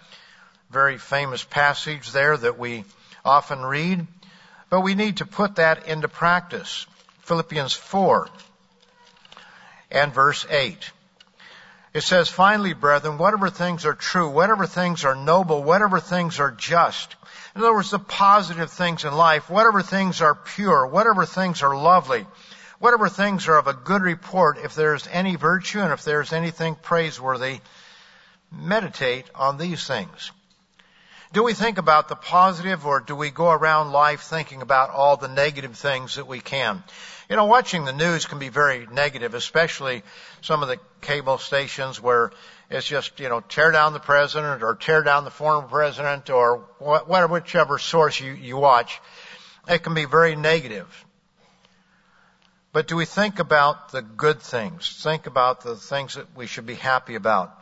Very 0.71 0.99
famous 0.99 1.43
passage 1.43 2.13
there 2.13 2.37
that 2.37 2.59
we 2.59 2.85
often 3.25 3.65
read. 3.65 4.07
But 4.69 4.83
we 4.83 4.95
need 4.95 5.19
to 5.19 5.27
put 5.27 5.57
that 5.57 5.89
into 5.89 6.09
practice. 6.09 6.87
Philippians 7.23 7.73
4 7.73 8.29
and 9.91 10.12
verse 10.12 10.47
8. 10.49 10.91
It 11.95 12.03
says, 12.03 12.28
finally, 12.28 12.74
brethren, 12.74 13.16
whatever 13.16 13.49
things 13.49 13.87
are 13.87 13.95
true, 13.95 14.28
whatever 14.28 14.66
things 14.66 15.05
are 15.05 15.14
noble, 15.14 15.62
whatever 15.62 15.99
things 15.99 16.39
are 16.41 16.51
just. 16.51 17.16
In 17.55 17.62
other 17.62 17.72
words, 17.72 17.91
the 17.91 17.99
positive 17.99 18.70
things 18.70 19.05
in 19.05 19.14
life, 19.14 19.49
whatever 19.49 19.80
things 19.80 20.20
are 20.20 20.34
pure, 20.34 20.87
whatever 20.87 21.24
things 21.24 21.62
are 21.62 21.74
lovely, 21.74 22.26
whatever 22.80 23.09
things 23.09 23.49
are 23.49 23.57
of 23.57 23.66
a 23.66 23.72
good 23.72 24.03
report, 24.03 24.59
if 24.59 24.74
there's 24.74 25.09
any 25.11 25.37
virtue 25.37 25.80
and 25.80 25.91
if 25.91 26.05
there's 26.05 26.34
anything 26.34 26.74
praiseworthy, 26.74 27.61
meditate 28.53 29.30
on 29.34 29.57
these 29.57 29.87
things. 29.87 30.32
Do 31.32 31.43
we 31.43 31.55
think 31.55 31.78
about 31.78 32.09
the 32.09 32.14
positive 32.14 32.87
or 32.87 33.01
do 33.01 33.16
we 33.16 33.30
go 33.30 33.51
around 33.51 33.93
life 33.93 34.22
thinking 34.22 34.62
about 34.62 34.91
all 34.91 35.16
the 35.16 35.28
negative 35.28 35.76
things 35.76 36.16
that 36.16 36.26
we 36.26 36.41
can? 36.41 36.82
You 37.29 37.35
know, 37.35 37.47
watching 37.47 37.85
the 37.85 37.93
news 37.93 38.24
can 38.24 38.39
be 38.39 38.51
very 38.51 38.87
negative, 38.87 39.35
especially 39.35 40.05
some 40.43 40.62
of 40.62 40.68
the 40.68 40.79
cable 41.01 41.39
stations 41.39 42.01
where 42.01 42.31
it's 42.70 42.87
just, 42.87 43.18
you 43.18 43.29
know, 43.29 43.41
tear 43.41 43.72
down 43.72 43.93
the 43.93 43.99
president 43.99 44.62
or 44.62 44.77
tear 44.77 45.03
down 45.03 45.24
the 45.24 45.31
former 45.31 45.66
president 45.66 46.31
or 46.31 46.68
whatever, 46.79 47.33
whichever 47.33 47.79
source 47.79 48.20
you, 48.20 48.31
you 48.33 48.57
watch. 48.57 49.01
It 49.68 49.83
can 49.83 49.95
be 49.95 50.05
very 50.05 50.37
negative. 50.37 51.05
But 52.72 52.87
do 52.87 52.95
we 52.95 53.07
think 53.07 53.41
about 53.41 53.91
the 53.91 54.03
good 54.03 54.41
things? 54.41 55.03
Think 55.03 55.27
about 55.27 55.62
the 55.62 55.74
things 55.74 56.14
that 56.14 56.27
we 56.37 56.47
should 56.47 56.66
be 56.66 56.74
happy 56.74 57.16
about. 57.16 57.59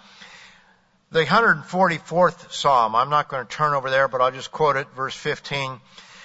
The 1.11 1.25
144th 1.25 2.53
Psalm, 2.53 2.95
I'm 2.95 3.09
not 3.09 3.29
going 3.29 3.47
to 3.47 3.51
turn 3.51 3.73
over 3.73 3.89
there, 3.89 4.09
but 4.09 4.21
I'll 4.21 4.33
just 4.33 4.51
quote 4.51 4.77
it, 4.77 4.89
verse 4.95 5.15
15 5.15 5.81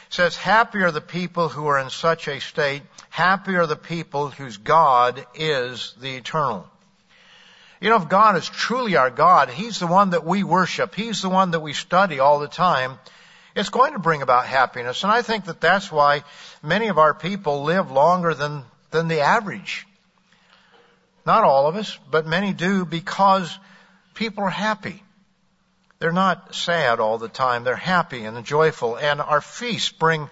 says, 0.10 0.36
happy 0.36 0.80
are 0.80 0.92
the 0.92 1.02
people 1.02 1.50
who 1.50 1.68
are 1.68 1.80
in 1.80 1.90
such 1.90 2.28
a 2.28 2.42
state. 2.42 2.82
Happy 3.10 3.56
are 3.56 3.68
the 3.68 3.76
people 3.76 4.30
whose 4.30 4.58
God 4.58 5.26
is 5.36 5.94
the 6.02 6.16
eternal. 6.16 6.68
You 7.80 7.90
know, 7.90 7.96
if 7.96 8.10
God 8.10 8.36
is 8.36 8.50
truly 8.50 8.98
our 8.98 9.10
God, 9.10 9.50
He's 9.50 9.80
the 9.80 9.88
one 9.88 10.10
that 10.10 10.26
we 10.26 10.44
worship. 10.44 10.96
He's 10.96 11.22
the 11.22 11.30
one 11.30 11.52
that 11.52 11.62
we 11.62 11.74
study 11.74 12.20
all 12.20 12.40
the 12.40 12.48
time. 12.48 13.00
It's 13.56 13.70
going 13.70 13.94
to 13.94 14.00
bring 14.00 14.22
about 14.22 14.46
happiness. 14.46 15.04
And 15.04 15.12
I 15.12 15.22
think 15.22 15.46
that 15.46 15.62
that's 15.62 15.92
why 15.92 16.24
many 16.62 16.88
of 16.88 16.98
our 16.98 17.14
people 17.14 17.64
live 17.64 17.92
longer 17.92 18.34
than, 18.34 18.64
than 18.92 19.08
the 19.08 19.22
average. 19.22 19.88
Not 21.26 21.44
all 21.44 21.68
of 21.68 21.76
us, 21.76 21.98
but 22.10 22.26
many 22.26 22.54
do 22.54 22.86
because 22.86 23.58
people 24.14 24.44
are 24.44 24.50
happy. 24.50 25.04
They're 26.00 26.12
not 26.14 26.56
sad 26.56 27.02
all 27.02 27.18
the 27.18 27.28
time. 27.28 27.64
They're 27.64 27.76
happy 27.76 28.24
and 28.24 28.46
joyful. 28.46 28.96
And 28.96 29.20
our 29.22 29.42
feasts 29.42 29.92
bring 29.92 30.30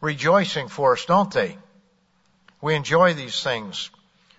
rejoicing 0.00 0.68
for 0.68 0.92
us, 0.92 1.04
don't 1.04 1.32
they? 1.32 1.58
We 2.60 2.74
enjoy 2.74 3.14
these 3.14 3.42
things. 3.42 3.90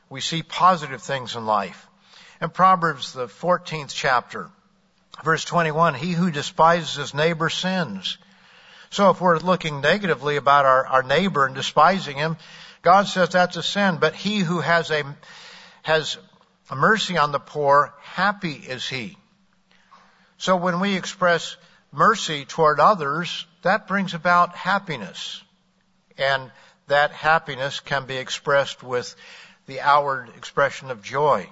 We 0.10 0.22
see 0.22 0.42
positive 0.42 1.02
things 1.02 1.36
in 1.36 1.46
life. 1.46 1.88
In 2.42 2.50
Proverbs, 2.50 3.12
the 3.12 3.28
14th 3.28 3.92
chapter, 3.94 4.50
verse 5.24 5.44
21, 5.44 5.96
he 5.96 6.14
who 6.14 6.32
despises 6.32 6.96
his 6.96 7.14
neighbor 7.14 7.50
sins. 7.50 8.18
So 8.90 9.10
if 9.10 9.20
we're 9.20 9.38
looking 9.38 9.82
negatively 9.82 10.38
about 10.38 10.66
our, 10.66 10.88
our 10.88 11.04
neighbor 11.04 11.46
and 11.46 11.56
despising 11.56 12.16
him, 12.16 12.38
God 12.82 13.08
says 13.08 13.30
that's 13.30 13.58
a 13.58 13.64
sin. 13.64 13.98
But 14.00 14.16
he 14.16 14.40
who 14.40 14.62
has 14.62 14.90
a, 14.92 15.04
has 15.84 16.18
a 16.70 16.76
mercy 16.78 17.18
on 17.18 17.34
the 17.34 17.40
poor, 17.40 17.94
happy 18.02 18.54
is 18.54 18.88
he. 18.88 19.18
So 20.40 20.56
when 20.56 20.80
we 20.80 20.96
express 20.96 21.58
mercy 21.92 22.46
toward 22.46 22.80
others, 22.80 23.46
that 23.62 23.88
brings 23.88 24.14
about 24.14 24.56
happiness. 24.56 25.44
And 26.18 26.50
that 26.88 27.12
happiness 27.12 27.82
can 27.82 28.06
be 28.06 28.16
expressed 28.16 28.82
with 28.82 29.14
the 29.68 29.82
outward 29.82 30.30
expression 30.38 30.92
of 30.92 31.04
joy. 31.04 31.50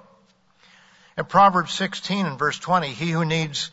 In 1.18 1.26
Proverbs 1.26 1.74
16 1.74 2.24
and 2.24 2.38
verse 2.38 2.58
20, 2.58 2.88
he 2.88 3.10
who 3.10 3.26
needs, 3.26 3.70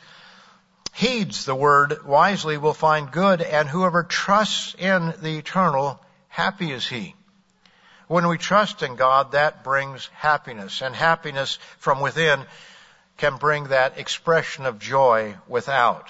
heeds 0.93 1.45
the 1.45 1.55
word 1.55 2.05
wisely 2.05 2.57
will 2.57 2.73
find 2.73 3.09
good, 3.09 3.41
and 3.41 3.69
whoever 3.69 4.03
trusts 4.03 4.75
in 4.77 5.13
the 5.21 5.37
eternal, 5.37 5.97
happy 6.27 6.73
is 6.73 6.85
he. 6.85 7.15
When 8.07 8.27
we 8.27 8.37
trust 8.37 8.83
in 8.83 8.97
God, 8.97 9.31
that 9.31 9.63
brings 9.63 10.07
happiness, 10.07 10.81
and 10.81 10.93
happiness 10.93 11.57
from 11.77 12.01
within 12.01 12.45
can 13.17 13.37
bring 13.37 13.65
that 13.65 13.97
expression 13.97 14.65
of 14.65 14.79
joy 14.79 15.35
without. 15.47 16.09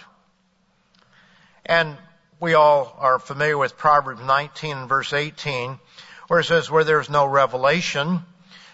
And 1.65 1.97
we 2.39 2.53
all 2.53 2.95
are 2.99 3.19
familiar 3.19 3.57
with 3.57 3.77
Proverbs 3.77 4.21
19 4.21 4.87
verse 4.87 5.13
18, 5.13 5.79
where 6.27 6.39
it 6.39 6.45
says, 6.45 6.69
where 6.69 6.83
there's 6.83 7.09
no 7.09 7.25
revelation, 7.25 8.21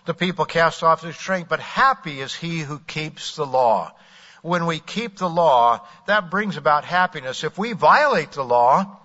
the 0.06 0.14
people 0.14 0.46
cast 0.46 0.84
off 0.84 1.02
their 1.02 1.14
strength, 1.14 1.50
but 1.50 1.60
happy 1.60 2.22
is 2.22 2.34
he 2.34 2.60
who 2.60 2.80
keeps 2.80 3.36
the 3.36 3.46
law. 3.46 3.94
when 4.42 4.66
we 4.66 4.80
keep 4.80 5.18
the 5.18 5.30
law, 5.30 5.80
that 6.08 6.32
brings 6.32 6.58
about 6.58 6.84
happiness. 6.84 7.44
If 7.44 7.60
we 7.60 7.74
violate 7.74 8.32
the 8.32 8.44
law, 8.44 8.98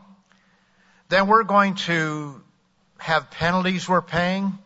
then 1.11 1.27
we're 1.27 1.45
going 1.45 1.75
to 1.75 2.43
have 2.97 3.31
penalties 3.31 3.87
we're 3.87 4.01
paying, 4.01 4.59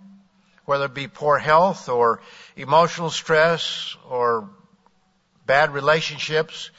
whether 0.70 0.84
it 0.84 0.94
be 0.94 1.08
poor 1.08 1.36
health 1.36 1.88
or 1.88 2.20
emotional 2.54 3.10
stress 3.10 3.96
or 4.08 4.48
bad 5.44 5.74
relationships. 5.74 6.70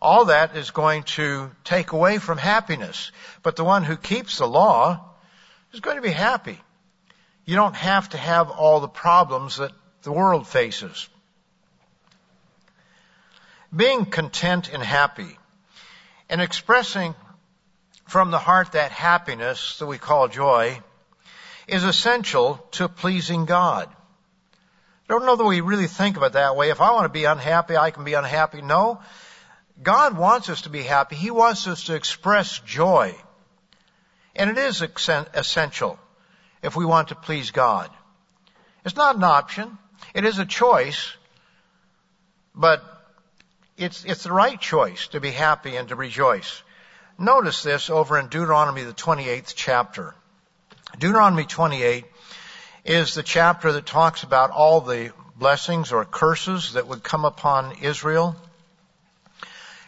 All 0.00 0.26
that 0.26 0.56
is 0.56 0.70
going 0.70 1.02
to 1.18 1.50
take 1.64 1.90
away 1.90 2.18
from 2.18 2.38
happiness. 2.38 3.10
But 3.42 3.56
the 3.56 3.64
one 3.64 3.82
who 3.82 3.96
keeps 3.96 4.38
the 4.38 4.46
law 4.46 5.00
is 5.72 5.80
going 5.80 5.96
to 5.96 6.02
be 6.02 6.10
happy. 6.10 6.60
You 7.44 7.56
don't 7.56 7.74
have 7.74 8.10
to 8.10 8.16
have 8.16 8.50
all 8.50 8.78
the 8.78 8.86
problems 8.86 9.56
that 9.56 9.72
the 10.02 10.12
world 10.12 10.46
faces. 10.46 11.08
Being 13.74 14.06
content 14.06 14.72
and 14.72 14.80
happy 14.80 15.36
and 16.28 16.40
expressing 16.40 17.16
from 18.06 18.30
the 18.30 18.38
heart 18.38 18.70
that 18.72 18.92
happiness 18.92 19.80
that 19.80 19.86
we 19.86 19.98
call 19.98 20.28
joy 20.28 20.80
is 21.66 21.84
essential 21.84 22.56
to 22.72 22.88
pleasing 22.88 23.46
God. 23.46 23.88
I 25.08 25.12
don't 25.12 25.26
know 25.26 25.36
that 25.36 25.44
we 25.44 25.60
really 25.60 25.86
think 25.86 26.16
of 26.16 26.22
it 26.22 26.32
that 26.32 26.56
way. 26.56 26.70
If 26.70 26.80
I 26.80 26.92
want 26.92 27.04
to 27.04 27.10
be 27.10 27.24
unhappy, 27.24 27.76
I 27.76 27.90
can 27.90 28.04
be 28.04 28.14
unhappy. 28.14 28.62
No. 28.62 29.00
God 29.82 30.16
wants 30.16 30.48
us 30.48 30.62
to 30.62 30.70
be 30.70 30.82
happy. 30.82 31.16
He 31.16 31.30
wants 31.30 31.66
us 31.66 31.84
to 31.84 31.94
express 31.94 32.58
joy. 32.60 33.14
And 34.36 34.50
it 34.50 34.58
is 34.58 34.82
essential 34.82 35.98
if 36.62 36.74
we 36.74 36.84
want 36.84 37.08
to 37.08 37.14
please 37.14 37.50
God. 37.50 37.90
It's 38.84 38.96
not 38.96 39.16
an 39.16 39.24
option. 39.24 39.78
It 40.14 40.24
is 40.24 40.38
a 40.38 40.46
choice, 40.46 41.12
but 42.54 42.82
it's, 43.76 44.04
it's 44.04 44.22
the 44.22 44.32
right 44.32 44.60
choice 44.60 45.08
to 45.08 45.20
be 45.20 45.30
happy 45.30 45.76
and 45.76 45.88
to 45.88 45.96
rejoice. 45.96 46.62
Notice 47.18 47.62
this 47.62 47.90
over 47.90 48.18
in 48.18 48.28
Deuteronomy, 48.28 48.82
the 48.82 48.92
28th 48.92 49.54
chapter. 49.54 50.14
Deuteronomy 50.98 51.44
28 51.44 52.04
is 52.84 53.14
the 53.14 53.22
chapter 53.24 53.72
that 53.72 53.84
talks 53.84 54.22
about 54.22 54.52
all 54.52 54.80
the 54.80 55.12
blessings 55.36 55.90
or 55.90 56.04
curses 56.04 56.74
that 56.74 56.86
would 56.86 57.02
come 57.02 57.24
upon 57.24 57.78
Israel. 57.82 58.36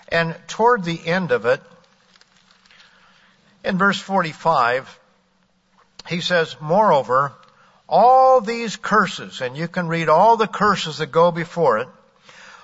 And 0.08 0.34
toward 0.48 0.82
the 0.82 1.06
end 1.06 1.30
of 1.30 1.46
it, 1.46 1.60
in 3.64 3.78
verse 3.78 4.00
45, 4.00 4.98
he 6.08 6.20
says, 6.20 6.56
Moreover, 6.60 7.32
all 7.88 8.40
these 8.40 8.74
curses, 8.74 9.40
and 9.40 9.56
you 9.56 9.68
can 9.68 9.86
read 9.86 10.08
all 10.08 10.36
the 10.36 10.48
curses 10.48 10.98
that 10.98 11.12
go 11.12 11.30
before 11.30 11.78
it, 11.78 11.88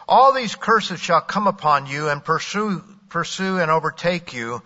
all 0.09 0.33
these 0.33 0.57
curses 0.57 0.99
shall 0.99 1.21
come 1.21 1.47
upon 1.47 1.87
you 1.87 2.09
and 2.09 2.25
pursue, 2.25 2.83
pursue 3.09 3.59
and 3.59 3.71
overtake 3.71 4.33
you 4.33 4.63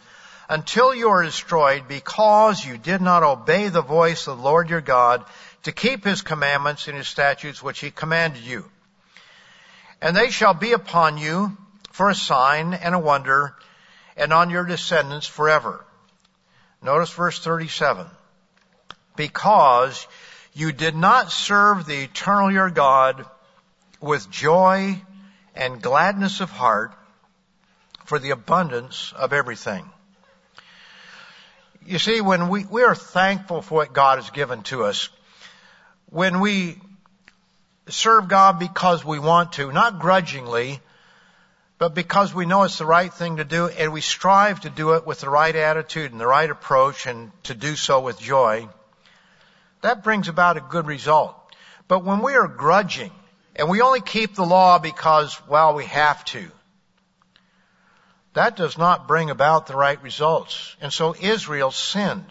until 0.48 0.94
you 0.94 1.08
are 1.08 1.22
destroyed 1.22 1.88
because 1.88 2.64
you 2.64 2.78
did 2.78 3.00
not 3.00 3.22
obey 3.22 3.68
the 3.68 3.82
voice 3.82 4.26
of 4.26 4.38
the 4.38 4.44
Lord 4.44 4.70
your 4.70 4.80
God 4.80 5.24
to 5.64 5.72
keep 5.72 6.04
his 6.04 6.22
commandments 6.22 6.86
and 6.86 6.96
his 6.96 7.08
statutes 7.08 7.62
which 7.62 7.80
he 7.80 7.90
commanded 7.90 8.42
you. 8.42 8.64
And 10.00 10.16
they 10.16 10.30
shall 10.30 10.54
be 10.54 10.72
upon 10.72 11.18
you 11.18 11.56
for 11.90 12.10
a 12.10 12.14
sign 12.14 12.74
and 12.74 12.94
a 12.94 12.98
wonder 12.98 13.54
and 14.16 14.32
on 14.32 14.50
your 14.50 14.64
descendants 14.64 15.26
forever. 15.26 15.84
Notice 16.82 17.10
verse 17.10 17.38
37. 17.40 18.06
Because 19.16 20.06
you 20.54 20.72
did 20.72 20.94
not 20.94 21.32
serve 21.32 21.86
the 21.86 22.04
eternal 22.04 22.52
your 22.52 22.70
God 22.70 23.24
with 24.00 24.30
joy 24.30 25.00
and 25.54 25.82
gladness 25.82 26.40
of 26.40 26.50
heart 26.50 26.92
for 28.04 28.18
the 28.18 28.30
abundance 28.30 29.12
of 29.16 29.32
everything. 29.32 29.90
You 31.86 32.00
see, 32.00 32.20
when 32.20 32.48
we, 32.48 32.64
we 32.64 32.82
are 32.82 32.96
thankful 32.96 33.62
for 33.62 33.76
what 33.76 33.92
God 33.92 34.18
has 34.18 34.30
given 34.30 34.62
to 34.64 34.84
us, 34.84 35.08
when 36.10 36.40
we 36.40 36.80
serve 37.88 38.26
God 38.26 38.58
because 38.58 39.04
we 39.04 39.20
want 39.20 39.52
to, 39.54 39.70
not 39.70 40.00
grudgingly, 40.00 40.80
but 41.78 41.94
because 41.94 42.34
we 42.34 42.44
know 42.44 42.64
it's 42.64 42.78
the 42.78 42.86
right 42.86 43.12
thing 43.12 43.36
to 43.36 43.44
do 43.44 43.68
and 43.68 43.92
we 43.92 44.00
strive 44.00 44.60
to 44.62 44.70
do 44.70 44.94
it 44.94 45.06
with 45.06 45.20
the 45.20 45.30
right 45.30 45.54
attitude 45.54 46.10
and 46.10 46.20
the 46.20 46.26
right 46.26 46.50
approach 46.50 47.06
and 47.06 47.30
to 47.44 47.54
do 47.54 47.76
so 47.76 48.00
with 48.00 48.18
joy, 48.18 48.68
that 49.82 50.02
brings 50.02 50.26
about 50.26 50.56
a 50.56 50.60
good 50.60 50.86
result. 50.86 51.36
But 51.86 52.04
when 52.04 52.20
we 52.20 52.34
are 52.34 52.48
grudging 52.48 53.12
and 53.54 53.68
we 53.68 53.80
only 53.80 54.00
keep 54.00 54.34
the 54.34 54.44
law 54.44 54.80
because, 54.80 55.40
well, 55.46 55.74
we 55.74 55.84
have 55.84 56.24
to, 56.26 56.50
that 58.36 58.54
does 58.54 58.76
not 58.76 59.08
bring 59.08 59.30
about 59.30 59.66
the 59.66 59.74
right 59.74 60.02
results. 60.02 60.76
And 60.82 60.92
so 60.92 61.14
Israel 61.18 61.70
sinned. 61.70 62.30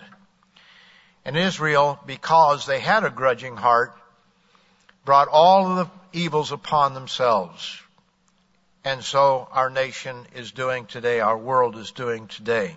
And 1.26 1.36
Israel, 1.36 2.00
because 2.06 2.68
they 2.68 2.80
had 2.80 3.04
a 3.04 3.10
grudging 3.10 3.58
heart, 3.58 3.92
brought 5.04 5.30
all 5.30 5.66
of 5.66 5.78
the 5.78 6.20
evils 6.20 6.52
upon 6.52 6.94
themselves. 6.94 7.82
And 8.84 9.04
so 9.04 9.48
our 9.52 9.72
nation 9.72 10.28
is 10.36 10.52
doing 10.52 10.86
today, 10.86 11.22
our 11.22 11.38
world 11.40 11.76
is 11.76 11.90
doing 11.90 12.28
today. 12.28 12.76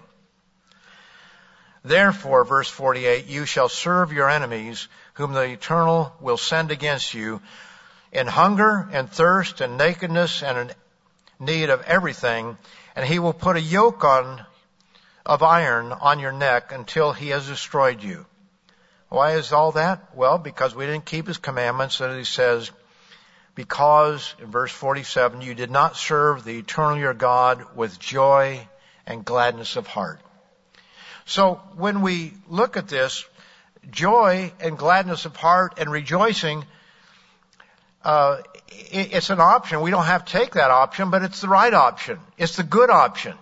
Therefore, 1.85 2.47
verse 2.47 2.70
48, 2.70 3.26
you 3.26 3.45
shall 3.45 3.68
serve 3.68 4.11
your 4.11 4.31
enemies, 4.31 4.89
whom 5.14 5.35
the 5.35 5.43
eternal 5.43 6.14
will 6.22 6.39
send 6.39 6.70
against 6.70 7.12
you, 7.12 7.43
in 8.11 8.26
hunger 8.26 8.89
and 8.91 9.12
thirst 9.12 9.61
and 9.61 9.76
nakedness 9.76 10.43
and 10.43 10.70
in 10.70 10.76
need 11.39 11.68
of 11.68 11.83
everything, 11.83 12.57
and 12.99 13.07
he 13.07 13.21
will 13.21 13.33
put 13.33 13.55
a 13.55 13.61
yoke 13.61 14.03
on, 14.03 14.45
of 15.25 15.45
iron 15.45 15.93
on 15.93 16.19
your 16.19 16.33
neck 16.33 16.73
until 16.73 17.13
he 17.13 17.29
has 17.29 17.47
destroyed 17.47 18.03
you. 18.03 18.27
Why 19.09 19.35
is 19.35 19.53
all 19.53 19.71
that? 19.73 20.17
Well, 20.17 20.37
because 20.37 20.75
we 20.75 20.85
didn't 20.85 21.05
keep 21.05 21.29
his 21.29 21.39
commandments, 21.39 22.01
and 22.01 22.19
he 22.19 22.25
says, 22.25 22.73
because, 23.55 24.35
in 24.41 24.51
verse 24.51 24.73
47, 24.73 25.43
you 25.43 25.55
did 25.55 25.71
not 25.71 25.97
serve 25.97 26.43
the 26.43 26.59
eternal 26.59 26.99
your 26.99 27.15
God 27.15 27.77
with 27.77 28.01
joy 28.01 28.67
and 29.07 29.25
gladness 29.25 29.77
of 29.77 29.87
heart. 29.87 30.21
So 31.25 31.61
when 31.77 32.03
we 32.03 32.33
look 32.49 32.77
at 32.77 32.89
this, 32.89 33.25
joy 33.93 34.53
and 34.59 34.77
gladness 34.77 35.25
of 35.25 35.37
heart 35.37 35.75
and 35.79 35.89
rejoicing 35.89 36.65
uh, 38.05 38.39
it's 38.71 39.31
an 39.31 39.41
option. 39.41 39.81
We 39.81 39.91
don't 39.91 40.05
have 40.05 40.25
to 40.25 40.33
take 40.33 40.55
that 40.55 40.71
option, 40.71 41.11
but 41.11 41.23
it's 41.23 41.41
the 41.41 41.49
right 41.49 41.73
option. 41.73 42.19
It's 42.37 42.57
the 42.57 42.62
good 42.62 42.91
option. 42.91 43.35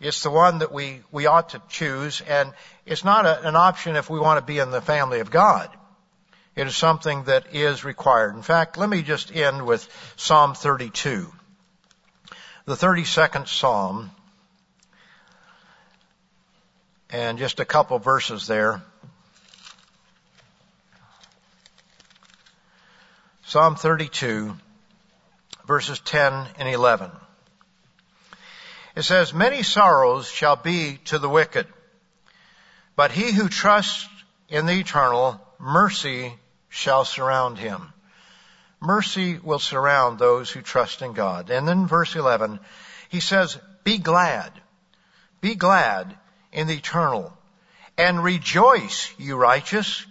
It's 0.00 0.22
the 0.22 0.30
one 0.30 0.58
that 0.58 0.72
we, 0.72 1.00
we 1.12 1.26
ought 1.26 1.50
to 1.50 1.62
choose, 1.68 2.20
and 2.22 2.52
it's 2.84 3.04
not 3.04 3.24
a, 3.24 3.46
an 3.46 3.54
option 3.54 3.94
if 3.96 4.10
we 4.10 4.18
want 4.18 4.40
to 4.40 4.44
be 4.44 4.58
in 4.58 4.70
the 4.70 4.80
family 4.80 5.20
of 5.20 5.30
God. 5.30 5.70
It 6.56 6.66
is 6.66 6.76
something 6.76 7.24
that 7.24 7.54
is 7.54 7.84
required. 7.84 8.34
In 8.34 8.42
fact, 8.42 8.76
let 8.76 8.88
me 8.88 9.02
just 9.02 9.34
end 9.34 9.64
with 9.64 9.88
Psalm 10.16 10.54
32. 10.54 11.32
The 12.64 12.74
32nd 12.74 13.48
Psalm, 13.48 14.10
and 17.10 17.38
just 17.38 17.60
a 17.60 17.64
couple 17.64 17.98
verses 17.98 18.46
there. 18.46 18.82
Psalm 23.44 23.74
32, 23.74 24.56
verses 25.66 25.98
10 26.00 26.46
and 26.58 26.68
11. 26.68 27.10
It 28.94 29.02
says, 29.02 29.34
Many 29.34 29.62
sorrows 29.62 30.28
shall 30.28 30.56
be 30.56 30.98
to 31.06 31.18
the 31.18 31.28
wicked, 31.28 31.66
but 32.94 33.10
he 33.10 33.32
who 33.32 33.48
trusts 33.48 34.08
in 34.48 34.66
the 34.66 34.78
eternal, 34.78 35.40
mercy 35.58 36.34
shall 36.68 37.04
surround 37.04 37.58
him. 37.58 37.92
Mercy 38.80 39.38
will 39.38 39.58
surround 39.58 40.18
those 40.18 40.50
who 40.50 40.62
trust 40.62 41.02
in 41.02 41.12
God. 41.12 41.50
And 41.50 41.66
then 41.66 41.86
verse 41.86 42.14
11, 42.14 42.60
he 43.08 43.20
says, 43.20 43.58
Be 43.82 43.98
glad. 43.98 44.52
Be 45.40 45.54
glad 45.54 46.14
in 46.52 46.68
the 46.68 46.76
eternal 46.76 47.36
and 47.98 48.22
rejoice, 48.22 49.12
you 49.18 49.36
righteous. 49.36 50.06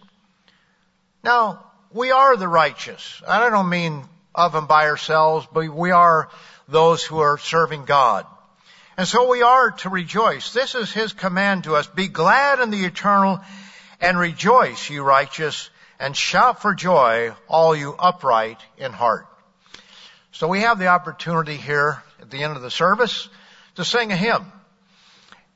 Now, 1.24 1.71
we 1.94 2.12
are 2.12 2.38
the 2.38 2.48
righteous. 2.48 3.22
I 3.28 3.50
don't 3.50 3.70
mean 3.70 4.04
of 4.34 4.56
and 4.56 4.68
by 4.68 4.88
ourselves, 4.88 5.48
but 5.52 5.68
we 5.70 5.92
are 5.92 6.30
those 6.68 7.04
who 7.04 7.20
are 7.20 7.38
serving 7.38 7.86
God. 7.86 8.26
And 8.98 9.08
so 9.08 9.30
we 9.30 9.42
are 9.42 9.72
to 9.72 9.90
rejoice. 9.90 10.54
This 10.54 10.76
is 10.76 10.92
His 10.92 11.14
command 11.14 11.66
to 11.66 11.76
us. 11.76 11.88
Be 11.88 12.08
glad 12.08 12.60
in 12.60 12.70
the 12.70 12.86
eternal 12.86 13.42
and 14.00 14.18
rejoice, 14.18 14.90
you 14.90 15.04
righteous, 15.04 15.70
and 16.00 16.16
shout 16.16 16.62
for 16.62 16.74
joy, 16.74 17.34
all 17.48 17.76
you 17.76 17.96
upright 17.98 18.60
in 18.78 18.92
heart. 18.92 19.28
So 20.32 20.48
we 20.48 20.62
have 20.62 20.80
the 20.80 20.88
opportunity 20.88 21.58
here 21.58 22.02
at 22.22 22.32
the 22.32 22.44
end 22.44 22.56
of 22.56 22.62
the 22.62 22.72
service 22.72 23.30
to 23.76 23.86
sing 23.86 24.12
a 24.12 24.16
hymn. 24.16 24.52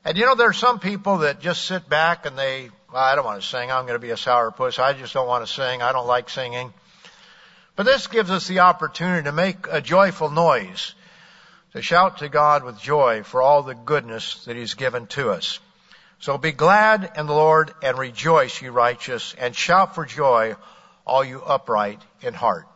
And 0.04 0.16
you 0.16 0.24
know, 0.24 0.34
there 0.34 0.48
are 0.48 0.52
some 0.52 0.78
people 0.78 1.18
that 1.18 1.40
just 1.40 1.66
sit 1.66 1.88
back 1.88 2.26
and 2.26 2.38
they 2.38 2.70
well, 2.92 3.02
I 3.02 3.14
don't 3.14 3.24
want 3.24 3.42
to 3.42 3.46
sing. 3.46 3.70
I'm 3.70 3.86
going 3.86 3.98
to 3.98 4.06
be 4.06 4.10
a 4.10 4.16
sourpuss. 4.16 4.78
I 4.78 4.92
just 4.92 5.12
don't 5.12 5.26
want 5.26 5.46
to 5.46 5.52
sing. 5.52 5.82
I 5.82 5.92
don't 5.92 6.06
like 6.06 6.30
singing. 6.30 6.72
But 7.74 7.84
this 7.84 8.06
gives 8.06 8.30
us 8.30 8.46
the 8.46 8.60
opportunity 8.60 9.24
to 9.24 9.32
make 9.32 9.66
a 9.70 9.80
joyful 9.80 10.30
noise, 10.30 10.94
to 11.72 11.82
shout 11.82 12.18
to 12.18 12.28
God 12.28 12.64
with 12.64 12.80
joy 12.80 13.22
for 13.22 13.42
all 13.42 13.62
the 13.62 13.74
goodness 13.74 14.44
that 14.44 14.56
He's 14.56 14.74
given 14.74 15.06
to 15.08 15.30
us. 15.30 15.58
So 16.18 16.38
be 16.38 16.52
glad 16.52 17.12
in 17.16 17.26
the 17.26 17.34
Lord 17.34 17.72
and 17.82 17.98
rejoice, 17.98 18.62
you 18.62 18.70
righteous, 18.70 19.34
and 19.38 19.54
shout 19.54 19.94
for 19.94 20.06
joy, 20.06 20.56
all 21.06 21.22
you 21.22 21.42
upright 21.42 22.00
in 22.22 22.32
heart. 22.32 22.66